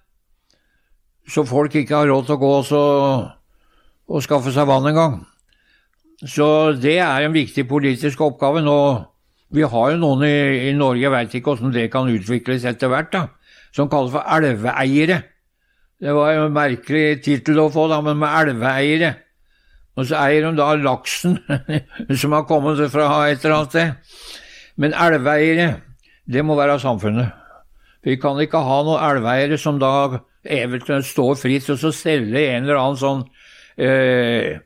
så 1.29 1.45
folk 1.47 1.75
ikke 1.75 1.95
har 1.95 2.09
råd 2.09 2.27
til 2.27 2.35
å 2.35 2.41
gå 2.41 2.51
og, 2.59 3.29
og 4.11 4.23
skaffe 4.25 4.51
seg 4.55 4.67
vann 4.67 4.89
engang. 4.89 5.21
Så 6.23 6.73
det 6.79 6.97
er 7.03 7.25
en 7.25 7.35
viktig 7.35 7.65
politisk 7.67 8.21
oppgave. 8.23 8.63
Nå, 8.63 8.77
vi 9.53 9.65
har 9.67 9.91
jo 9.93 9.99
noen 9.99 10.25
i, 10.27 10.69
i 10.69 10.73
Norge, 10.77 11.03
jeg 11.03 11.13
veit 11.13 11.35
ikke 11.35 11.53
hvordan 11.53 11.73
det 11.75 11.89
kan 11.93 12.11
utvikles 12.11 12.65
etter 12.67 12.91
hvert, 12.91 13.11
da, 13.13 13.23
som 13.75 13.89
kalles 13.91 14.13
for 14.15 14.27
elveeiere. 14.35 15.21
Det 16.03 16.15
var 16.15 16.33
jo 16.35 16.47
en 16.47 16.55
merkelig 16.55 17.21
tittel 17.23 17.61
å 17.63 17.69
få, 17.71 17.87
da, 17.91 18.01
men 18.03 18.19
med 18.19 18.33
elveeiere. 18.41 19.13
Og 19.93 20.07
så 20.09 20.17
eier 20.23 20.47
de 20.47 20.57
da 20.57 20.71
laksen 20.81 21.37
som 22.19 22.33
har 22.33 22.47
kommet 22.49 22.81
fra 22.91 23.07
et 23.29 23.43
eller 23.43 23.59
annet 23.59 23.75
sted. 23.75 24.19
Men 24.81 24.95
elveeiere, 24.97 25.67
det 26.25 26.43
må 26.45 26.57
være 26.57 26.79
samfunnet. 26.81 27.29
Vi 28.03 28.17
kan 28.19 28.39
ikke 28.41 28.63
ha 28.65 28.79
noen 28.83 29.03
elveeiere 29.11 29.59
som 29.61 29.77
da 29.79 29.93
eventuelt 30.43 31.07
står 31.07 31.35
fritt 31.39 31.69
og 31.71 31.79
så 31.79 31.91
selge 31.95 32.41
en 32.49 32.65
eller 32.65 32.79
annen 32.79 32.99
sånn 32.99 33.23
eh, 33.79 34.59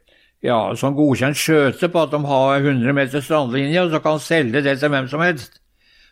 ja, 0.46 0.58
sånn 0.78 0.96
godkjent 0.98 1.38
skjøte 1.40 1.90
på 1.92 2.04
at 2.04 2.13
de 2.13 2.22
har 2.30 2.62
100 2.62 2.96
meter 2.96 3.24
strandlinje, 3.24 3.82
og 3.84 3.94
så 3.94 4.02
kan 4.04 4.22
selge 4.22 4.62
det 4.66 4.78
til 4.80 4.94
hvem 4.94 5.10
som 5.10 5.24
helst, 5.26 5.60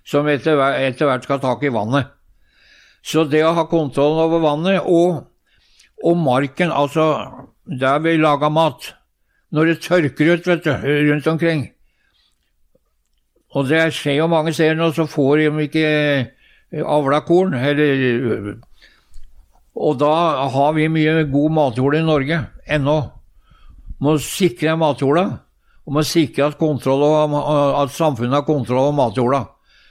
som 0.06 0.28
etter, 0.30 0.60
etter 0.82 1.10
hvert 1.10 1.26
skal 1.26 1.40
ha 1.40 1.44
tak 1.46 1.66
i 1.66 1.74
vannet. 1.74 2.12
Så 3.06 3.26
det 3.30 3.44
å 3.46 3.54
ha 3.54 3.68
kontrollen 3.70 4.24
over 4.24 4.42
vannet 4.42 4.88
og, 4.90 5.28
og 6.02 6.18
marken, 6.18 6.74
altså 6.74 7.06
der 7.66 8.02
vi 8.02 8.18
lager 8.18 8.50
mat 8.54 8.92
Når 9.50 9.66
det 9.66 9.82
tørker 9.82 10.34
ut 10.34 10.48
vet 10.48 10.66
du, 10.66 10.72
rundt 11.10 11.28
omkring 11.28 11.64
Og 13.56 13.66
det 13.70 13.80
skjer 13.94 14.20
jo 14.20 14.28
mange 14.30 14.54
steder 14.54 14.78
nå, 14.78 14.92
så 14.94 15.06
får 15.10 15.38
de 15.38 15.64
ikke 15.66 15.86
avla 16.86 17.22
korn, 17.26 17.54
eller 17.54 18.58
og 19.76 19.98
da 20.00 20.12
har 20.52 20.76
vi 20.76 20.88
mye 20.92 21.26
god 21.32 21.52
matjord 21.52 21.98
i 21.98 22.04
Norge 22.06 22.40
ennå. 22.72 22.96
Må 24.00 24.16
sikre 24.24 24.76
matjorda, 24.80 25.26
og 25.86 25.98
må 25.98 26.04
sikre 26.04 26.48
at, 26.48 26.56
at, 26.56 27.92
samfunnet 27.92 28.40
har 28.40 28.48
kontroll 28.48 28.80
over 28.80 28.96
matjorda. 28.96 29.44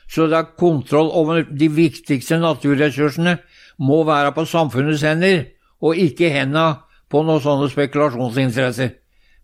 Så 0.09 0.27
det 0.29 0.39
er 0.39 0.57
kontroll 0.59 1.11
over 1.13 1.45
de 1.45 1.69
viktigste 1.69 2.39
naturressursene 2.41 3.39
må 3.79 4.03
være 4.07 4.33
på 4.33 4.45
samfunnets 4.47 5.03
hender, 5.03 5.47
og 5.81 5.99
ikke 5.99 6.31
henda 6.33 6.85
på 7.11 7.23
noen 7.25 7.43
sånne 7.43 7.69
spekulasjonsinteresser. 7.73 8.95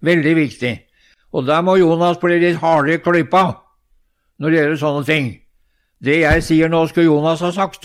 Veldig 0.00 0.35
viktig. 0.37 0.74
Og 1.37 1.46
der 1.46 1.62
må 1.62 1.76
Jonas 1.79 2.18
bli 2.18 2.38
litt 2.40 2.61
hardere 2.62 2.98
i 2.98 3.03
klypa 3.03 3.44
når 4.40 4.50
det 4.50 4.59
gjelder 4.59 4.81
sånne 4.81 5.05
ting. 5.07 5.26
Det 6.00 6.22
jeg 6.22 6.44
sier 6.46 6.70
nå, 6.72 6.87
skulle 6.88 7.11
Jonas 7.11 7.42
ha 7.44 7.50
sagt. 7.53 7.85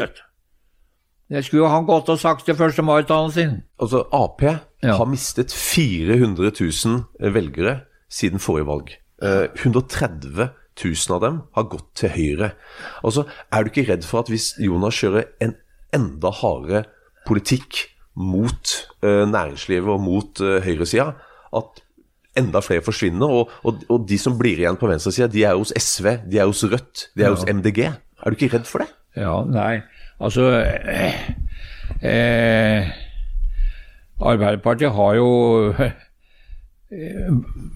Det. 1.30 1.44
Skulle 1.46 1.64
jo 1.64 1.72
han 1.72 1.88
gått 1.88 2.10
og 2.14 2.20
sagt 2.22 2.46
til 2.48 2.58
1. 2.58 2.82
mai-talen 2.86 3.34
sin. 3.34 3.56
Altså, 3.82 4.06
Ap 4.14 4.44
ja. 4.46 4.60
har 4.84 5.10
mistet 5.10 5.54
400 5.54 6.52
000 6.60 7.34
velgere 7.34 7.80
siden 8.12 8.40
forrige 8.44 8.70
valg. 8.70 8.94
Eh, 9.24 9.48
130 9.64 10.50
000 10.76 11.16
av 11.16 11.22
dem 11.24 11.42
har 11.56 11.70
gått 11.72 11.88
til 11.96 12.12
Høyre. 12.12 12.52
Altså, 13.04 13.26
Er 13.52 13.64
du 13.64 13.72
ikke 13.72 13.88
redd 13.92 14.06
for 14.08 14.24
at 14.24 14.32
hvis 14.32 14.54
Jonas 14.60 14.98
kjører 15.00 15.30
en 15.42 15.56
enda 15.96 16.32
hardere 16.36 16.86
politikk 17.26 17.88
mot 18.16 18.76
eh, 19.04 19.24
næringslivet 19.28 19.92
og 19.92 20.04
mot 20.04 20.42
eh, 20.44 20.62
høyresida, 20.64 21.14
at 21.56 21.82
enda 22.36 22.60
flere 22.64 22.84
forsvinner, 22.84 23.32
og, 23.32 23.52
og, 23.64 23.84
og 23.92 24.08
de 24.08 24.18
som 24.20 24.38
blir 24.40 24.60
igjen 24.60 24.78
på 24.80 24.90
venstresida, 24.92 25.28
de 25.32 25.44
er 25.48 25.56
hos 25.56 25.72
SV, 25.76 26.18
de 26.28 26.40
er 26.40 26.50
hos 26.50 26.64
Rødt, 26.68 27.10
de 27.16 27.24
er 27.24 27.32
ja. 27.32 27.36
hos 27.36 27.48
MDG. 27.48 27.80
Er 27.88 28.32
du 28.32 28.38
ikke 28.38 28.52
redd 28.58 28.68
for 28.68 28.84
det? 28.84 28.90
Ja, 29.16 29.38
nei. 29.48 29.80
Altså 30.20 30.64
eh, 30.64 31.14
eh, 32.02 32.88
Arbeiderpartiet 34.22 34.92
har 34.96 35.16
jo 35.18 35.74
eh, 35.76 35.92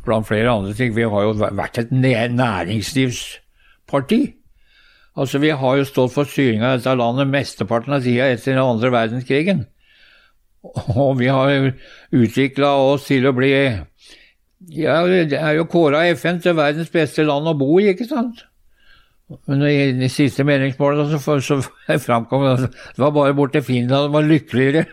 blant 0.05 0.27
flere 0.27 0.51
andre 0.51 0.73
ting, 0.73 0.95
vi 0.95 1.01
har 1.01 1.21
jo 1.25 1.33
vært 1.35 1.77
et 1.81 1.91
næringslivsparti. 1.91 4.33
Altså 5.19 5.39
Vi 5.43 5.49
har 5.49 5.77
jo 5.77 5.83
stått 5.83 6.13
for 6.13 6.23
styringa 6.23 6.65
av 6.69 6.77
dette 6.79 6.95
landet 6.95 7.27
mesteparten 7.27 7.93
av 7.97 8.01
tida 8.05 8.29
etter 8.31 8.51
den 8.53 8.63
andre 8.63 8.91
verdenskrigen. 8.93 9.65
Og 10.95 11.19
vi 11.19 11.27
har 11.27 11.73
utvikla 12.11 12.75
oss 12.91 13.05
til 13.07 13.27
å 13.27 13.33
bli 13.35 13.51
Ja, 14.75 15.07
det 15.07 15.33
er 15.39 15.53
jo 15.55 15.65
kåra 15.71 16.05
FN 16.15 16.39
til 16.43 16.55
verdens 16.55 16.89
beste 16.91 17.23
land 17.23 17.47
å 17.47 17.53
bo 17.57 17.79
i, 17.79 17.89
ikke 17.93 18.05
sant? 18.07 18.48
Men 19.29 19.61
i 19.69 19.91
de 19.93 20.07
siste 20.09 20.43
meningsmålene 20.45 21.19
så, 21.21 21.35
så 21.41 21.59
framkom 22.01 22.45
det 22.45 22.53
at 22.55 22.77
det 22.95 23.03
var 23.03 23.11
bare 23.13 23.33
bort 23.37 23.53
til 23.53 23.63
Finland 23.63 24.07
som 24.07 24.13
var 24.13 24.25
lykkeligere. 24.25 24.85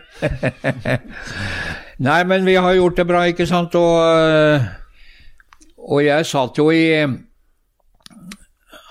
Nei, 2.07 2.23
men 2.29 2.45
vi 2.45 2.53
har 2.53 2.75
gjort 2.77 2.97
det 2.99 3.07
bra, 3.09 3.23
ikke 3.25 3.47
sant? 3.49 3.73
Og, 3.75 3.97
eh, 4.05 4.61
og 5.77 6.03
jeg 6.05 6.29
satt 6.29 6.57
jo 6.61 6.69
i 6.69 6.83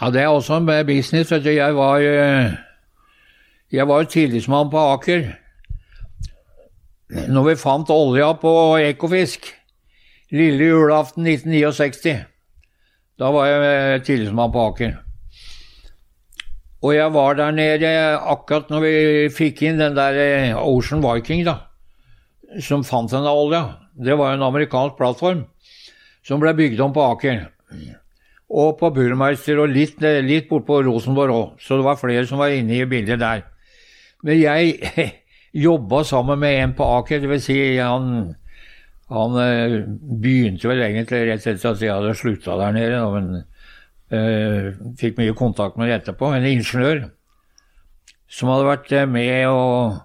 Ja, 0.01 0.11
det 0.13 0.21
er 0.25 0.29
også 0.29 0.59
en 0.59 0.67
business. 0.87 1.31
Vet 1.31 1.45
du. 1.45 1.51
Jeg 1.55 1.77
var, 1.77 2.03
eh, 2.03 2.51
jeg 3.73 3.89
var 3.89 4.03
tillitsmann 4.05 4.71
på 4.71 4.79
Aker 4.93 5.29
når 7.07 7.45
vi 7.47 7.55
fant 7.55 7.91
olja 7.91 8.33
på 8.35 8.77
Ekofisk. 8.83 9.47
Lille 10.35 10.65
julaften 10.67 11.27
1969. 11.27 12.25
Da 13.19 13.31
var 13.31 13.47
jeg 13.47 14.03
tillitsmann 14.03 14.53
på 14.53 14.67
Aker. 14.73 15.06
Og 16.87 16.95
jeg 16.95 17.11
var 17.11 17.35
der 17.35 17.55
nede 17.55 17.91
akkurat 18.15 18.69
når 18.71 18.85
vi 18.85 18.95
fikk 19.35 19.65
inn 19.67 19.81
den 19.81 19.97
der 19.97 20.19
eh, 20.23 20.55
Ocean 20.55 21.03
Viking, 21.03 21.43
da, 21.47 21.57
som 22.63 22.85
fant 22.87 23.11
denne 23.11 23.33
olja. 23.33 23.63
Det 23.99 24.15
var 24.15 24.37
en 24.37 24.45
amerikansk 24.47 24.95
plattform 24.99 25.47
som 26.27 26.43
ble 26.43 26.53
bygd 26.59 26.83
om 26.85 26.95
på 26.95 27.03
Aker. 27.11 27.43
Og 28.47 28.77
på 28.79 28.93
Burmeister 28.95 29.59
og 29.59 29.73
litt, 29.75 29.99
eh, 30.07 30.23
litt 30.23 30.47
bortpå 30.51 30.79
Rosenborg 30.87 31.35
òg, 31.35 31.49
så 31.59 31.81
det 31.81 31.89
var 31.89 31.99
flere 31.99 32.27
som 32.29 32.39
var 32.39 32.55
inne 32.55 32.79
i 32.79 32.87
bildet 32.87 33.19
der. 33.19 33.43
Men 34.23 34.39
jeg 34.39 35.11
jobba 35.67 36.05
sammen 36.07 36.39
med 36.39 36.61
en 36.61 36.77
på 36.79 36.87
Aker, 37.01 37.25
dvs. 37.25 37.49
Si 37.49 37.59
han, 37.81 38.37
han 39.11 39.43
eh, 39.43 39.81
begynte 40.23 40.71
vel 40.71 40.87
egentlig 40.87 41.25
rett 41.33 41.51
etter 41.51 41.73
at 41.73 41.83
jeg 41.83 41.95
hadde 41.97 42.15
slutta 42.15 42.61
der 42.63 42.79
nede. 42.79 43.03
men 43.17 43.45
Uh, 44.07 44.77
fikk 45.01 45.17
mye 45.19 45.35
kontakt 45.35 45.79
med 45.81 45.91
etterpå. 45.91 46.31
En 46.31 46.47
ingeniør 46.47 47.09
som 48.31 48.51
hadde 48.51 48.69
vært 48.69 48.93
eh, 48.95 49.07
med 49.09 49.47
og, 49.51 49.99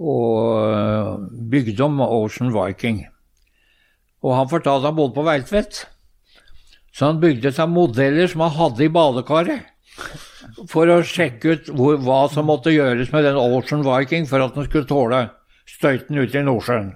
og 0.00 0.36
eh, 0.66 1.10
bygde 1.52 1.86
om 1.86 2.02
Ocean 2.04 2.52
Viking. 2.54 3.04
Og 4.20 4.36
han 4.36 4.50
fortalte 4.50 4.82
at 4.82 4.90
han 4.90 4.98
bodde 4.98 5.16
på 5.16 5.24
Veitvet. 5.24 5.84
Så 6.90 7.06
han 7.06 7.20
bygde 7.22 7.52
seg 7.54 7.70
modeller 7.70 8.28
som 8.28 8.44
han 8.44 8.56
hadde 8.56 8.84
i 8.84 8.92
badekaret. 8.92 9.68
For 10.68 10.90
å 10.90 11.00
sjekke 11.06 11.54
ut 11.54 11.70
hvor, 11.76 12.00
hva 12.02 12.24
som 12.32 12.48
måtte 12.50 12.74
gjøres 12.74 13.12
med 13.14 13.24
den 13.28 13.38
Ocean 13.38 13.84
Viking 13.86 14.26
for 14.28 14.42
at 14.42 14.56
den 14.56 14.66
skulle 14.66 14.90
tåle 14.90 15.28
støyten 15.70 16.18
ute 16.18 16.40
i 16.40 16.44
Nordsjøen. 16.44 16.92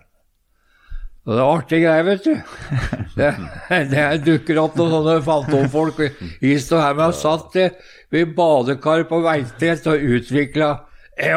Og 1.25 1.33
det 1.33 1.41
er 1.41 1.49
artig 1.49 1.79
greier, 1.81 2.05
vet 2.05 2.27
du. 2.27 2.35
Det, 3.19 3.29
det 3.93 4.05
dukker 4.27 4.59
opp 4.59 4.75
noen 4.75 4.91
sånne 4.91 5.13
fantomfolk 5.23 6.01
hist 6.43 6.73
og 6.75 6.83
her. 6.83 6.97
med 6.99 7.05
har 7.07 7.15
satt 7.15 7.55
ved 8.13 8.33
badekar 8.35 9.05
på 9.07 9.21
Veitvet 9.23 9.87
og 9.87 10.03
utvikla 10.17 10.71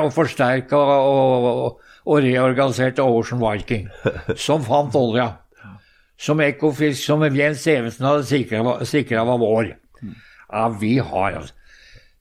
og 0.02 0.10
forsterka 0.16 0.80
og, 0.82 1.46
og, 1.52 1.84
og 2.10 2.24
reorganiserte 2.26 3.06
Ocean 3.06 3.44
Viking, 3.44 3.86
som 4.36 4.66
fant 4.66 4.98
olja. 4.98 5.36
Som 6.18 6.42
Ekofisk, 6.42 7.04
som 7.04 7.22
Jens 7.30 7.68
Evensen 7.70 8.08
hadde 8.10 8.26
sikra 8.90 9.26
var 9.28 9.38
vår. 9.38 9.76
Ja, 10.02 10.68
vi 10.80 10.98
har 10.98 11.36
altså 11.38 11.54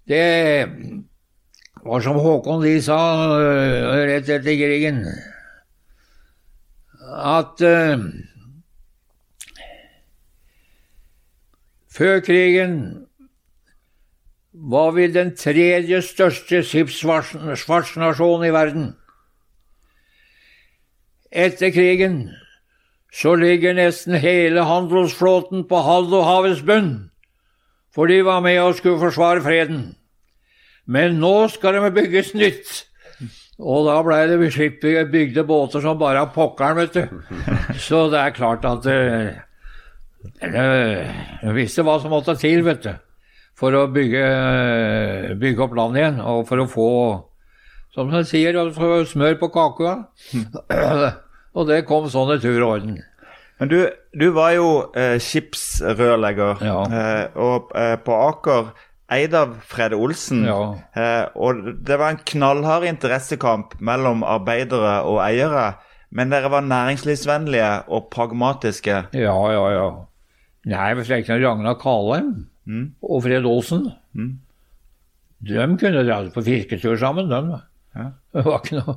Det 0.06 0.76
var 1.86 2.02
som 2.02 2.18
Håkon 2.20 2.62
Lie 2.62 2.82
sa 2.82 2.98
øh, 3.38 4.04
rett 4.10 4.28
etter 4.28 4.58
krigen, 4.58 5.00
at 7.06 7.62
uh, 7.62 8.02
Før 11.96 12.20
krigen 12.20 12.72
var 14.52 14.90
vi 14.92 15.06
den 15.08 15.30
tredje 15.36 16.02
største 16.04 16.58
skipsfartsnasjonen 16.64 18.44
i 18.44 18.52
verden. 18.52 18.90
Etter 21.32 21.72
krigen 21.72 22.18
så 23.12 23.32
ligger 23.40 23.76
nesten 23.78 24.18
hele 24.20 24.66
handelsflåten 24.68 25.64
på 25.68 25.80
havets 25.80 26.60
bunn, 26.68 27.10
for 27.94 28.12
de 28.12 28.20
var 28.24 28.44
med 28.44 28.60
og 28.60 28.76
skulle 28.76 29.00
forsvare 29.00 29.40
freden. 29.40 29.94
Men 30.84 31.16
nå 31.20 31.48
skal 31.48 31.80
det 31.80 31.94
bygges 31.96 32.34
nytt. 32.36 32.84
Og 33.56 33.86
da 33.86 33.96
blei 34.04 34.26
det 34.28 34.38
bygde 35.12 35.44
båter 35.48 35.80
som 35.80 35.96
bare 35.98 36.26
pokkeren, 36.34 36.76
vet 36.76 36.92
du. 36.98 37.04
Så 37.86 38.02
det 38.12 38.20
er 38.20 38.34
klart 38.36 38.64
at 38.68 38.84
uh, 38.84 39.32
visste 41.56 41.84
hva 41.86 41.96
som 42.02 42.12
måtte 42.12 42.36
til, 42.40 42.62
vet 42.66 42.82
du. 42.84 42.92
For 43.56 43.72
å 43.72 43.86
bygge, 43.88 44.26
bygge 45.40 45.62
opp 45.64 45.76
landet 45.78 46.02
igjen, 46.02 46.18
og 46.20 46.42
for 46.48 46.60
å 46.60 46.66
få, 46.68 46.88
som 47.96 48.10
de 48.12 48.20
sier, 48.28 48.52
smør 49.08 49.38
på 49.40 49.48
kakua. 49.54 49.94
og 51.56 51.62
det 51.70 51.86
kom 51.88 52.10
sånn 52.12 52.34
i 52.36 52.40
tur 52.42 52.58
og 52.60 52.74
orden. 52.74 52.98
Men 53.56 53.70
du, 53.72 53.78
du 54.12 54.26
var 54.36 54.52
jo 54.58 54.68
eh, 54.92 55.16
skipsrørlegger, 55.24 56.60
Ja. 56.68 56.82
eh, 56.84 57.24
og 57.40 57.72
eh, 57.72 57.94
på 58.04 58.12
Aker 58.26 58.68
eid 59.12 59.34
av 59.38 59.56
Fred 59.66 59.94
Olsen. 59.94 60.44
Ja. 60.48 60.60
Eh, 60.98 61.24
og 61.38 61.62
det 61.86 61.98
var 62.00 62.14
en 62.14 62.22
knallhard 62.26 62.86
interessekamp 62.88 63.76
mellom 63.84 64.24
arbeidere 64.26 65.00
og 65.06 65.20
eiere. 65.24 65.74
Men 66.10 66.30
dere 66.32 66.50
var 66.50 66.64
næringslivsvennlige 66.66 67.70
og 67.92 68.08
pragmatiske. 68.14 69.04
Ja, 69.16 69.36
ja, 69.52 69.64
ja. 69.74 69.88
Nei, 70.66 70.90
hvis 70.98 71.10
jeg 71.10 71.22
ikke 71.22 71.38
Ragnar 71.42 71.76
Kalheim 71.78 72.48
og 73.02 73.20
Fred 73.22 73.44
Olsen 73.46 73.84
De 75.46 75.66
kunne 75.78 76.02
dra 76.02 76.16
på 76.34 76.42
fisketur 76.42 76.96
sammen, 76.98 77.30
de. 77.30 77.60
Ja. 77.94 78.08
Det 78.34 78.42
var 78.44 78.58
ikke 78.64 78.80
noe 78.80 78.96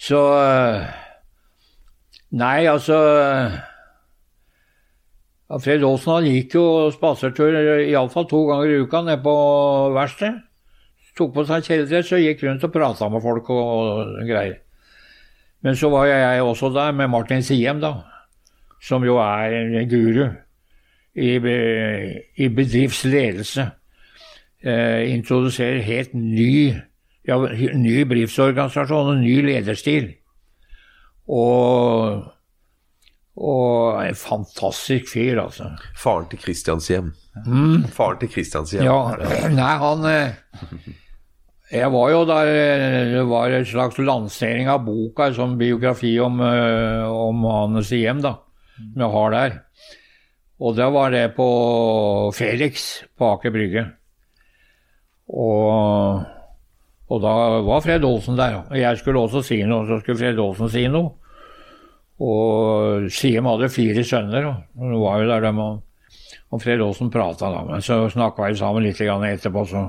Så 0.00 0.18
eh, 0.42 0.88
Nei, 2.34 2.66
altså 2.66 2.96
ja, 5.50 5.60
Fred 5.60 5.84
Aasen 5.84 6.12
han 6.14 6.28
gikk 6.28 6.56
jo 6.56 6.66
spasertur 6.94 7.56
iallfall 7.84 8.28
to 8.30 8.44
ganger 8.48 8.72
i 8.72 8.82
uka 8.84 9.02
ned 9.04 9.22
på 9.24 9.34
verkstedet. 9.94 10.42
Tok 11.14 11.30
på 11.36 11.44
seg 11.46 11.62
kjeledress 11.62 12.10
og 12.16 12.24
gikk 12.24 12.40
rundt 12.42 12.64
og 12.66 12.72
prata 12.74 13.08
med 13.12 13.22
folk 13.22 13.50
og 13.54 14.24
greier. 14.26 14.56
Men 15.62 15.76
så 15.78 15.88
var 15.92 16.08
jeg 16.10 16.42
også 16.42 16.72
der 16.74 16.90
med 16.92 17.08
Martin 17.08 17.42
Siem, 17.42 17.78
da. 17.80 17.94
Som 18.82 19.04
jo 19.06 19.16
er 19.22 19.54
en 19.54 19.88
guru 19.88 20.26
i, 21.14 21.30
i 22.36 22.48
bedriftsledelse. 22.48 23.68
Eh, 24.64 25.12
introduserer 25.14 25.80
helt 25.84 26.14
ny, 26.16 26.74
ja, 27.28 27.38
ny 27.78 27.94
bedriftsorganisasjon 28.08 29.14
og 29.14 29.22
ny 29.22 29.38
lederstil. 29.46 30.10
Og, 31.28 32.24
og 33.34 33.98
en 34.04 34.14
fantastisk 34.14 35.08
fyr, 35.10 35.40
altså. 35.42 35.72
Faren 35.98 36.28
til 36.30 36.38
Kristianshjem. 36.38 37.10
Faren 37.96 38.20
til 38.20 38.30
Kristianshjem. 38.30 38.84
Ja, 38.86 38.98
nei, 39.58 39.72
han 39.82 40.06
eh, 40.06 40.92
Jeg 41.74 41.90
var 41.90 42.12
jo 42.12 42.20
der 42.28 42.50
eh, 42.52 42.98
Det 43.16 43.24
var 43.26 43.56
en 43.56 43.66
slags 43.66 43.98
lansering 43.98 44.70
av 44.70 44.84
boka, 44.86 45.26
en 45.26 45.38
sånn 45.40 45.58
biografi 45.58 46.14
om, 46.22 46.38
eh, 46.46 47.02
om 47.10 47.42
hans 47.50 47.90
hjem, 47.90 48.22
da, 48.22 48.36
som 48.78 49.04
jeg 49.06 49.14
har 49.16 49.34
der. 49.34 49.58
Og 50.62 50.78
da 50.78 50.86
var 50.94 51.10
det 51.10 51.26
på 51.34 51.48
Felix 52.36 53.02
på 53.18 53.32
Aker 53.34 53.50
Brygge. 53.50 53.82
Og, 55.34 56.22
og 57.10 57.22
da 57.24 57.34
var 57.66 57.82
Fred 57.82 58.06
Olsen 58.06 58.38
der. 58.38 58.60
Og 58.62 58.78
jeg 58.78 59.00
skulle 59.02 59.26
også 59.26 59.42
si 59.42 59.58
noe, 59.66 59.88
så 59.90 59.98
skulle 59.98 60.22
Fred 60.22 60.38
Olsen 60.38 60.70
si 60.70 60.86
noe. 60.86 61.16
Og 62.22 63.08
Siem 63.10 63.48
hadde 63.50 63.72
fire 63.72 64.04
sønner, 64.06 64.46
og 64.46 64.92
det 64.92 65.00
var 65.02 65.20
jo 65.20 65.28
der 65.32 65.44
de 65.48 65.52
og, 65.64 65.82
og 66.54 66.62
Fred 66.62 66.82
Olsen 66.84 67.10
prata 67.10 67.50
da, 67.50 67.64
men 67.66 67.82
så 67.82 68.04
snakka 68.12 68.46
vi 68.46 68.58
sammen 68.60 68.86
litt 68.86 69.00
etterpå, 69.00 69.66
så 69.66 69.84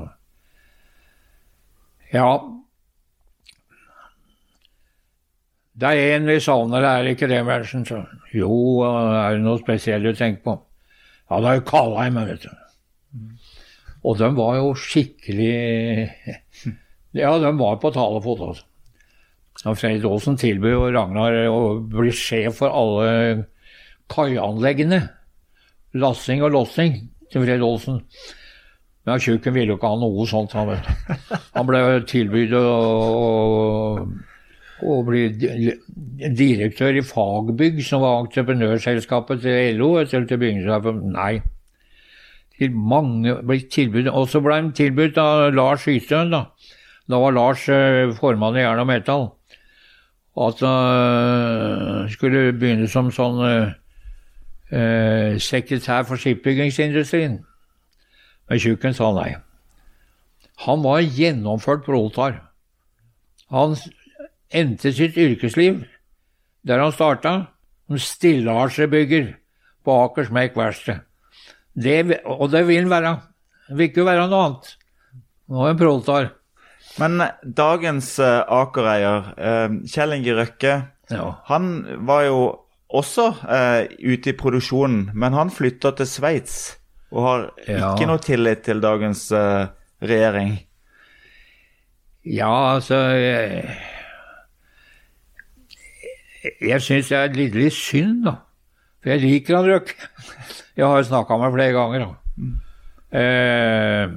Ja. 2.13 2.39
Det 5.75 5.89
er 5.91 6.15
en 6.15 6.27
vi 6.29 6.39
savner, 6.39 6.81
er 6.81 7.03
det 7.03 7.17
ikke 7.17 7.27
det, 7.27 7.41
Berntsen? 7.45 7.83
Så 7.85 8.05
jo, 8.33 8.79
er 8.81 9.35
det 9.35 9.43
noe 9.43 9.59
spesielt 9.59 10.05
du 10.07 10.13
tenker 10.15 10.41
på? 10.45 10.53
Ja, 11.29 11.41
det 11.41 11.49
er 11.49 11.57
jo 11.59 11.65
Kalheim, 11.67 12.15
vet 12.15 12.45
du. 12.45 12.53
Og 14.05 14.17
de 14.17 14.29
var 14.37 14.55
jo 14.61 14.73
skikkelig 14.77 16.09
Ja, 17.15 17.33
de 17.39 17.51
var 17.59 17.77
på 17.81 17.91
talefot, 17.91 18.41
altså. 18.47 18.65
Og 19.63 19.77
Fred 19.79 20.03
Olsen 20.05 20.35
tilbød 20.37 20.73
jo 20.73 20.87
Ragnar 20.91 21.37
å 21.47 21.59
bli 21.79 22.11
sjef 22.13 22.59
for 22.59 22.73
alle 22.75 23.45
kaianleggene. 24.11 25.05
Lassing 25.95 26.43
og 26.43 26.51
lossing 26.57 26.97
til 27.31 27.45
Fred 27.45 27.63
Olsen. 27.63 28.01
Men 29.05 29.21
tjukken 29.21 29.53
ville 29.53 29.73
jo 29.73 29.79
ikke 29.79 29.91
ha 29.93 29.97
noe 30.01 30.25
sånt. 30.27 30.55
Han, 30.57 30.71
vet 30.73 31.41
han 31.55 31.67
ble 31.69 31.81
tilbudt 32.09 32.55
å, 32.57 32.63
å, 34.81 34.95
bli 35.07 35.27
direktør 36.35 36.97
i 36.99 37.05
Fagbygg, 37.05 37.83
som 37.85 38.01
var 38.03 38.23
entreprenørselskapet 38.23 39.43
til 39.45 39.77
LO. 39.79 39.91
Eller 40.01 40.25
til 40.25 40.41
bygningsselskapet. 40.41 41.03
Nei. 41.13 41.35
Til 42.57 42.75
mange 42.75 43.37
ble 43.45 43.61
tilbudt. 43.71 44.09
Og 44.09 44.27
så 44.31 44.41
ble 44.43 44.57
han 44.57 44.73
tilbudt 44.75 45.21
av 45.21 45.47
Lars 45.55 45.85
Ystøen, 45.91 46.33
da. 46.33 46.47
Da 47.05 47.21
var 47.21 47.35
Lars 47.35 47.67
eh, 47.69 48.09
formann 48.17 48.57
i 48.57 48.63
Jern 48.63 48.81
og 48.81 48.89
Metall. 48.89 49.27
At 50.35 50.59
han 50.59 52.09
skulle 52.11 52.51
begynne 52.59 52.89
som 52.91 53.07
sånn 53.15 53.39
eh, 53.47 55.37
sekretær 55.39 56.03
for 56.09 56.19
skipsbyggingsindustrien. 56.19 57.39
Men 58.49 58.61
tjukken 58.61 58.95
sa 58.97 59.13
nei. 59.15 59.29
Han 60.67 60.83
var 60.83 61.03
gjennomført 61.03 61.85
proletar. 61.87 62.41
Han 63.51 63.75
endte 64.51 64.91
sitt 64.95 65.17
yrkesliv 65.17 65.83
der 66.65 66.81
han 66.81 66.93
starta, 66.95 67.33
som 67.87 67.99
stillasjebygger 68.01 69.35
på 69.85 69.97
Aker 70.05 70.25
Smek 70.25 70.55
verksted. 70.57 71.03
Og 72.25 72.47
det 72.51 72.63
vil 72.67 72.81
han 72.81 72.89
være. 72.89 73.11
Det 73.67 73.77
vil 73.77 73.89
ikke 73.91 74.07
være 74.07 74.25
noe 74.31 74.47
annet. 74.47 74.71
Nå 75.51 75.61
er 75.61 75.73
han 75.73 75.79
proletar. 75.79 76.31
Men 76.99 77.19
eh, 77.21 77.31
dagens 77.43 78.13
Akereier, 78.19 78.45
Aker-eier, 78.61 79.31
eh, 79.37 79.79
Kjell 79.91 80.13
Inge 80.19 80.35
Røkke, 80.37 80.75
Ja. 81.11 81.25
han 81.45 81.65
var 82.07 82.23
jo 82.25 82.37
også 82.95 83.25
eh, 83.45 83.87
ute 84.01 84.31
i 84.31 84.37
produksjonen, 84.37 85.11
men 85.13 85.33
han 85.37 85.51
flytta 85.53 85.91
til 85.97 86.07
Sveits 86.09 86.77
og 87.11 87.21
har 87.27 87.43
Ja. 87.67 87.93
ikke 87.93 88.07
noe 88.09 88.17
tillit 88.23 88.63
til 88.65 88.79
dagens 88.81 89.27
eh, 89.31 89.67
regjering. 90.01 90.55
Ja, 92.25 92.49
altså 92.75 92.95
Jeg, 93.13 93.77
jeg 96.61 96.81
syns 96.81 97.09
det 97.09 97.17
er 97.19 97.33
litt, 97.37 97.55
litt 97.57 97.73
synd, 97.75 98.23
da. 98.27 98.35
For 99.01 99.13
jeg 99.13 99.21
liker 99.23 99.59
han 99.59 99.69
Røkke. 99.69 99.95
Jeg 100.75 100.85
har 100.91 101.05
snakka 101.07 101.37
med 101.39 101.45
ham 101.47 101.53
flere 101.55 101.71
ganger, 101.71 102.01
da. 102.03 102.13
Eh, 103.15 104.15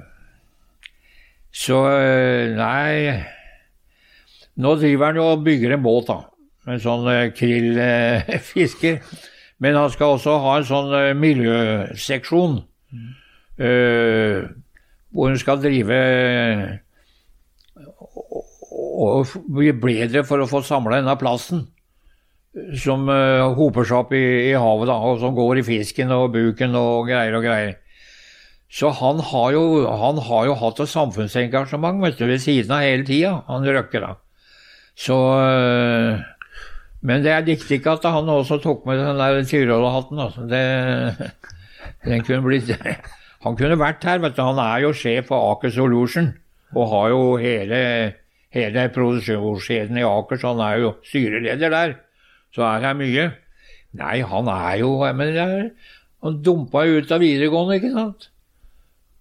så 1.55 1.79
eh, 1.97 2.55
nei 2.59 3.25
Nå 4.59 4.75
driver 4.81 5.07
han 5.07 5.19
jo 5.21 5.27
og 5.33 5.45
bygger 5.47 5.77
en 5.77 5.83
båt, 5.85 6.09
da. 6.09 6.19
En 6.69 6.81
sånn 6.83 7.07
eh, 7.13 7.29
krillfisker. 7.31 8.99
Men 9.63 9.79
han 9.79 9.91
skal 9.91 10.17
også 10.17 10.35
ha 10.43 10.57
en 10.59 10.67
sånn 10.67 10.91
miljøseksjon. 11.19 12.59
miljøseksjon. 12.59 13.15
Uh, 13.59 14.47
hvor 15.11 15.33
hun 15.33 15.41
skal 15.41 15.59
drive 15.59 15.97
og 18.99 19.33
bli 19.51 19.73
bedre 19.75 20.23
for 20.27 20.43
å 20.43 20.47
få 20.51 20.63
samla 20.67 21.01
denne 21.01 21.17
plasten. 21.19 21.67
som 22.81 23.05
uh, 23.07 23.55
hoper 23.55 23.85
seg 23.87 23.99
opp 23.99 24.13
i, 24.17 24.23
i 24.49 24.55
havet, 24.57 24.89
da, 24.89 24.97
og 25.05 25.21
som 25.21 25.35
går 25.37 25.61
i 25.61 25.67
fisken 25.67 26.11
og 26.11 26.33
buken 26.35 26.75
og 26.75 27.11
greier 27.11 27.37
og 27.39 27.45
greier. 27.45 27.77
Så 28.69 28.91
han 28.93 29.21
har 29.25 29.53
jo, 29.55 29.63
han 29.89 30.19
har 30.21 30.49
jo 30.51 30.57
hatt 30.61 30.81
et 30.85 30.91
samfunnsengasjement 30.93 32.03
vet 32.05 32.19
du, 32.19 32.27
ved 32.29 32.43
siden 32.45 32.75
av 32.77 32.85
hele 32.85 33.07
tida, 33.09 33.39
han 33.49 33.65
Røkke. 33.65 34.03
da. 34.05 34.15
Så 34.99 35.17
øh, 35.17 36.21
Men 37.01 37.25
det 37.25 37.47
likte 37.47 37.79
ikke 37.79 37.97
at 37.97 38.05
han 38.13 38.29
også 38.29 38.59
tok 38.61 38.85
med 38.87 38.99
den 38.99 39.19
der 39.19 39.45
Tyrolerhatten. 39.45 40.19
Altså. 40.19 40.45
Det, 40.51 41.33
den 42.05 42.25
kunne 42.27 42.43
blitt 42.43 42.75
Han 43.45 43.57
kunne 43.57 43.79
vært 43.79 44.05
her, 44.05 44.19
vet 44.19 44.37
du. 44.37 44.43
Han 44.43 44.59
er 44.59 44.83
jo 44.83 44.93
sjef 44.93 45.31
for 45.31 45.55
Aker 45.55 45.71
Solution 45.71 46.35
og 46.77 46.89
har 46.91 47.13
jo 47.15 47.21
hele, 47.41 47.79
hele 48.53 48.89
produksjonskjeden 48.93 49.97
i 49.97 50.05
Aker, 50.05 50.37
så 50.37 50.51
han 50.53 50.65
er 50.67 50.83
jo 50.83 50.91
styreleder 51.07 51.73
der. 51.73 51.95
Så 52.53 52.67
er 52.67 52.85
her 52.85 52.99
mye. 52.99 53.31
Nei, 53.97 54.19
han 54.21 54.51
er 54.53 54.75
jo 54.83 54.91
Men 55.17 55.31
er, 55.33 55.71
han 56.25 56.43
dumpa 56.45 56.85
jo 56.85 56.99
ut 56.99 57.15
av 57.15 57.23
videregående, 57.25 57.79
ikke 57.79 57.95
sant? 57.95 58.29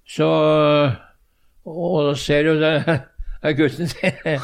Så 0.07 0.27
Og 1.67 1.97
da 2.07 2.13
ser 2.15 2.47
du 2.47 2.61
det 2.61 3.01
gutten 3.57 3.91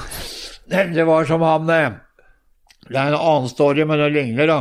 Det 0.95 1.05
var 1.07 1.25
som 1.27 1.43
han 1.43 1.67
Det 1.67 2.97
er 2.97 3.07
en 3.07 3.15
annen 3.15 3.49
story, 3.51 3.85
men 3.87 3.99
det 3.99 4.11
ligner, 4.11 4.47
da. 4.47 4.59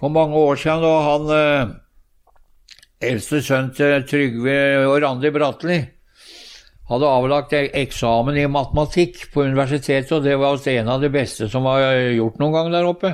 For 0.00 0.10
mange 0.10 0.34
år 0.34 0.58
siden 0.58 0.82
da 0.82 0.92
han 1.04 1.30
eh, 1.36 1.72
eldste 3.10 3.40
sønn 3.44 3.70
til 3.76 4.04
Trygve 4.08 4.54
og 4.88 4.96
Randi 5.04 5.30
Bratteli 5.34 5.78
hadde 6.90 7.10
avlagt 7.10 7.52
e- 7.54 7.68
eksamen 7.82 8.38
i 8.40 8.48
matematikk 8.50 9.28
på 9.34 9.44
universitetet, 9.46 10.10
og 10.16 10.24
det 10.24 10.38
var 10.40 10.58
en 10.72 10.88
av 10.90 11.04
de 11.04 11.10
beste 11.12 11.46
som 11.52 11.68
var 11.68 11.84
gjort 12.16 12.40
noen 12.40 12.56
gang 12.56 12.72
der 12.72 12.88
oppe. 12.88 13.12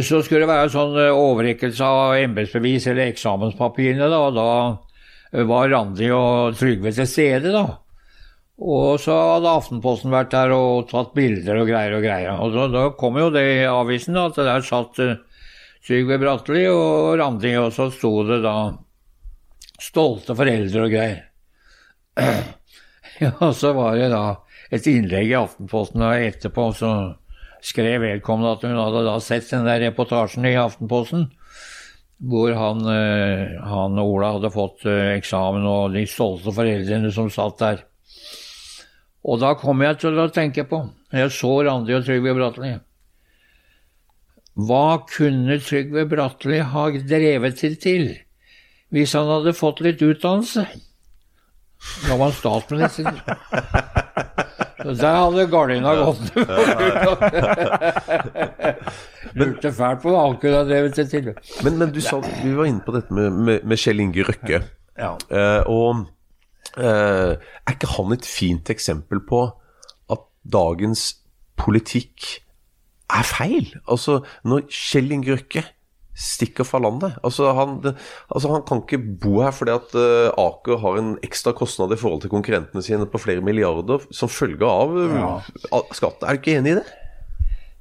Så 0.00 0.22
skulle 0.24 0.46
det 0.46 0.52
være 0.54 0.72
sånn 0.72 0.96
eh, 0.96 1.12
overrekkelse 1.12 1.84
av 1.84 2.14
embetsbevis 2.22 2.86
eller 2.88 3.10
eksamenspapirene, 3.12 4.08
da, 4.08 4.20
og 4.30 4.38
da 4.38 4.48
var 5.34 5.70
Randi 5.72 6.10
og 6.14 6.54
Trygve 6.58 6.92
til 6.94 7.08
stede, 7.10 7.50
da. 7.54 7.64
Og 8.62 9.00
så 9.02 9.14
hadde 9.34 9.50
Aftenposten 9.50 10.12
vært 10.14 10.30
der 10.30 10.52
og 10.54 10.86
tatt 10.92 11.10
bilder 11.16 11.58
og 11.58 11.70
greier 11.72 11.96
og 11.96 12.04
greier. 12.04 12.38
Og 12.38 12.54
da, 12.54 12.68
da 12.70 12.84
kom 12.98 13.18
jo 13.18 13.32
det 13.34 13.42
i 13.56 13.64
avisen, 13.66 14.14
da, 14.14 14.28
at 14.30 14.38
der 14.38 14.66
satt 14.66 15.00
uh, 15.02 15.16
Trygve 15.84 16.20
Bratteli 16.22 16.68
og 16.70 17.18
Randi, 17.18 17.56
og 17.58 17.72
så 17.74 17.90
sto 17.92 18.22
det 18.28 18.40
da 18.44 18.56
'stolte 19.74 20.36
foreldre' 20.38 20.86
og 20.86 20.94
greier. 20.94 21.24
Ja, 23.22 23.30
så 23.54 23.70
var 23.76 23.94
det 23.94 24.08
da 24.10 24.40
et 24.74 24.88
innlegg 24.90 25.28
i 25.30 25.36
Aftenposten, 25.38 26.02
og 26.02 26.18
etterpå 26.18 26.64
så 26.74 26.88
skrev 27.62 28.02
vedkommende 28.02 28.56
at 28.56 28.64
hun 28.66 28.74
hadde 28.74 29.04
da 29.06 29.12
sett 29.22 29.46
den 29.52 29.68
der 29.68 29.78
reportasjen 29.84 30.48
i 30.50 30.56
Aftenposten 30.58 31.28
hvor 32.24 32.52
han, 32.56 32.80
han, 32.84 33.98
og 34.00 34.12
Ola 34.14 34.32
hadde 34.36 34.50
fått 34.54 34.86
uh, 34.88 35.14
eksamen, 35.14 35.66
og 35.68 35.92
de 35.96 36.04
stolte 36.08 36.52
foreldrene 36.54 37.10
som 37.12 37.30
satt 37.32 37.58
der. 37.60 37.82
Og 39.24 39.40
da 39.40 39.54
kom 39.56 39.82
jeg 39.84 39.98
til 40.02 40.18
å 40.20 40.28
tenke 40.32 40.64
på, 40.68 40.78
jeg 41.14 41.30
så 41.32 41.52
Randi 41.64 41.94
og 41.96 42.04
Trygve 42.04 42.34
Bratteli 42.36 42.74
Hva 44.68 44.88
kunne 45.08 45.56
Trygve 45.64 46.04
Bratteli 46.10 46.58
ha 46.74 46.84
drevet 46.92 47.54
til 47.60 47.74
til 47.80 48.04
hvis 48.94 49.14
han 49.16 49.26
hadde 49.26 49.58
fått 49.58 49.80
litt 49.82 50.02
utdannelse? 50.04 50.62
Da 52.04 52.14
var 52.14 52.28
han 52.28 52.36
statsminister. 52.36 53.16
Så 54.78 54.94
der 55.00 55.16
hadde 55.18 55.50
gardina 55.50 55.90
gått. 55.98 56.30
Lurte 59.34 59.72
fælt 59.74 60.02
på 60.04 60.12
hva 60.14 60.24
han 60.28 60.38
kunne 60.42 60.60
ha 60.60 60.66
drevet 60.68 60.96
til 60.98 61.10
til. 61.10 61.32
Men, 61.66 61.78
men 61.80 61.92
du 61.94 62.00
sa, 62.04 62.20
vi 62.22 62.54
var 62.54 62.70
inne 62.70 62.84
på 62.84 62.94
dette 62.94 63.14
med, 63.14 63.34
med, 63.34 63.66
med 63.66 63.80
Kjell 63.80 64.02
Inge 64.04 64.26
Røkke. 64.28 64.62
Ja. 64.94 65.14
Uh, 65.26 65.62
og 65.70 66.04
uh, 66.78 67.34
er 67.34 67.74
ikke 67.74 67.92
han 67.96 68.14
et 68.14 68.28
fint 68.28 68.70
eksempel 68.70 69.22
på 69.26 69.44
at 70.14 70.26
dagens 70.46 71.08
politikk 71.60 72.28
er 73.14 73.26
feil? 73.26 73.72
Altså, 73.90 74.20
når 74.46 74.68
Kjell 74.70 75.10
Inge 75.14 75.34
Røkke 75.34 75.64
stikker 76.14 76.62
fra 76.62 76.78
landet 76.78 77.16
altså 77.26 77.48
han, 77.58 77.78
det, 77.82 77.96
altså 78.30 78.52
han, 78.52 78.62
kan 78.66 78.84
ikke 78.84 79.00
bo 79.24 79.40
her 79.42 79.54
fordi 79.54 79.72
at 79.74 79.96
uh, 79.98 80.30
Aker 80.38 80.78
har 80.78 80.98
en 81.00 81.08
ekstra 81.26 81.50
kostnad 81.58 81.90
i 81.90 81.98
forhold 81.98 82.22
til 82.22 82.30
konkurrentene 82.30 82.82
sine 82.86 83.08
på 83.10 83.18
flere 83.18 83.42
milliarder 83.42 84.04
som 84.14 84.30
følge 84.30 84.62
av 84.62 84.94
Ja. 84.94 85.32
uh, 85.74 85.90
skatt. 85.90 86.22
Er 86.22 86.38
du 86.38 86.44
ikke 86.44 86.54
enig 86.60 86.76
i 86.76 86.78
det? 86.78 86.86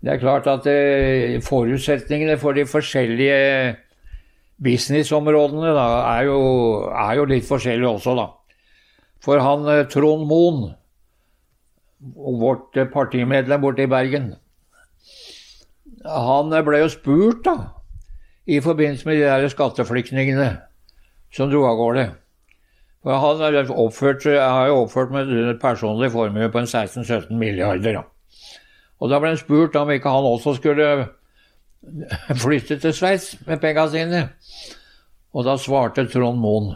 Det 0.03 0.11
er 0.11 0.19
klart 0.19 0.47
at 0.51 0.65
eh, 0.67 1.39
forutsetningene 1.43 2.35
for 2.39 2.55
de 2.57 2.65
forskjellige 2.67 3.75
businessområdene 4.63 5.71
da, 5.75 5.85
er, 6.17 6.25
jo, 6.27 6.39
er 6.91 7.19
jo 7.21 7.27
litt 7.31 7.47
forskjellige 7.47 7.87
også, 7.87 8.15
da. 8.19 8.25
For 9.23 9.39
han 9.39 9.63
eh, 9.71 9.85
Trond 9.91 10.27
Moen, 10.27 10.73
vårt 12.43 12.75
eh, 12.75 12.89
partimedlem 12.91 13.63
borte 13.63 13.87
i 13.87 13.91
Bergen, 13.91 14.33
han 16.03 16.51
ble 16.67 16.83
jo 16.83 16.91
spurt 16.91 17.45
da, 17.47 17.55
i 18.43 18.59
forbindelse 18.59 19.07
med 19.07 19.21
de 19.21 19.29
der 19.29 19.47
skatteflyktningene 19.53 20.49
som 21.31 21.47
dro 21.47 21.63
av 21.69 21.79
gårde. 21.79 22.09
For 23.03 23.23
han 23.23 23.71
oppført, 23.71 24.27
har 24.27 24.67
jo 24.67 24.81
oppført 24.83 25.15
med 25.15 25.55
personlig 25.63 26.11
formue 26.11 26.51
på 26.51 26.59
en 26.59 26.67
16-17 26.67 27.31
milliarder. 27.39 28.01
Da. 28.01 28.03
Og 29.03 29.11
da 29.11 29.19
ble 29.19 29.33
han 29.33 29.41
spurt 29.41 29.75
om 29.75 29.91
ikke 29.91 30.13
han 30.13 30.29
også 30.29 30.53
skulle 30.61 30.87
flytte 32.39 32.77
til 32.79 32.95
Sveits 32.95 33.33
med 33.43 33.59
pengene 33.59 33.91
sine. 33.91 34.21
Og 35.35 35.43
da 35.43 35.57
svarte 35.59 36.07
Trond 36.07 36.39
Moen 36.39 36.71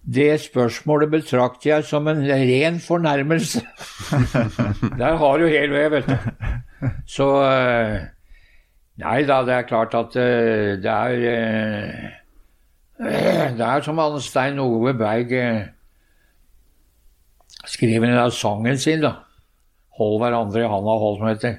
det 0.00 0.40
spørsmålet 0.40 1.10
betrakter 1.10 1.70
jeg 1.70 1.84
som 1.84 2.08
en 2.08 2.22
ren 2.24 2.80
fornærmelse. 2.80 3.60
Der 4.98 5.16
har 5.16 5.38
du 5.38 5.46
hele 5.46 5.74
ved, 5.74 5.90
vet 5.90 6.06
du. 6.06 6.16
Så 7.06 7.42
eh, 7.44 8.00
Nei 9.00 9.22
da, 9.28 9.42
det 9.44 9.54
er 9.54 9.62
klart 9.68 9.94
at 9.96 10.16
eh, 10.16 10.76
det 10.80 10.92
er 10.92 11.10
eh, 11.32 11.94
Det 13.56 13.66
er 13.66 13.80
som 13.84 13.98
han 13.98 14.20
Stein 14.20 14.58
Ove 14.58 14.94
Berg 14.94 15.30
skriver 17.64 18.26
i 18.26 18.30
sangen 18.30 18.78
sin, 18.78 19.00
da. 19.00 19.12
'Hold 20.00 20.16
hverandre 20.22 20.62
i 20.64 20.68
handa', 20.72 20.96
hold 20.96 21.18
som 21.18 21.28
heter. 21.28 21.58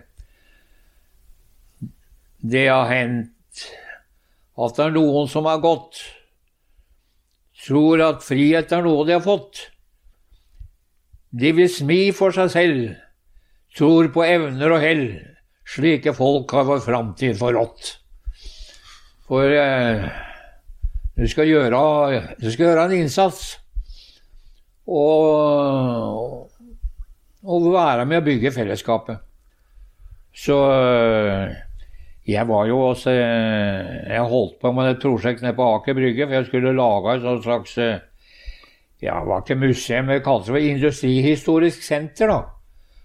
Det 2.42 2.66
har 2.68 2.90
hendt 2.90 3.68
at 4.58 4.78
det 4.78 4.86
er 4.88 4.96
noen 4.96 5.30
som 5.30 5.46
har 5.46 5.62
gått, 5.62 6.00
tror 7.62 8.02
at 8.02 8.26
frihet 8.26 8.74
er 8.74 8.82
noe 8.82 9.06
de 9.06 9.14
har 9.14 9.22
fått. 9.22 9.68
De 11.30 11.54
vil 11.54 11.70
smi 11.70 12.00
for 12.18 12.34
seg 12.34 12.50
selv, 12.52 12.82
tror 13.78 14.10
på 14.12 14.26
evner 14.26 14.74
og 14.74 14.82
hell. 14.82 15.06
Slike 15.70 16.16
folk 16.18 16.52
har 16.58 16.66
vår 16.68 16.82
framtid 16.84 17.38
forrådt. 17.40 17.94
For 19.30 19.54
eh, 19.56 20.10
du, 21.16 21.28
skal 21.30 21.48
gjøre, 21.48 21.80
du 22.42 22.50
skal 22.50 22.66
gjøre 22.66 22.90
en 22.90 22.98
innsats. 22.98 23.54
Og, 24.92 26.51
og 27.44 27.72
være 27.74 28.06
med 28.06 28.22
å 28.22 28.26
bygge 28.26 28.54
fellesskapet. 28.54 29.22
Så 30.32 30.58
eh, 30.72 31.56
jeg 32.30 32.48
var 32.48 32.68
jo 32.70 32.78
også 32.86 33.12
eh, 33.12 33.90
Jeg 34.14 34.30
holdt 34.32 34.62
på 34.62 34.72
med 34.72 34.94
et 34.94 35.02
prosjekt 35.02 35.42
nede 35.44 35.58
på 35.58 35.66
Aker 35.76 35.98
Brygge, 35.98 36.28
for 36.28 36.38
jeg 36.38 36.48
skulle 36.48 36.76
lage 36.78 37.18
et 37.18 37.44
slags 37.44 37.76
eh, 37.82 38.00
Ja, 39.02 39.18
det 39.20 39.28
var 39.28 39.44
ikke 39.44 39.60
museum, 39.60 40.08
det 40.08 40.24
kalte 40.24 40.48
det 40.48 40.56
for 40.56 40.70
industrihistorisk 40.70 41.84
senter, 41.84 42.32
da. 42.32 42.40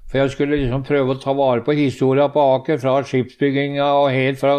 For 0.07 0.21
jeg 0.21 0.35
skulle 0.37 0.61
liksom 0.61 0.85
prøve 0.87 1.17
å 1.17 1.19
ta 1.19 1.33
vare 1.35 1.65
på 1.67 1.75
historia 1.75 2.29
på 2.31 2.45
Aker, 2.61 2.79
fra 2.79 3.01
skipsbygginga 3.03 3.89
og 3.99 4.13
helt 4.15 4.39
fra 4.39 4.55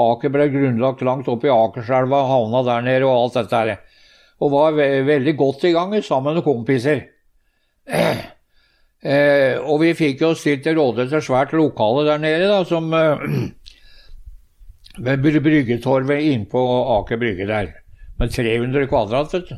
Aker 0.00 0.34
ble 0.34 0.48
grunnlagt 0.50 1.04
langt 1.06 1.30
opp 1.30 1.46
i 1.46 1.52
Akerselva, 1.52 2.24
havna 2.32 2.64
der 2.66 2.88
nede 2.88 3.06
og 3.06 3.14
alt 3.14 3.38
dette 3.38 3.60
her. 3.60 3.72
Og 4.40 4.50
var 4.56 4.74
ve 4.74 4.88
veldig 5.06 5.36
godt 5.38 5.68
i 5.68 5.74
gang 5.76 5.94
sammen 6.02 6.40
med 6.40 6.46
kompiser. 6.46 7.04
og 9.00 9.80
vi 9.80 9.94
fikk 9.96 10.20
jo 10.20 10.34
stilt 10.36 10.66
til 10.66 10.76
rådighet 10.76 11.14
et 11.16 11.24
svært 11.24 11.54
lokale 11.56 12.04
der 12.04 12.18
nede, 12.20 12.48
da, 12.50 12.64
som 12.68 12.92
eh, 12.92 13.16
Ved 15.00 15.22
bryggetorvet 15.40 16.26
innpå 16.34 16.60
Aker 16.98 17.16
Brygge 17.16 17.46
der. 17.48 17.68
Med 18.18 18.30
300 18.34 18.86
kvadrat, 18.90 19.32
vet 19.32 19.48
du. 19.48 19.56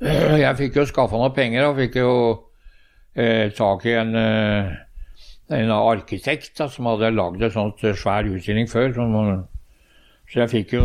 Jeg 0.42 0.56
fikk 0.58 0.76
jo 0.80 0.86
skaffa 0.88 1.20
noe 1.20 1.30
penger 1.36 1.68
og 1.68 1.76
fikk 1.78 2.00
jo 2.00 2.14
eh, 3.14 3.52
tak 3.54 3.84
i 3.86 3.94
en, 4.00 4.16
eh, 4.18 4.72
en 5.54 5.70
arkitekt 5.76 6.58
da, 6.58 6.66
som 6.72 6.88
hadde 6.90 7.12
lagd 7.14 7.44
en 7.44 7.54
sånn 7.54 7.74
svær 7.94 8.26
utstilling 8.26 8.66
før. 8.72 8.90
Som, 8.96 9.14
så 10.32 10.40
jeg 10.40 10.50
fikk 10.50 10.74
jo 10.80 10.84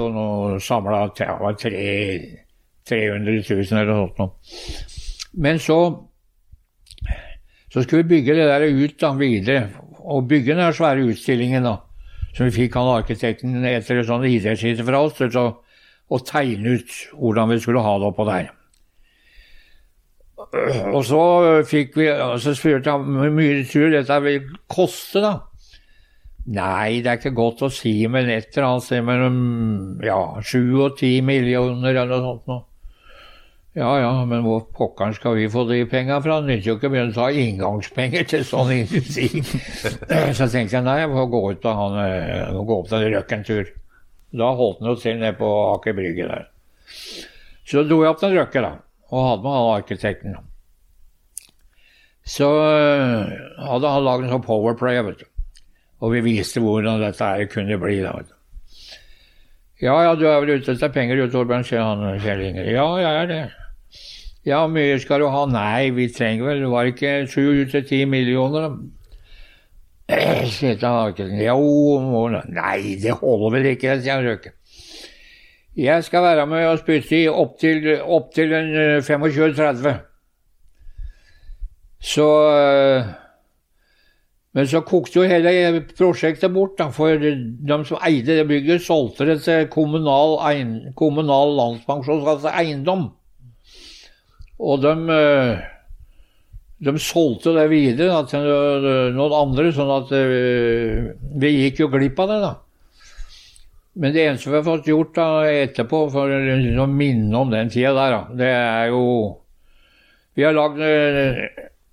samla 0.61 1.07
300 1.15 1.55
000 2.91 3.73
eller 3.79 3.89
noe 3.89 4.13
sånt. 4.19 4.33
Men 5.33 5.57
så 5.63 5.79
så 7.70 7.84
skulle 7.84 8.03
vi 8.03 8.15
bygge 8.15 8.36
det 8.38 8.47
der 8.49 8.65
ut 8.65 8.99
da, 9.01 9.13
videre, 9.17 9.70
og 9.99 10.28
bygge 10.28 10.55
den 10.57 10.74
svære 10.74 11.05
utstillingen. 11.05 11.63
da. 11.63 11.78
som 12.34 12.45
vi 12.45 12.51
fikk 12.51 12.76
han 12.78 12.88
arkitekten 12.93 13.65
etter 13.65 13.99
en 13.99 14.07
sånn 14.07 14.26
idrettsskisse 14.30 14.86
fra 14.86 15.01
oss 15.01 15.17
til 15.17 15.36
å, 15.38 15.49
tegne 16.26 16.78
ut 16.78 16.95
hvordan 17.13 17.49
vi 17.49 17.59
skulle 17.59 17.84
ha 17.86 17.97
det 17.99 18.07
oppå 18.09 18.26
der. 18.30 18.49
Og 20.93 21.03
så 21.05 21.22
fikk 21.67 21.97
vi 21.99 22.05
Så 22.39 22.55
spurte 22.55 22.93
han 22.95 23.17
hvor 23.17 23.30
mye 23.36 23.65
tror 23.67 23.91
dette 23.91 24.20
vil 24.24 24.47
koste, 24.72 25.22
da? 25.22 25.34
Nei, 26.49 27.01
det 27.03 27.11
er 27.11 27.20
ikke 27.20 27.36
godt 27.38 27.61
å 27.67 27.70
si, 27.70 28.07
men 28.09 28.30
et 28.32 28.55
eller 28.55 28.70
annet 28.70 28.86
sted 28.88 29.03
mellom 29.05 29.36
ja, 30.01 30.17
sju 30.41 30.80
og 30.80 30.95
ti 30.97 31.20
millioner 31.22 31.91
eller 31.91 32.09
noe 32.09 32.24
sånt 32.24 32.49
noe. 32.49 32.63
Ja 33.80 33.93
ja, 34.01 34.11
men 34.27 34.41
hvor 34.43 34.65
pokkeren 34.75 35.13
skal 35.15 35.38
vi 35.38 35.45
få 35.51 35.63
de 35.69 35.86
penga 35.88 36.17
fra? 36.19 36.41
Det 36.43 36.49
nytter 36.49 36.67
jo 36.67 36.75
ikke 36.75 36.89
å 36.89 36.91
begynne 36.91 37.13
å 37.13 37.15
ta 37.15 37.27
inngangspenger 37.32 38.25
til 38.27 38.43
sånn 38.43 38.73
industri. 38.75 39.43
Så 40.38 40.49
tenkte 40.51 40.75
jeg 40.75 40.84
nei, 40.84 40.97
jeg 40.99 41.11
får 41.13 41.30
gå 41.32 41.41
ut 41.53 41.67
han, 41.69 41.95
må 42.57 42.65
gå 42.67 42.80
opp 42.82 42.89
til 42.91 43.07
Røk 43.13 43.32
en 43.38 43.45
tur. 43.47 43.69
Da 44.36 44.51
holdt 44.59 44.82
han 44.84 44.91
jo 44.91 44.97
til 44.99 45.15
nede 45.21 45.38
på 45.39 45.47
Aker 45.77 45.95
Brygge 45.95 46.27
der. 46.27 46.49
Så 47.69 47.86
dro 47.88 48.01
jeg 48.03 48.11
opp 48.11 48.19
til 48.19 48.36
Røkke, 48.36 48.65
da, 48.65 48.71
og 49.13 49.27
hadde 49.30 49.45
med 49.45 49.55
han 49.55 49.71
arkitekten. 49.77 50.36
Så 52.30 52.49
øh, 52.49 53.32
hadde 53.63 53.93
han 53.93 54.05
lagd 54.05 54.25
en 54.25 54.34
sånn 54.36 54.45
powerplay, 54.45 54.99
vet 55.07 55.23
du. 55.23 55.30
Og 56.03 56.13
vi 56.13 56.25
viste 56.25 56.61
hvordan 56.63 57.01
dette 57.01 57.25
her 57.25 57.47
kunne 57.51 57.80
bli. 57.82 58.01
da, 58.03 58.11
vet 58.19 58.27
du. 58.27 58.36
Ja, 59.80 59.95
ja, 60.03 60.15
du 60.19 60.27
er 60.27 60.41
vel 60.43 60.59
ute 60.59 60.75
etter 60.75 60.91
penger, 60.91 61.15
du, 61.15 61.32
Torbjørn, 61.32 61.63
sier 61.63 61.86
han 61.86 62.19
Kjell 62.19 62.43
Inge. 62.49 62.67
Ja, 62.67 62.86
jeg 62.99 63.23
er 63.23 63.32
det. 63.32 63.41
Ja, 64.47 64.63
mye 64.71 64.99
skal 65.03 65.19
du 65.19 65.27
ha? 65.27 65.43
Nei, 65.51 65.89
vi 65.91 66.07
trenger 66.15 66.47
vel, 66.47 66.63
det 66.63 66.71
var 66.71 66.87
ikke 66.87 67.17
sju 67.27 67.65
til 67.71 67.83
ti 67.87 68.05
millioner? 68.07 68.69
har 70.09 71.11
han, 71.17 71.35
jo, 71.37 72.29
nei, 72.49 72.95
det 73.01 73.17
holder 73.19 73.53
vel 73.53 73.67
ikke, 73.75 73.99
sier 74.01 74.23
Røkke. 74.25 74.55
Jeg 75.79 76.03
skal 76.03 76.23
være 76.25 76.47
med 76.49 76.65
og 76.65 76.79
spytte 76.81 77.15
i 77.21 77.27
opptil 77.29 77.85
opp 78.01 78.33
til 78.35 78.51
25-30. 79.05 79.99
Så 81.99 82.27
Men 84.53 84.67
så 84.67 84.81
kokte 84.81 85.19
jo 85.19 85.27
hele 85.29 85.83
prosjektet 85.93 86.51
bort, 86.51 86.73
da, 86.79 86.89
for 86.89 87.21
de 87.21 87.77
som 87.85 88.01
eide 88.01 88.39
det 88.39 88.47
bygget, 88.49 88.81
solgte 88.81 89.27
det 89.29 89.43
til 89.45 89.67
kommunal, 89.69 90.39
kommunal 90.97 91.53
landspensjonskasse 91.59 92.49
eiendom. 92.49 93.11
Og 94.60 94.82
de, 94.84 94.93
de 96.84 96.93
solgte 96.99 97.53
det 97.55 97.68
videre 97.72 98.24
til 98.28 98.47
noen 99.16 99.36
andre, 99.38 99.70
sånn 99.76 99.93
at 99.95 100.12
vi 101.39 101.53
gikk 101.55 101.86
jo 101.86 101.91
glipp 101.93 102.20
av 102.20 102.34
det, 102.34 102.39
da. 102.43 102.53
Men 103.99 104.14
det 104.16 104.26
eneste 104.28 104.51
vi 104.51 104.60
har 104.60 104.68
fått 104.68 104.88
gjort 104.88 105.16
da, 105.16 105.30
etterpå, 105.64 106.05
for 106.12 106.32
å 106.32 106.88
minne 106.91 107.39
om 107.39 107.51
den 107.51 107.72
tida 107.72 107.95
der, 107.95 108.16
da, 108.16 108.38
det 108.41 108.51
er 108.55 108.93
jo 108.93 109.03
Vi 110.38 110.45
har 110.45 110.53
lagd 110.55 110.80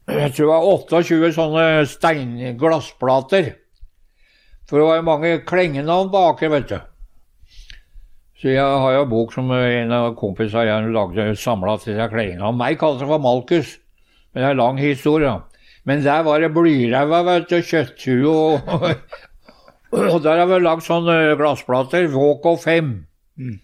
jeg 0.07 0.35
tror 0.37 0.45
det 0.45 0.53
var 0.53 0.67
28 0.71 1.33
sånne 1.35 1.63
steinglassplater. 1.91 3.49
For 4.67 4.79
det 4.79 4.87
var 4.87 5.01
jo 5.01 5.07
mange 5.07 5.33
klengenavn 5.47 6.13
baki, 6.13 6.51
vet 6.53 6.69
du. 6.71 6.77
Så 8.47 8.53
jeg 8.55 8.63
har 8.63 8.93
jo 8.95 9.01
en 9.03 9.09
bok 9.11 9.33
som 9.35 9.49
en 9.51 9.91
av 9.91 10.13
kompisene 10.15 10.69
jeg 10.69 10.91
lagde 10.95 11.23
samla 11.43 11.73
til 11.83 11.97
seg 11.99 12.13
klengenavn. 12.13 12.55
Meg 12.61 12.77
kalte 12.79 13.03
det 13.03 13.09
for 13.11 13.19
Malkus, 13.25 13.73
men 14.31 14.39
det 14.39 14.47
er 14.47 14.55
en 14.55 14.61
lang 14.61 14.79
historie. 14.79 15.33
Men 15.83 16.05
der 16.05 16.23
var 16.23 16.39
det 16.39 16.53
blyræva, 16.55 17.25
vet 17.27 17.51
du, 17.51 17.57
kjøtthue 17.59 18.37
og 18.37 18.87
Og 20.13 20.23
der 20.23 20.45
har 20.45 20.47
vi 20.47 20.61
lagd 20.63 20.87
sånne 20.87 21.35
glassplater, 21.43 22.07
Våk 22.15 22.47
5. 22.63 22.95
Mm. 23.35 23.59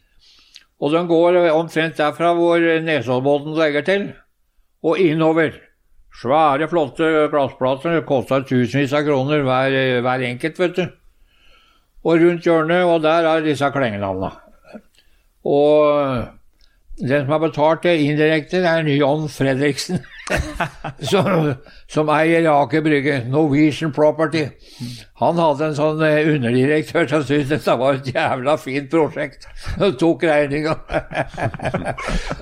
Og 0.82 0.94
den 0.98 1.06
går 1.14 1.38
omtrent 1.52 2.02
derfra 2.02 2.34
hvor 2.34 2.66
Nesoddbotn 2.82 3.54
legger 3.62 3.86
til, 3.86 4.12
og 4.82 4.98
innover. 4.98 5.60
Svære, 6.18 6.66
flotte 6.66 7.28
glassplater. 7.30 8.02
Kosta 8.02 8.42
tusenvis 8.42 8.98
av 8.98 9.06
kroner 9.06 9.46
hver, 9.46 9.82
hver, 10.02 10.30
enkelt, 10.34 10.58
vet 10.58 10.78
du. 10.80 10.86
Og 12.02 12.18
rundt 12.18 12.50
hjørnet, 12.50 12.82
og 12.82 13.04
der 13.06 13.30
er 13.30 13.46
disse 13.46 13.70
klengenavna. 13.70 14.40
Og 15.49 16.28
den 17.01 17.24
som 17.24 17.32
har 17.32 17.40
betalt 17.43 17.82
det 17.86 17.97
indirekte, 18.05 18.61
det 18.62 18.68
er 18.68 18.88
John 18.95 19.28
Fredriksen. 19.28 20.03
som, 21.11 21.55
som, 21.90 22.11
eier 22.14 22.47
Aker 22.53 22.84
Brygge, 22.84 23.16
Norwegian 23.28 23.93
Property. 23.93 24.45
Han 25.20 25.40
hadde 25.40 25.70
en 25.70 25.76
sånn 25.76 26.05
eh, 26.07 26.28
underdirektør 26.34 27.09
som 27.11 27.24
syntes 27.26 27.51
dette 27.51 27.76
var 27.80 27.99
et 27.99 28.12
jævla 28.14 28.57
fint 28.61 28.88
prosjekt. 28.93 29.49
Og 29.80 29.99
tok 30.01 30.28
regninga. 30.30 30.78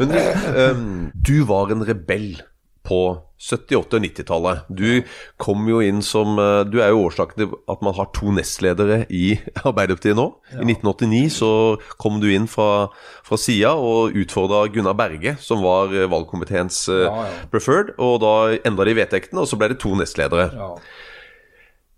Um, 0.01 1.11
du 1.15 1.45
var 1.49 1.71
en 1.73 1.83
rebell 1.87 2.41
på 2.87 3.01
78- 3.41 3.97
og 3.97 4.03
90-tallet. 4.05 4.67
Du 4.69 5.01
kom 5.41 5.65
jo 5.71 5.81
inn 5.81 6.03
som 6.05 6.37
eh, 6.41 6.61
Du 6.69 6.79
er 6.85 6.93
jo 6.93 7.07
årsaken 7.07 7.39
til 7.41 7.55
at 7.73 7.85
man 7.85 7.97
har 7.97 8.11
to 8.17 8.35
nestledere 8.37 9.07
i 9.09 9.39
Arbeiderpartiet 9.69 10.19
nå. 10.19 10.27
Ja. 10.53 10.61
I 10.61 10.69
1989 10.77 11.39
så 11.39 11.53
kom 12.01 12.21
du 12.21 12.29
inn 12.29 12.49
fra, 12.51 12.91
fra 13.27 13.41
sida 13.41 13.73
og 13.81 14.19
utfordra 14.21 14.67
Gunnar 14.73 14.99
Berge, 14.99 15.39
som 15.41 15.65
var 15.65 15.95
eh, 15.95 16.09
valgkomiteens 16.11 16.83
eh, 16.93 17.07
ja, 17.07 17.25
ja. 17.31 17.49
preferred. 17.53 17.95
Og 17.97 18.21
da 18.25 18.35
endra 18.69 18.89
de 18.89 18.99
vedtektene, 19.01 19.41
og 19.41 19.49
så 19.49 19.59
ble 19.61 19.73
det 19.73 19.81
to 19.81 19.95
nestledere. 19.97 20.53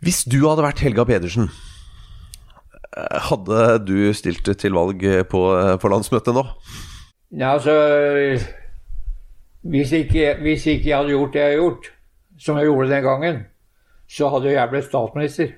Hvis 0.03 0.22
du 0.30 0.45
hadde 0.47 0.64
vært 0.64 0.82
Helga 0.82 1.07
Pedersen, 1.07 1.51
hadde 3.30 3.61
du 3.86 4.11
stilt 4.14 4.47
til 4.61 4.74
valg 4.76 5.01
på, 5.30 5.45
på 5.80 5.90
landsmøtet 5.90 6.36
nå? 6.36 6.43
Ja, 7.32 7.55
altså 7.55 7.72
hvis 9.63 9.93
ikke, 9.93 10.35
hvis 10.43 10.67
ikke, 10.67 10.89
jeg 10.89 10.97
hadde 10.97 11.15
gjort 11.15 11.33
det 11.33 11.41
jeg 11.41 11.51
har 11.51 11.61
gjort, 11.61 11.91
som 12.39 12.57
jeg 12.59 12.67
gjorde 12.67 12.91
den 12.91 13.03
gangen, 13.03 13.43
så 14.11 14.29
hadde 14.29 14.53
jeg 14.53 14.71
blitt 14.71 14.89
statsminister. 14.89 15.53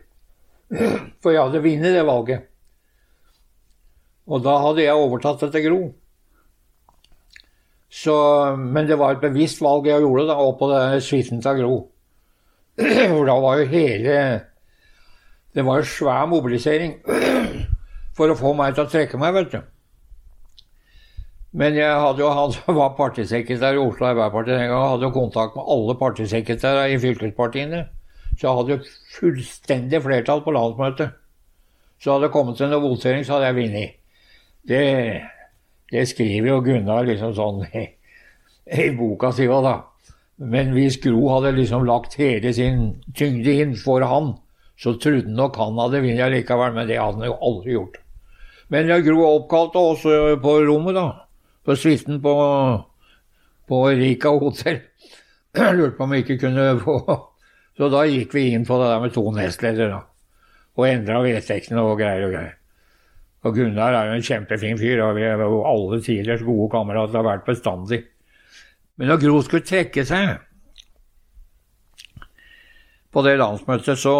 For 1.22 1.32
jeg 1.32 1.42
hadde 1.42 1.62
vunnet 1.64 1.96
det 1.96 2.06
valget. 2.06 2.50
Og 4.26 4.44
da 4.44 4.56
hadde 4.60 4.84
jeg 4.84 5.00
overtatt 5.00 5.42
etter 5.46 5.64
Gro. 5.64 5.80
Så, 7.94 8.14
men 8.58 8.88
det 8.88 8.98
var 8.98 9.14
et 9.14 9.22
bevisst 9.22 9.60
valg 9.62 9.86
jeg 9.86 10.02
gjorde 10.02 10.26
da, 10.28 10.36
oppå 10.36 10.68
suiten 11.00 11.42
til 11.44 11.60
Gro. 11.62 11.76
For 13.14 13.24
da 13.28 13.38
var 13.40 13.60
jo 13.60 13.70
hele 13.70 14.16
Det 15.54 15.62
var 15.64 15.78
jo 15.78 15.86
svær 15.86 16.26
mobilisering 16.26 16.96
for 18.16 18.30
å 18.30 18.34
få 18.38 18.50
meg 18.58 18.74
til 18.74 18.84
å 18.84 18.90
trekke 18.90 19.18
meg, 19.18 19.34
vet 19.34 19.52
du. 19.52 19.60
Men 21.54 21.76
jeg 21.78 21.86
hadde 21.86 22.18
jo, 22.18 22.32
han 22.34 22.50
som 22.50 22.74
var 22.74 22.96
partisekretær 22.98 23.76
i 23.76 23.82
Oslo 23.82 24.08
Arbeiderparti 24.08 24.50
den 24.50 24.64
gangen, 24.72 24.88
hadde 24.90 25.06
jo 25.06 25.14
kontakt 25.14 25.54
med 25.54 25.68
alle 25.70 25.94
partisekretærer 26.00 26.90
i 26.90 26.98
fylkespartiene. 26.98 27.84
Så 28.34 28.48
jeg 28.48 28.56
hadde 28.58 28.74
jo 28.74 28.94
fullstendig 29.14 30.00
flertall 30.02 30.42
på 30.42 30.54
landsmøtet. 30.56 31.14
Så 32.02 32.10
hadde 32.10 32.26
det 32.26 32.34
kommet 32.34 32.58
til 32.58 32.72
noen 32.72 32.82
votering, 32.82 33.22
så 33.22 33.36
hadde 33.36 33.52
jeg 33.52 33.58
vunnet. 33.60 33.94
Det, 34.66 34.82
det, 35.92 36.06
skriver 36.10 36.50
jo 36.50 36.60
Gunnar 36.66 37.06
liksom 37.06 37.36
sånn 37.38 37.62
i, 37.70 37.86
i 38.74 38.90
boka 38.98 39.30
si 39.36 39.46
òg, 39.46 39.62
da. 39.62 39.76
Men 40.42 40.74
hvis 40.74 40.98
Gro 41.04 41.28
hadde 41.36 41.54
liksom 41.54 41.86
lagt 41.86 42.18
hele 42.18 42.50
sin 42.56 42.96
tyngde 43.14 43.60
inn 43.62 43.76
for 43.78 44.02
han, 44.02 44.32
så 44.74 44.96
trodde 44.98 45.30
nok 45.30 45.60
han 45.62 45.78
hadde 45.78 46.02
vunnet 46.02 46.34
likevel, 46.34 46.74
men 46.74 46.90
det 46.90 46.98
hadde 46.98 47.22
han 47.22 47.30
jo 47.30 47.38
aldri 47.38 47.78
gjort. 47.78 48.00
Men 48.74 48.90
Gro 49.06 49.28
oppkalte 49.28 49.90
oss 49.92 50.02
på 50.42 50.62
rommet, 50.66 50.98
da 50.98 51.23
på 51.64 51.76
suiten 51.76 52.20
på, 52.22 52.34
på 53.68 53.78
Rica 53.88 54.28
hotell. 54.28 54.80
Lurte 55.76 55.96
på 55.96 56.04
om 56.04 56.12
vi 56.12 56.24
ikke 56.24 56.40
kunne 56.42 56.74
få 56.82 56.98
Så 57.74 57.88
da 57.90 58.04
gikk 58.06 58.34
vi 58.36 58.52
inn 58.54 58.66
på 58.66 58.76
det 58.78 58.90
der 58.90 59.00
med 59.02 59.14
to 59.14 59.24
nestledere, 59.34 60.02
Og 60.76 60.86
endra 60.88 61.20
vedtektene 61.22 61.82
og 61.82 61.98
greier 61.98 62.28
og 62.28 62.34
greier. 62.34 62.54
Og 63.44 63.54
Gunnar 63.54 63.92
er 63.92 64.08
jo 64.08 64.18
en 64.18 64.24
kjempefin 64.24 64.78
fyr, 64.78 65.02
og 65.04 65.16
vi 65.18 65.24
er 65.26 65.42
jo 65.42 65.64
alle 65.68 66.00
tidligere 66.02 66.46
gode 66.46 66.70
kamerater 66.72 67.18
har 67.18 67.26
vært 67.26 67.44
bestandig. 67.46 68.00
Men 68.96 69.10
når 69.10 69.20
Gro 69.24 69.40
skulle 69.42 69.66
trekke 69.66 70.04
seg 70.06 70.36
på 73.12 73.22
det 73.26 73.36
landsmøtet, 73.38 73.98
så 73.98 74.14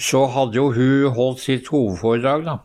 så 0.00 0.24
hadde 0.32 0.56
jo 0.56 0.70
hun 0.72 1.12
holdt 1.12 1.42
sitt 1.42 1.68
hovedforedrag, 1.68 2.46
da. 2.46 2.56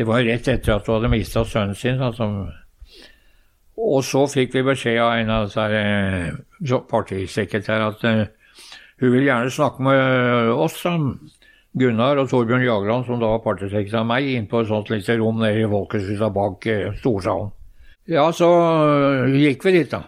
Det 0.00 0.06
var 0.08 0.22
rett 0.24 0.46
etter 0.48 0.78
at 0.78 0.86
hun 0.88 0.94
hadde 0.96 1.10
mista 1.12 1.42
sønnen 1.44 1.76
sin. 1.76 1.98
Altså. 2.00 2.24
Og 3.76 4.00
så 4.04 4.22
fikk 4.32 4.54
vi 4.56 4.62
beskjed 4.64 4.96
av 5.04 5.18
en 5.18 5.32
av 5.34 5.50
disse 5.50 6.78
partisekretærene 6.88 7.90
at 7.90 8.06
uh, 8.08 8.64
hun 9.02 9.12
vil 9.12 9.28
gjerne 9.28 9.52
snakke 9.52 9.84
med 9.84 10.54
oss, 10.56 10.80
da. 10.86 10.96
Gunnar 11.80 12.18
og 12.18 12.32
Torbjørn 12.32 12.64
Jagland, 12.64 13.04
som 13.06 13.20
da 13.20 13.28
var 13.34 13.44
partisekretær 13.44 14.00
av 14.00 14.08
meg, 14.08 14.32
inn 14.32 14.48
på 14.48 14.64
et 14.64 14.72
sånt 14.72 14.88
lite 14.90 15.20
rom 15.20 15.38
nede 15.44 15.60
i 15.60 15.68
Folkeshuset 15.68 16.36
bak 16.40 16.70
uh, 16.72 16.96
storsalen. 17.04 17.52
Ja, 18.08 18.24
så 18.32 18.48
gikk 19.36 19.68
vi 19.68 19.76
dit, 19.82 19.92
da. 19.92 20.06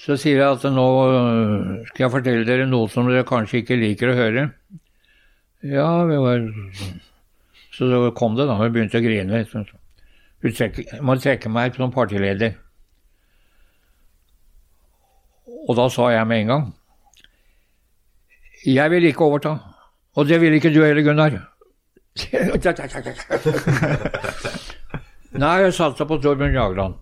Så 0.00 0.16
sier 0.16 0.40
jeg 0.40 0.48
at 0.48 0.64
nå 0.72 0.86
skal 1.92 2.08
jeg 2.08 2.14
fortelle 2.16 2.48
dere 2.48 2.64
noe 2.72 2.88
som 2.90 3.04
dere 3.04 3.28
kanskje 3.28 3.60
ikke 3.60 3.82
liker 3.84 4.10
å 4.10 4.20
høre. 4.24 4.52
Ja, 5.60 5.90
vi 6.08 6.24
var 6.24 6.48
Så 7.74 7.88
da 7.90 8.10
kom 8.14 8.36
det, 8.38 8.46
da. 8.46 8.54
Vi 8.62 8.70
begynte 8.70 9.00
å 9.00 9.04
grine. 9.04 9.44
Så- 9.50 9.64
Du 10.44 10.50
trekker, 10.52 11.00
må 11.00 11.14
trekke 11.16 11.48
meg 11.50 11.74
som 11.74 11.90
partileder. 11.92 12.54
Og 15.68 15.76
da 15.76 15.88
sa 15.88 16.10
jeg 16.12 16.26
med 16.28 16.40
en 16.42 16.46
gang 16.48 16.72
Jeg 18.66 18.90
vil 18.90 19.04
ikke 19.08 19.24
overta. 19.24 19.58
Og 20.16 20.28
det 20.28 20.40
vil 20.40 20.52
ikke 20.56 20.70
du 20.72 20.82
heller, 20.84 21.02
Gunnar. 21.02 21.30
Nei, 25.34 25.54
jeg 25.64 25.72
satsa 25.74 26.04
på 26.06 26.20
Torbjørn 26.22 26.54
Jagland. 26.54 26.94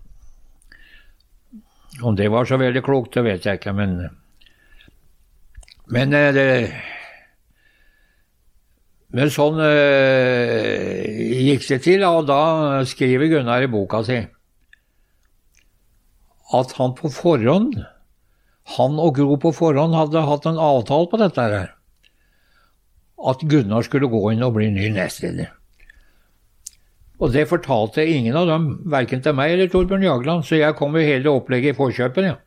Om 2.01 2.15
det 2.17 2.31
var 2.33 2.45
så 2.49 2.57
veldig 2.57 2.81
klokt, 2.83 3.13
det 3.13 3.23
vet 3.27 3.45
jeg 3.45 3.59
ikke, 3.59 3.73
men 3.77 3.91
Men 5.93 6.13
eh, 6.13 6.31
det 6.33 6.71
Men 9.13 9.29
sånn 9.29 9.59
øh, 9.61 11.03
gikk 11.45 11.67
det 11.69 11.83
til, 11.85 12.05
og 12.07 12.25
da 12.29 12.81
skriver 12.89 13.29
Gunnar 13.29 13.65
i 13.65 13.69
boka 13.69 14.01
si 14.07 14.23
at 16.53 16.73
han 16.77 16.91
på 16.93 17.09
forhånd, 17.09 17.79
han 18.77 18.99
og 19.01 19.15
Gro 19.17 19.37
på 19.41 19.51
forhånd, 19.57 19.95
hadde 19.97 20.21
hatt 20.27 20.45
en 20.45 20.59
avtale 20.61 21.09
på 21.09 21.17
dette 21.17 21.47
her. 21.49 21.71
At 23.25 23.41
Gunnar 23.49 23.85
skulle 23.87 24.11
gå 24.11 24.21
inn 24.31 24.45
og 24.45 24.53
bli 24.57 24.69
ny 24.69 24.91
nestleder. 24.93 25.49
Og 27.23 27.31
det 27.33 27.47
fortalte 27.49 28.05
ingen 28.05 28.35
av 28.37 28.49
dem, 28.49 28.67
verken 28.91 29.23
til 29.23 29.35
meg 29.37 29.55
eller 29.55 29.71
Torbjørn 29.71 30.05
Jagland, 30.05 30.45
så 30.45 30.59
jeg 30.59 30.77
kom 30.77 30.93
med 30.93 31.07
hele 31.07 31.31
opplegget 31.31 31.73
i 31.73 31.77
forkjøpet. 31.77 32.29
Ja. 32.29 32.37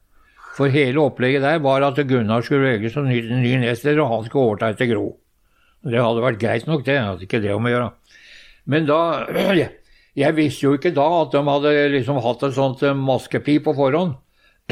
For 0.57 0.73
hele 0.73 1.03
opplegget 1.03 1.45
der 1.45 1.63
var 1.65 1.85
at 1.85 1.99
Gunnar 2.09 2.45
skulle 2.45 2.77
velges 2.77 2.95
som 2.95 3.09
ny, 3.09 3.21
ny 3.27 3.57
nestleder, 3.65 4.05
og 4.05 4.13
han 4.13 4.29
skulle 4.29 4.53
overta 4.53 4.71
etter 4.75 4.93
Gro. 4.93 5.09
Det 5.87 6.03
hadde 6.03 6.23
vært 6.25 6.41
greit 6.43 6.67
nok, 6.69 6.85
det. 6.87 6.99
Hadde 6.99 7.27
ikke 7.27 7.43
det 7.43 7.53
om 7.55 7.67
å 7.67 7.73
gjøre. 7.73 7.91
Men 8.67 8.89
da 8.89 9.01
Jeg 10.17 10.33
visste 10.33 10.65
jo 10.65 10.71
ikke 10.79 10.95
da 10.97 11.05
at 11.19 11.35
de 11.35 11.43
hadde 11.45 11.73
liksom 11.93 12.23
hatt 12.25 12.41
et 12.47 12.55
sånt 12.57 12.81
maskepi 12.97 13.59
på 13.61 13.75
forhånd. 13.77 14.15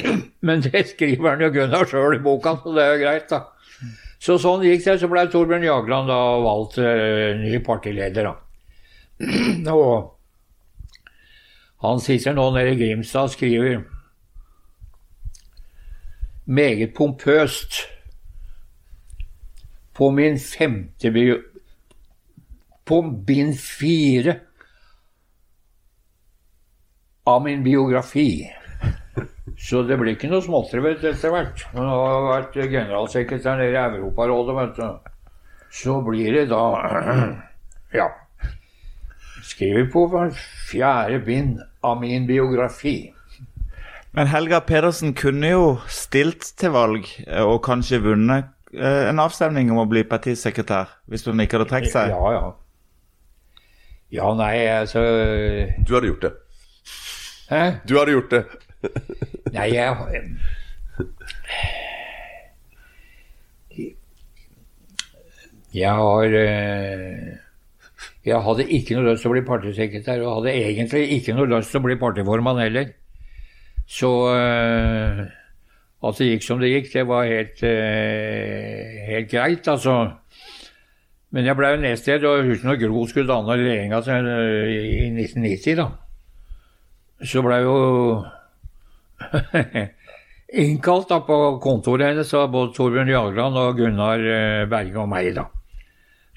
Men 0.47 0.63
det 0.65 0.87
skriver 0.95 1.35
han 1.35 1.45
jo 1.45 1.51
Gunnar 1.53 1.85
sjøl 1.91 2.17
i 2.17 2.23
boka, 2.25 2.57
så 2.63 2.73
det 2.73 2.85
er 2.85 2.95
jo 2.95 3.03
greit, 3.03 3.29
da. 3.29 3.43
Så 4.25 4.39
sånn 4.41 4.65
gikk 4.65 4.87
det. 4.87 4.97
Så 5.03 5.11
ble 5.13 5.27
Torbjørn 5.29 5.67
Jagland 5.67 6.09
da 6.09 6.19
valgt 6.41 6.79
eh, 6.81 7.37
ny 7.43 7.61
partileder, 7.67 8.31
da. 8.31 8.35
Og 9.77 10.15
han 11.85 12.01
sitter 12.01 12.33
nå 12.33 12.49
nede 12.55 12.73
i 12.73 12.81
Grimstad 12.81 13.29
og 13.29 13.35
skriver 13.35 13.83
meget 16.49 16.95
pompøst 16.97 17.83
på 19.95 20.11
min 20.11 20.39
femte 20.39 21.11
bio... 21.15 21.39
På 22.85 23.01
bind 23.03 23.57
fire 23.57 24.37
av 27.25 27.45
min 27.45 27.63
biografi. 27.65 28.51
Så 29.59 29.83
det 29.89 29.97
blir 29.97 30.17
ikke 30.17 30.29
noe 30.29 30.45
småtteri 30.45 30.93
etter 30.93 31.33
hvert. 31.33 31.65
Han 31.73 31.89
har 31.89 32.27
vært 32.29 32.59
generalsekretær 32.59 33.57
nede 33.61 33.73
i 33.73 33.81
Europarådet, 33.81 34.57
vet 34.59 34.77
du. 34.77 35.11
Så 35.75 35.97
blir 36.05 36.37
det 36.37 36.47
da 36.53 36.65
Ja. 37.99 38.11
Skriver 39.45 39.89
på 39.93 40.05
fjerde 40.69 41.19
bind 41.25 41.61
av 41.81 42.01
min 42.01 42.27
biografi. 42.27 43.15
Men 44.15 44.29
Helga 44.31 44.61
Pedersen 44.61 45.15
kunne 45.15 45.51
jo 45.51 45.65
stilt 45.91 46.47
til 46.59 46.71
valg 46.75 47.09
eh, 47.27 47.43
og 47.43 47.65
kanskje 47.67 48.03
vunnet 48.05 48.54
en 48.79 49.23
avstemning 49.23 49.71
om 49.73 49.83
å 49.83 49.89
bli 49.91 50.03
partisekretær, 50.09 50.93
hvis 51.11 51.27
hun 51.29 51.41
ikke 51.45 51.59
hadde 51.59 51.71
trukket 51.71 51.93
seg. 51.95 52.15
Ja, 52.15 52.33
ja. 52.35 52.45
Ja, 54.15 54.29
nei, 54.39 54.67
altså 54.71 55.01
Du 55.87 55.95
hadde 55.97 56.11
gjort 56.13 56.27
det. 56.27 56.33
Hæ? 57.49 57.63
Du 57.89 57.97
hadde 57.99 58.15
gjort 58.15 58.31
det. 58.35 58.45
Nei, 59.55 59.69
jeg 59.75 59.97
Jeg 65.75 65.91
har 65.91 66.37
eh, 66.39 67.33
Jeg 68.25 68.43
hadde 68.47 68.67
ikke 68.77 68.97
noe 68.97 69.11
lyst 69.11 69.25
til 69.25 69.33
å 69.33 69.35
bli 69.35 69.43
partisekretær, 69.49 70.23
og 70.23 70.39
hadde 70.39 70.55
egentlig 70.61 71.03
ikke 71.19 71.35
noe 71.37 71.51
lyst 71.51 71.73
til 71.75 71.83
å 71.83 71.87
bli 71.89 71.97
partiformann 72.01 72.61
heller. 72.63 72.93
Så 73.91 74.11
eh, 74.33 75.25
at 76.09 76.21
det 76.21 76.29
gikk 76.29 76.45
som 76.45 76.61
det 76.61 76.71
gikk, 76.73 76.93
det 76.93 77.07
var 77.09 77.25
helt, 77.29 77.63
eh, 77.63 79.01
helt 79.09 79.31
greit, 79.31 79.69
altså. 79.69 79.97
Men 81.35 81.49
jeg 81.49 81.57
ble 81.59 81.71
jo 81.73 81.81
nestleder, 81.83 82.29
og 82.31 82.49
husk 82.49 82.65
når 82.65 82.79
Gro 82.85 83.07
skulle 83.11 83.31
danne 83.31 83.57
regjeringa 83.59 83.99
i 84.71 85.11
1990, 85.11 85.75
da. 85.81 85.89
Så 87.25 87.43
ble 87.43 87.59
jo 87.65 87.77
innkalt 90.65 91.11
da 91.11 91.21
på 91.27 91.39
kontoret 91.65 92.13
hennes 92.13 92.35
av 92.39 92.53
både 92.53 92.75
Torbjørn 92.77 93.11
Jagland 93.11 93.59
og 93.59 93.81
Gunnar 93.81 94.23
eh, 94.23 94.67
Berge 94.71 95.01
og 95.03 95.11
meg, 95.11 95.33
da. 95.35 95.49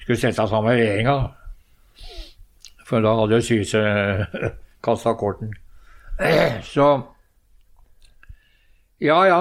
Skulle 0.02 0.18
sette 0.18 0.42
oss 0.42 0.50
sammen 0.50 0.72
med 0.72 0.80
regjeringa. 0.80 1.18
For 2.88 3.04
da 3.04 3.14
hadde 3.20 3.38
jo 3.38 3.44
Syse 3.44 3.82
kasta 4.84 5.14
korten. 5.20 5.52
Så 6.72 6.88
Ja, 9.00 9.18
ja. 9.26 9.40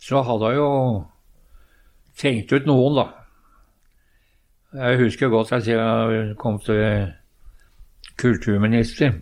Så 0.00 0.20
hadde 0.24 0.52
jeg 0.52 0.60
jo 0.60 0.70
tenkt 2.20 2.52
ut 2.52 2.68
noen, 2.68 2.98
da. 3.00 3.06
Jeg 4.80 5.00
husker 5.00 5.32
godt 5.32 5.50
jeg 5.56 5.66
sier 5.66 5.80
jeg 5.80 6.36
kom 6.38 6.60
til 6.62 7.10
kulturminister. 8.20 9.16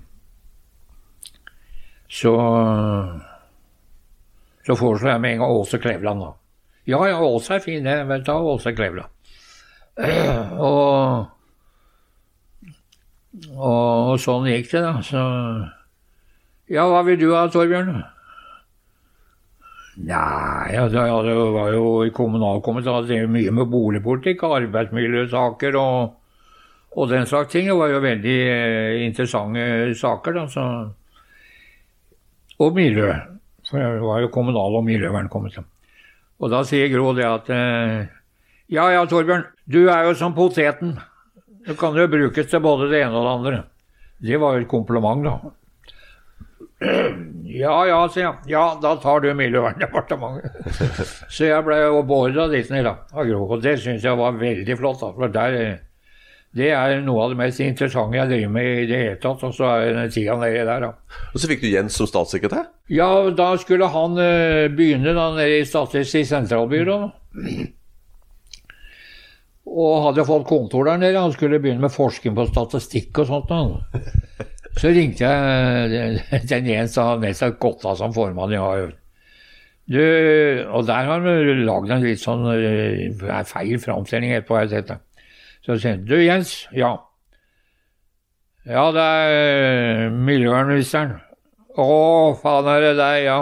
Så 2.09 2.34
så 4.68 4.76
foreslo 4.76 5.09
jeg 5.09 5.20
med 5.20 5.32
en 5.32 5.41
gang 5.41 5.55
Åse 5.55 5.78
Kleveland, 5.80 6.20
da. 6.20 6.32
Ja, 6.89 6.99
ja, 7.09 7.16
Åse 7.24 7.55
er 7.55 7.64
fin, 7.64 7.86
jeg 7.86 8.09
Vel, 8.09 8.24
ta 8.24 8.36
Åse 8.36 8.74
Kleveland. 8.76 9.14
Og, 10.68 11.26
og, 13.55 14.11
og 14.12 14.20
sånn 14.22 14.47
gikk 14.47 14.68
det, 14.70 14.82
da. 14.84 14.93
Så 15.03 15.22
Ja, 16.68 16.84
hva 16.91 17.01
vil 17.07 17.18
du 17.20 17.32
ha, 17.32 17.47
Torbjørn? 17.51 18.03
Nei, 19.99 20.76
altså, 20.78 21.03
det 21.26 21.34
var 21.34 21.72
jo 21.74 21.86
i 22.07 22.12
kommunalkomiteen, 22.14 22.94
hadde 22.94 23.09
drevet 23.11 23.32
mye 23.34 23.55
med 23.55 23.70
boligpolitikk, 23.72 24.44
arbeidsmiljøsaker 24.46 25.78
og, 25.80 26.12
og 26.94 27.09
den 27.11 27.26
slags 27.26 27.51
ting. 27.51 27.66
Det 27.66 27.74
var 27.80 27.90
jo 27.90 28.05
veldig 28.05 28.36
eh, 28.53 29.01
interessante 29.09 29.64
saker, 29.99 30.38
da. 30.38 30.44
Så. 30.53 30.68
Og 32.62 32.78
miljø. 32.78 33.11
For 33.68 33.82
jeg 33.82 33.99
var 34.05 34.22
jo 34.22 34.30
kommunal- 34.32 34.78
og 34.78 34.86
miljøvernkomité. 34.86 35.66
Og 36.38 36.53
da 36.53 36.62
sier 36.64 36.92
Gro 36.92 37.11
det 37.18 37.26
at 37.26 37.51
eh, 37.51 38.07
Ja 38.70 38.86
ja, 38.92 39.05
Torbjørn, 39.09 39.46
du 39.66 39.88
er 39.88 40.07
jo 40.07 40.14
som 40.14 40.34
poteten. 40.36 40.94
Du 41.66 41.74
kan 41.76 41.96
jo 41.96 42.07
brukes 42.09 42.46
til 42.46 42.62
både 42.62 42.90
det 42.92 43.03
ene 43.03 43.16
og 43.18 43.24
det 43.26 43.34
andre. 43.34 43.62
Det 44.22 44.38
var 44.40 44.55
jo 44.55 44.62
et 44.62 44.70
kompliment, 44.70 45.24
da. 45.26 45.51
Ja 47.58 47.74
ja, 47.88 47.98
sier 48.12 48.24
jeg. 48.26 48.52
Ja, 48.52 48.62
da 48.82 48.94
tar 49.00 49.22
du 49.24 49.30
Miljøverndepartementet. 49.36 50.78
Så 51.34 51.48
jeg 51.48 51.64
ble 51.66 51.78
beordra 52.06 52.48
dit 52.52 52.68
ned, 52.70 52.86
da. 52.86 52.96
Og 53.16 53.58
det 53.64 53.78
syns 53.82 54.04
jeg 54.04 54.18
var 54.20 54.36
veldig 54.38 54.76
flott. 54.78 55.00
da, 55.00 55.12
for 55.16 55.32
der, 55.32 55.56
Det 56.54 56.68
er 56.72 57.00
noe 57.04 57.24
av 57.24 57.32
det 57.32 57.38
mest 57.40 57.62
interessante 57.64 58.18
jeg 58.18 58.30
driver 58.30 58.52
med 58.52 58.68
i 58.82 58.86
det 58.90 59.00
hele 59.00 59.16
tatt. 59.22 59.42
Og 59.48 59.56
så 59.56 59.72
er 59.78 59.96
den 59.96 60.12
tida 60.12 60.36
nedi 60.38 60.60
der, 60.60 60.84
da. 60.86 60.92
Og 61.32 61.40
så 61.40 61.50
fikk 61.50 61.64
du 61.64 61.70
Jens 61.72 61.96
som 61.98 62.10
statssekretær. 62.10 62.68
Ja, 62.92 63.08
da 63.32 63.48
skulle 63.60 63.88
han 63.92 64.20
uh, 64.20 64.68
begynne 64.68 65.16
da 65.16 65.30
nede 65.38 65.62
i 65.62 65.66
Statistisk 65.68 66.30
sentralbyrå. 66.30 67.00
Og 69.68 69.98
hadde 70.06 70.28
fått 70.28 70.46
kontor 70.48 70.88
der 70.88 71.00
nede. 71.00 71.20
Han 71.20 71.34
skulle 71.34 71.60
begynne 71.64 71.84
med 71.84 71.96
forskning 71.96 72.36
på 72.36 72.48
statistikk 72.52 73.24
og 73.24 73.32
sånt. 73.32 73.50
Da. 73.50 74.46
Så 74.76 74.92
ringte 74.94 75.24
jeg 75.26 76.22
den 76.52 76.68
Jens 76.68 76.94
som 76.94 77.12
hadde 77.12 77.24
med 77.26 77.36
seg 77.38 77.58
Gotta 77.62 77.96
som 77.98 78.14
formann 78.14 78.52
i 78.52 78.60
AUF. 78.60 78.94
Du, 79.88 80.02
og 80.68 80.84
der 80.84 81.06
har 81.08 81.22
han 81.24 81.62
lagd 81.64 81.92
en 81.94 82.02
litt 82.04 82.20
sånn 82.20 82.44
eh, 82.52 83.44
feil 83.48 83.78
framstilling 83.80 84.34
etterpå, 84.36 84.58
har 84.58 84.66
jeg 84.66 84.74
sett 84.74 84.90
det. 84.90 84.98
Så 85.64 85.78
sier 85.78 85.94
han 85.96 86.04
Du, 86.04 86.18
Jens. 86.20 86.52
Ja. 86.76 86.90
Ja, 88.68 88.90
det 88.92 89.00
er 89.00 89.32
eh, 89.32 90.12
miljøvernministeren. 90.12 91.16
Å, 91.78 91.88
faen 92.42 92.68
er 92.68 92.84
det 92.84 92.92
deg, 92.98 93.22
ja. 93.30 93.38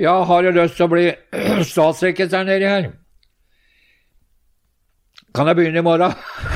Ja, 0.00 0.16
har 0.26 0.42
du 0.42 0.50
lyst 0.56 0.74
til 0.80 0.88
å 0.88 0.90
bli 0.90 1.06
statssekretær 1.70 2.48
nedi 2.48 2.66
her? 2.66 2.90
Kan 5.36 5.48
jeg 5.48 5.60
begynne 5.60 5.84
i 5.84 5.86
morgen? 5.86 6.18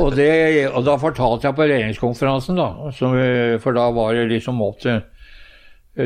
og, 0.00 0.08
det, 0.16 0.32
og 0.68 0.84
da 0.86 0.96
fortalte 1.00 1.48
jeg 1.48 1.56
på 1.56 1.66
regjeringskonferansen, 1.66 2.58
da. 2.60 2.68
Som, 2.96 3.16
for 3.62 3.72
da 3.76 3.84
var 3.94 4.14
det 4.18 4.28
liksom 4.34 4.60
opp 4.64 4.78
til 4.84 5.00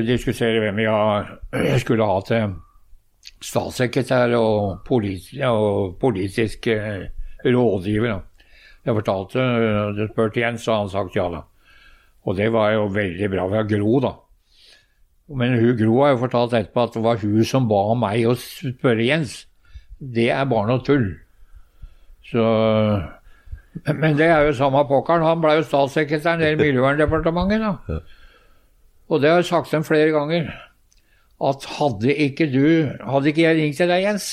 diskutere 0.04 0.62
hvem 0.62 0.78
jeg 0.84 1.80
skulle 1.82 2.06
ha 2.08 2.20
til 2.26 2.54
statssekretær 3.44 4.34
og, 4.38 4.84
politi 4.86 5.40
og 5.46 5.96
politisk 6.00 6.68
eh, 6.72 7.06
rådgiver. 7.44 8.14
Da. 8.14 8.48
Jeg 8.84 8.98
fortalte, 8.98 9.46
det 9.96 10.10
spurte 10.12 10.40
Jens, 10.40 10.68
og 10.68 10.78
han 10.78 10.92
sagt 10.92 11.16
ja 11.16 11.28
da. 11.32 11.44
Og 12.24 12.36
det 12.36 12.50
var 12.52 12.72
jo 12.72 12.86
veldig 12.92 13.30
bra. 13.32 13.48
Har 13.52 13.68
Gro, 13.68 13.98
da. 14.00 14.14
Men 15.28 15.58
hun 15.60 15.76
Gro 15.76 16.02
har 16.02 16.14
jo 16.14 16.22
fortalt 16.24 16.56
etterpå 16.56 16.84
at 16.84 16.96
det 16.96 17.04
var 17.04 17.20
hun 17.20 17.44
som 17.48 17.68
ba 17.68 17.82
meg 17.96 18.28
å 18.28 18.36
spørre 18.40 19.04
Jens. 19.04 19.44
Det 20.14 20.28
er 20.34 20.44
bare 20.50 20.68
noe 20.68 20.82
tull. 20.84 21.06
Så 22.28 22.44
Men 23.86 24.16
det 24.18 24.28
er 24.28 24.46
jo 24.46 24.56
samme 24.56 24.84
pokkeren. 24.88 25.24
Han 25.26 25.42
ble 25.42 25.58
jo 25.58 25.66
statssekretær 25.66 26.42
i 26.44 26.54
Miljøverndepartementet, 26.60 27.64
da. 27.64 28.00
Og 29.10 29.20
det 29.20 29.30
har 29.30 29.42
jeg 29.42 29.50
sagt 29.50 29.72
dem 29.74 29.84
flere 29.86 30.12
ganger. 30.14 30.50
At 31.44 31.66
hadde 31.76 32.14
ikke 32.14 32.46
du 32.52 32.88
Hadde 33.02 33.28
ikke 33.32 33.42
jeg 33.42 33.56
ringt 33.58 33.76
til 33.76 33.90
deg, 33.90 34.04
Jens, 34.06 34.28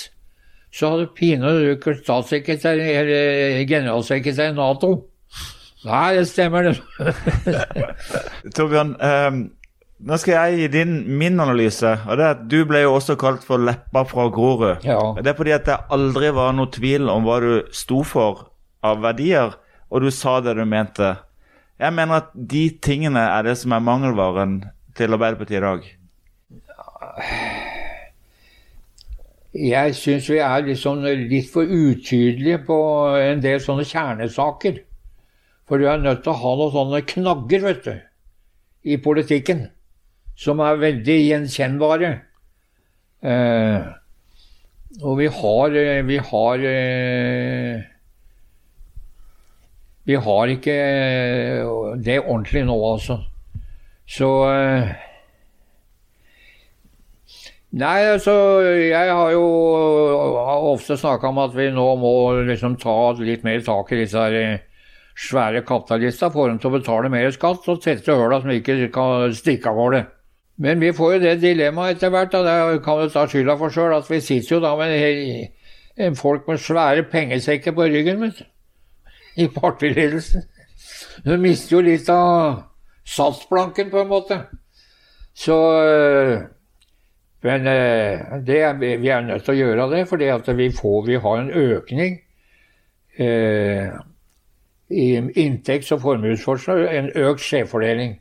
så 0.72 0.91
hadde 0.93 1.09
pinadø 1.17 1.74
du 1.74 1.82
vært 1.84 2.03
statssekretær 2.05 2.80
eller 2.80 3.63
generalsekretær 3.67 4.53
i 4.53 4.55
Nato. 4.55 4.91
Nei, 5.84 6.13
det 6.15 6.28
stemmer, 6.30 6.69
det. 6.69 6.78
Torbjørn, 8.55 8.93
eh, 9.01 9.39
nå 10.01 10.17
skal 10.17 10.33
jeg 10.33 10.57
gi 10.57 10.67
din, 10.73 10.93
min 11.17 11.39
analyse. 11.39 11.91
og 12.07 12.17
det 12.17 12.25
er 12.25 12.35
at 12.35 12.47
Du 12.49 12.63
ble 12.65 12.81
jo 12.81 12.95
også 12.95 13.15
kalt 13.21 13.43
for 13.45 13.61
leppa 13.61 14.03
fra 14.03 14.27
Grorud. 14.33 14.83
Ja. 14.83 14.99
Det 15.17 15.27
er 15.27 15.37
fordi 15.37 15.53
at 15.53 15.65
det 15.65 15.77
aldri 15.93 16.31
var 16.33 16.53
noe 16.57 16.71
tvil 16.73 17.09
om 17.09 17.27
hva 17.27 17.39
du 17.43 17.51
sto 17.71 18.01
for 18.03 18.47
av 18.83 19.01
verdier, 19.01 19.53
og 19.91 20.01
du 20.01 20.09
sa 20.11 20.39
det 20.41 20.55
du 20.57 20.65
mente. 20.65 21.15
Jeg 21.81 21.93
mener 21.93 22.21
at 22.21 22.29
de 22.33 22.69
tingene 22.81 23.21
er 23.21 23.43
det 23.45 23.57
som 23.57 23.73
er 23.73 23.83
mangelvaren 23.85 24.61
til 24.97 25.13
Arbeiderpartiet 25.13 25.59
i 25.59 25.65
dag. 25.65 25.89
Jeg 29.51 29.95
syns 29.97 30.29
vi 30.31 30.39
er 30.39 30.63
liksom 30.63 31.03
litt 31.03 31.49
for 31.51 31.67
utydelige 31.67 32.61
på 32.65 32.77
en 33.19 33.41
del 33.43 33.59
sånne 33.61 33.85
kjernesaker. 33.85 34.79
For 35.67 35.77
du 35.77 35.87
er 35.89 36.01
nødt 36.01 36.23
til 36.23 36.33
å 36.33 36.39
ha 36.39 36.55
noen 36.59 36.73
sånne 36.75 37.01
knagger, 37.07 37.65
vet 37.67 37.85
du, 37.85 37.93
i 38.87 38.97
politikken, 39.01 39.67
som 40.38 40.61
er 40.63 40.82
veldig 40.82 41.17
gjenkjennbare. 41.21 42.11
Eh, 43.21 43.89
og 45.01 45.17
vi 45.19 45.27
har 45.29 45.75
Vi 46.03 46.17
har 46.17 46.63
eh, 46.65 47.82
Vi 50.03 50.15
har 50.15 50.47
ikke 50.49 50.77
det 52.01 52.17
ordentlig 52.19 52.65
nå, 52.65 52.75
altså. 52.93 53.19
Så 54.09 54.29
eh, 54.49 54.89
Nei, 57.71 57.99
altså 58.03 58.34
Jeg 58.65 59.13
har 59.15 59.32
jo 59.32 59.45
ofte 60.73 60.97
snakka 60.99 61.29
om 61.29 61.39
at 61.45 61.53
vi 61.55 61.69
nå 61.71 61.86
må 62.01 62.11
liksom 62.49 62.75
ta 62.82 63.13
litt 63.21 63.45
mer 63.47 63.61
tak 63.63 63.93
i 63.93 64.01
disse 64.01 64.19
her 64.19 64.36
eh, 64.36 64.65
svære 65.15 65.61
kapitalistene, 65.67 66.34
få 66.34 66.49
dem 66.49 66.59
til 66.59 66.71
å 66.71 66.75
betale 66.75 67.11
mer 67.13 67.29
skatt 67.32 67.67
og 67.71 67.79
tette 67.84 68.15
høla 68.17 68.41
som 68.41 68.51
ikke 68.51 68.89
kan 68.91 69.32
stikke 69.36 69.71
av 69.71 69.79
gårde. 69.79 70.01
Men 70.57 70.81
vi 70.81 70.91
får 70.93 71.13
jo 71.13 71.19
det 71.19 71.41
dilemmaet 71.41 71.95
etter 71.95 72.09
hvert, 72.13 72.33
og 72.37 72.45
det 72.45 72.83
kan 72.85 73.01
du 73.01 73.09
ta 73.09 73.25
skylda 73.27 73.57
for 73.57 73.73
sjøl, 73.73 73.95
at 73.95 74.09
vi 74.09 74.19
sitter 74.21 74.55
jo 74.55 74.61
da 74.63 74.75
med 74.77 75.47
en 75.97 76.15
folk 76.15 76.47
med 76.47 76.61
svære 76.61 77.03
pengesekker 77.11 77.75
på 77.75 77.87
ryggen, 77.89 78.21
vet 78.21 78.39
du. 78.39 78.45
I 79.41 79.47
partiledelsen. 79.47 80.43
Du 81.25 81.37
mister 81.37 81.77
jo 81.77 81.81
litt 81.85 82.09
av 82.09 82.63
satsplanken, 83.07 83.89
på 83.89 84.01
en 84.01 84.11
måte. 84.11 84.41
Så 85.33 85.57
men 87.41 87.65
det 88.45 88.57
er, 88.61 88.73
vi 88.77 89.09
er 89.09 89.21
nødt 89.25 89.45
til 89.45 89.55
å 89.55 89.57
gjøre 89.57 89.87
det, 89.95 90.03
fordi 90.07 90.29
vi, 90.57 90.67
får, 90.77 91.05
vi 91.07 91.15
har 91.23 91.39
en 91.39 91.49
økning 91.49 92.19
eh, 93.17 93.87
i 94.91 95.07
inntekts- 95.17 95.93
og 95.95 96.03
formuesforskjell, 96.03 96.85
en 96.85 97.09
økt 97.15 97.41
skjevfordeling. 97.41 98.19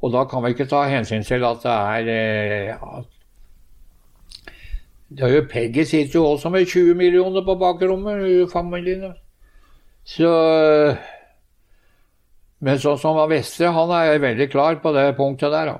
Og 0.00 0.12
da 0.14 0.24
kan 0.28 0.44
vi 0.44 0.54
ikke 0.54 0.68
ta 0.68 0.84
hensyn 0.88 1.24
til 1.26 1.44
at 1.44 1.64
det 1.64 1.72
er 1.72 2.12
eh, 2.14 3.00
det 5.10 5.26
er 5.26 5.34
jo 5.34 5.46
Peggy 5.50 5.82
sitter 5.84 6.20
jo 6.20 6.26
også 6.26 6.48
med 6.54 6.66
20 6.66 6.94
millioner 6.94 7.42
på 7.44 7.56
bakrommet, 7.58 8.46
familien. 8.52 9.12
Så 10.04 10.30
Men 12.60 12.78
sånn 12.78 12.98
som 13.00 13.16
Vestre, 13.30 13.72
han 13.72 13.90
er 13.96 14.20
veldig 14.20 14.46
klar 14.52 14.76
på 14.82 14.92
det 14.92 15.16
punktet 15.16 15.52
der. 15.52 15.72
Da. 15.72 15.76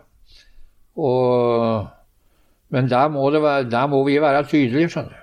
Og 0.96 1.86
men 2.70 2.90
der 2.90 3.08
må, 3.08 3.30
være, 3.30 3.70
der 3.70 3.86
må, 3.86 4.04
vi 4.06 4.20
være 4.22 4.44
tydelige, 4.46 4.88
skjønner 4.88 5.10
du. 5.10 5.16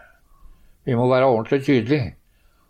Vi 0.86 0.96
må 0.96 1.08
være 1.10 1.26
ordentlig 1.26 1.64
tydelige. 1.64 2.16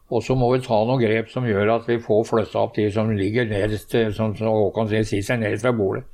Og 0.09 0.23
så 0.23 0.36
må 0.38 0.51
vi 0.53 0.61
ta 0.63 0.78
noen 0.86 1.01
grep 1.01 1.32
som 1.34 1.45
gjør 1.49 1.73
at 1.73 1.88
vi 1.89 1.97
får 2.01 2.23
flytta 2.30 2.61
opp 2.61 2.75
de 2.75 2.86
som 2.93 3.09
ligger 3.09 3.49
nederst, 3.49 3.95
som 4.15 4.36
Håkon 4.38 4.89
sier, 4.89 5.03
sitter 5.03 5.25
seg 5.32 5.41
ned 5.41 5.57
fra 5.61 5.73
bordet. 5.75 6.05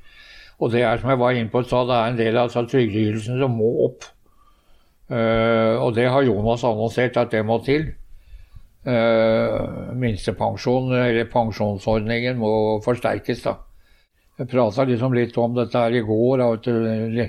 Og 0.62 0.72
det 0.72 0.84
er 0.86 1.02
som 1.02 1.12
jeg 1.12 1.22
var 1.22 1.38
inne 1.38 1.52
på, 1.52 1.64
så 1.66 1.84
det 1.90 1.98
er 1.98 2.12
en 2.12 2.20
del 2.20 2.38
av 2.38 2.48
altså, 2.48 2.66
trygdeytelsene 2.70 3.42
som 3.42 3.58
må 3.58 3.72
opp. 3.88 4.08
Uh, 5.12 5.82
og 5.84 5.94
det 5.98 6.08
har 6.10 6.26
Jonas 6.26 6.64
annonsert 6.66 7.18
at 7.20 7.34
det 7.34 7.44
må 7.46 7.60
til. 7.66 7.90
Uh, 8.84 9.94
minstepensjon, 10.00 10.92
eller 10.96 11.30
pensjonsordningen, 11.32 12.40
må 12.40 12.80
forsterkes, 12.86 13.44
da. 13.46 13.58
Jeg 14.40 14.50
prata 14.50 14.86
liksom 14.90 15.14
litt 15.14 15.38
om 15.38 15.54
dette 15.58 15.78
her 15.78 15.94
i 15.94 16.02
går. 16.06 16.42
Da, 16.42 17.28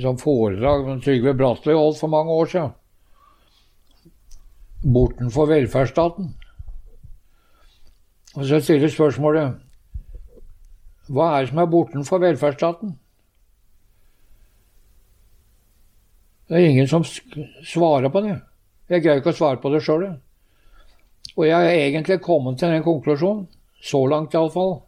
som 0.00 0.18
foredrag 0.18 0.88
som 0.88 1.02
Trygve 1.02 1.34
Bratteli 1.38 1.74
holdt 1.78 2.00
for 2.00 2.10
mange 2.10 2.34
år 2.34 2.50
siden. 2.50 2.72
Bortenfor 4.94 5.48
velferdsstaten. 5.48 6.32
Og 8.34 8.46
så 8.46 8.58
stiller 8.60 8.90
spørsmålet 8.90 9.60
hva 11.12 11.30
er 11.34 11.44
det 11.44 11.50
som 11.52 11.60
er 11.60 11.72
bortenfor 11.72 12.22
velferdsstaten? 12.22 12.94
Det 16.48 16.56
er 16.56 16.68
ingen 16.68 16.88
som 16.88 17.04
svarer 17.04 18.12
på 18.12 18.22
det. 18.24 18.38
Jeg 18.92 19.04
greier 19.04 19.20
ikke 19.20 19.32
å 19.32 19.36
svare 19.36 19.60
på 19.60 19.72
det 19.72 19.82
sjøl. 19.84 20.06
Og 21.34 21.46
jeg 21.48 21.54
har 21.56 21.70
egentlig 21.72 22.20
kommet 22.24 22.60
til 22.60 22.72
den 22.72 22.84
konklusjonen, 22.84 23.46
så 23.84 24.04
langt 24.08 24.36
iallfall, 24.36 24.78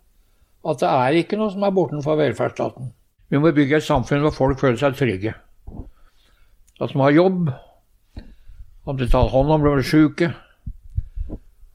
at 0.66 0.80
det 0.80 0.88
er 0.90 1.18
ikke 1.20 1.38
noe 1.40 1.52
som 1.52 1.64
er 1.66 1.74
bortenfor 1.74 2.18
velferdsstaten. 2.20 2.92
Vi 3.28 3.40
må 3.42 3.52
bygge 3.52 3.80
et 3.80 3.86
samfunn 3.86 4.22
hvor 4.24 4.34
folk 4.36 4.60
føler 4.60 4.78
seg 4.80 4.96
trygge. 4.98 5.34
At 6.80 6.92
de 6.92 7.00
har 7.00 7.16
jobb, 7.16 7.50
at 8.86 8.98
de 9.00 9.08
tar 9.10 9.32
hånd 9.32 9.50
om 9.52 9.64
de 9.64 9.72
blir 9.74 9.86
syke, 9.86 10.30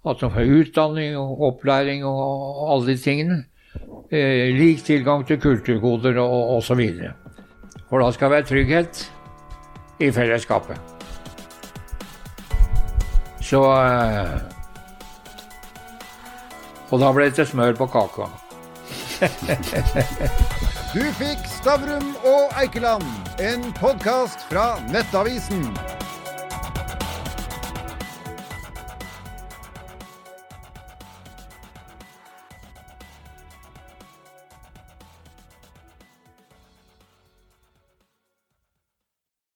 at 0.01 0.21
de 0.21 0.29
får 0.33 0.53
utdanning 0.61 1.17
og 1.19 1.41
opplæring 1.49 2.05
og 2.07 2.69
alle 2.71 2.93
de 2.93 2.97
tingene. 3.01 3.41
Eh, 4.11 4.51
lik 4.57 4.84
tilgang 4.84 5.24
til 5.28 5.39
kulturkoder 5.39 6.17
og 6.19 6.57
osv. 6.57 6.82
For 7.89 8.03
da 8.03 8.11
skal 8.11 8.28
det 8.28 8.36
være 8.36 8.47
trygghet 8.49 9.11
i 9.99 10.11
fellesskapet. 10.11 10.80
Så 13.41 13.61
eh, 13.63 14.39
Og 16.91 16.99
da 16.99 17.11
ble 17.15 17.30
det 17.30 17.38
til 17.39 17.47
smør 17.47 17.78
på 17.80 17.88
kaka. 17.88 18.28
Du 20.91 20.99
fikk 21.15 21.45
Stavrum 21.47 22.09
og 22.28 22.51
Eikeland, 22.59 23.05
en 23.39 23.63
podkast 23.80 24.43
fra 24.49 24.74
Nettavisen. 24.91 25.69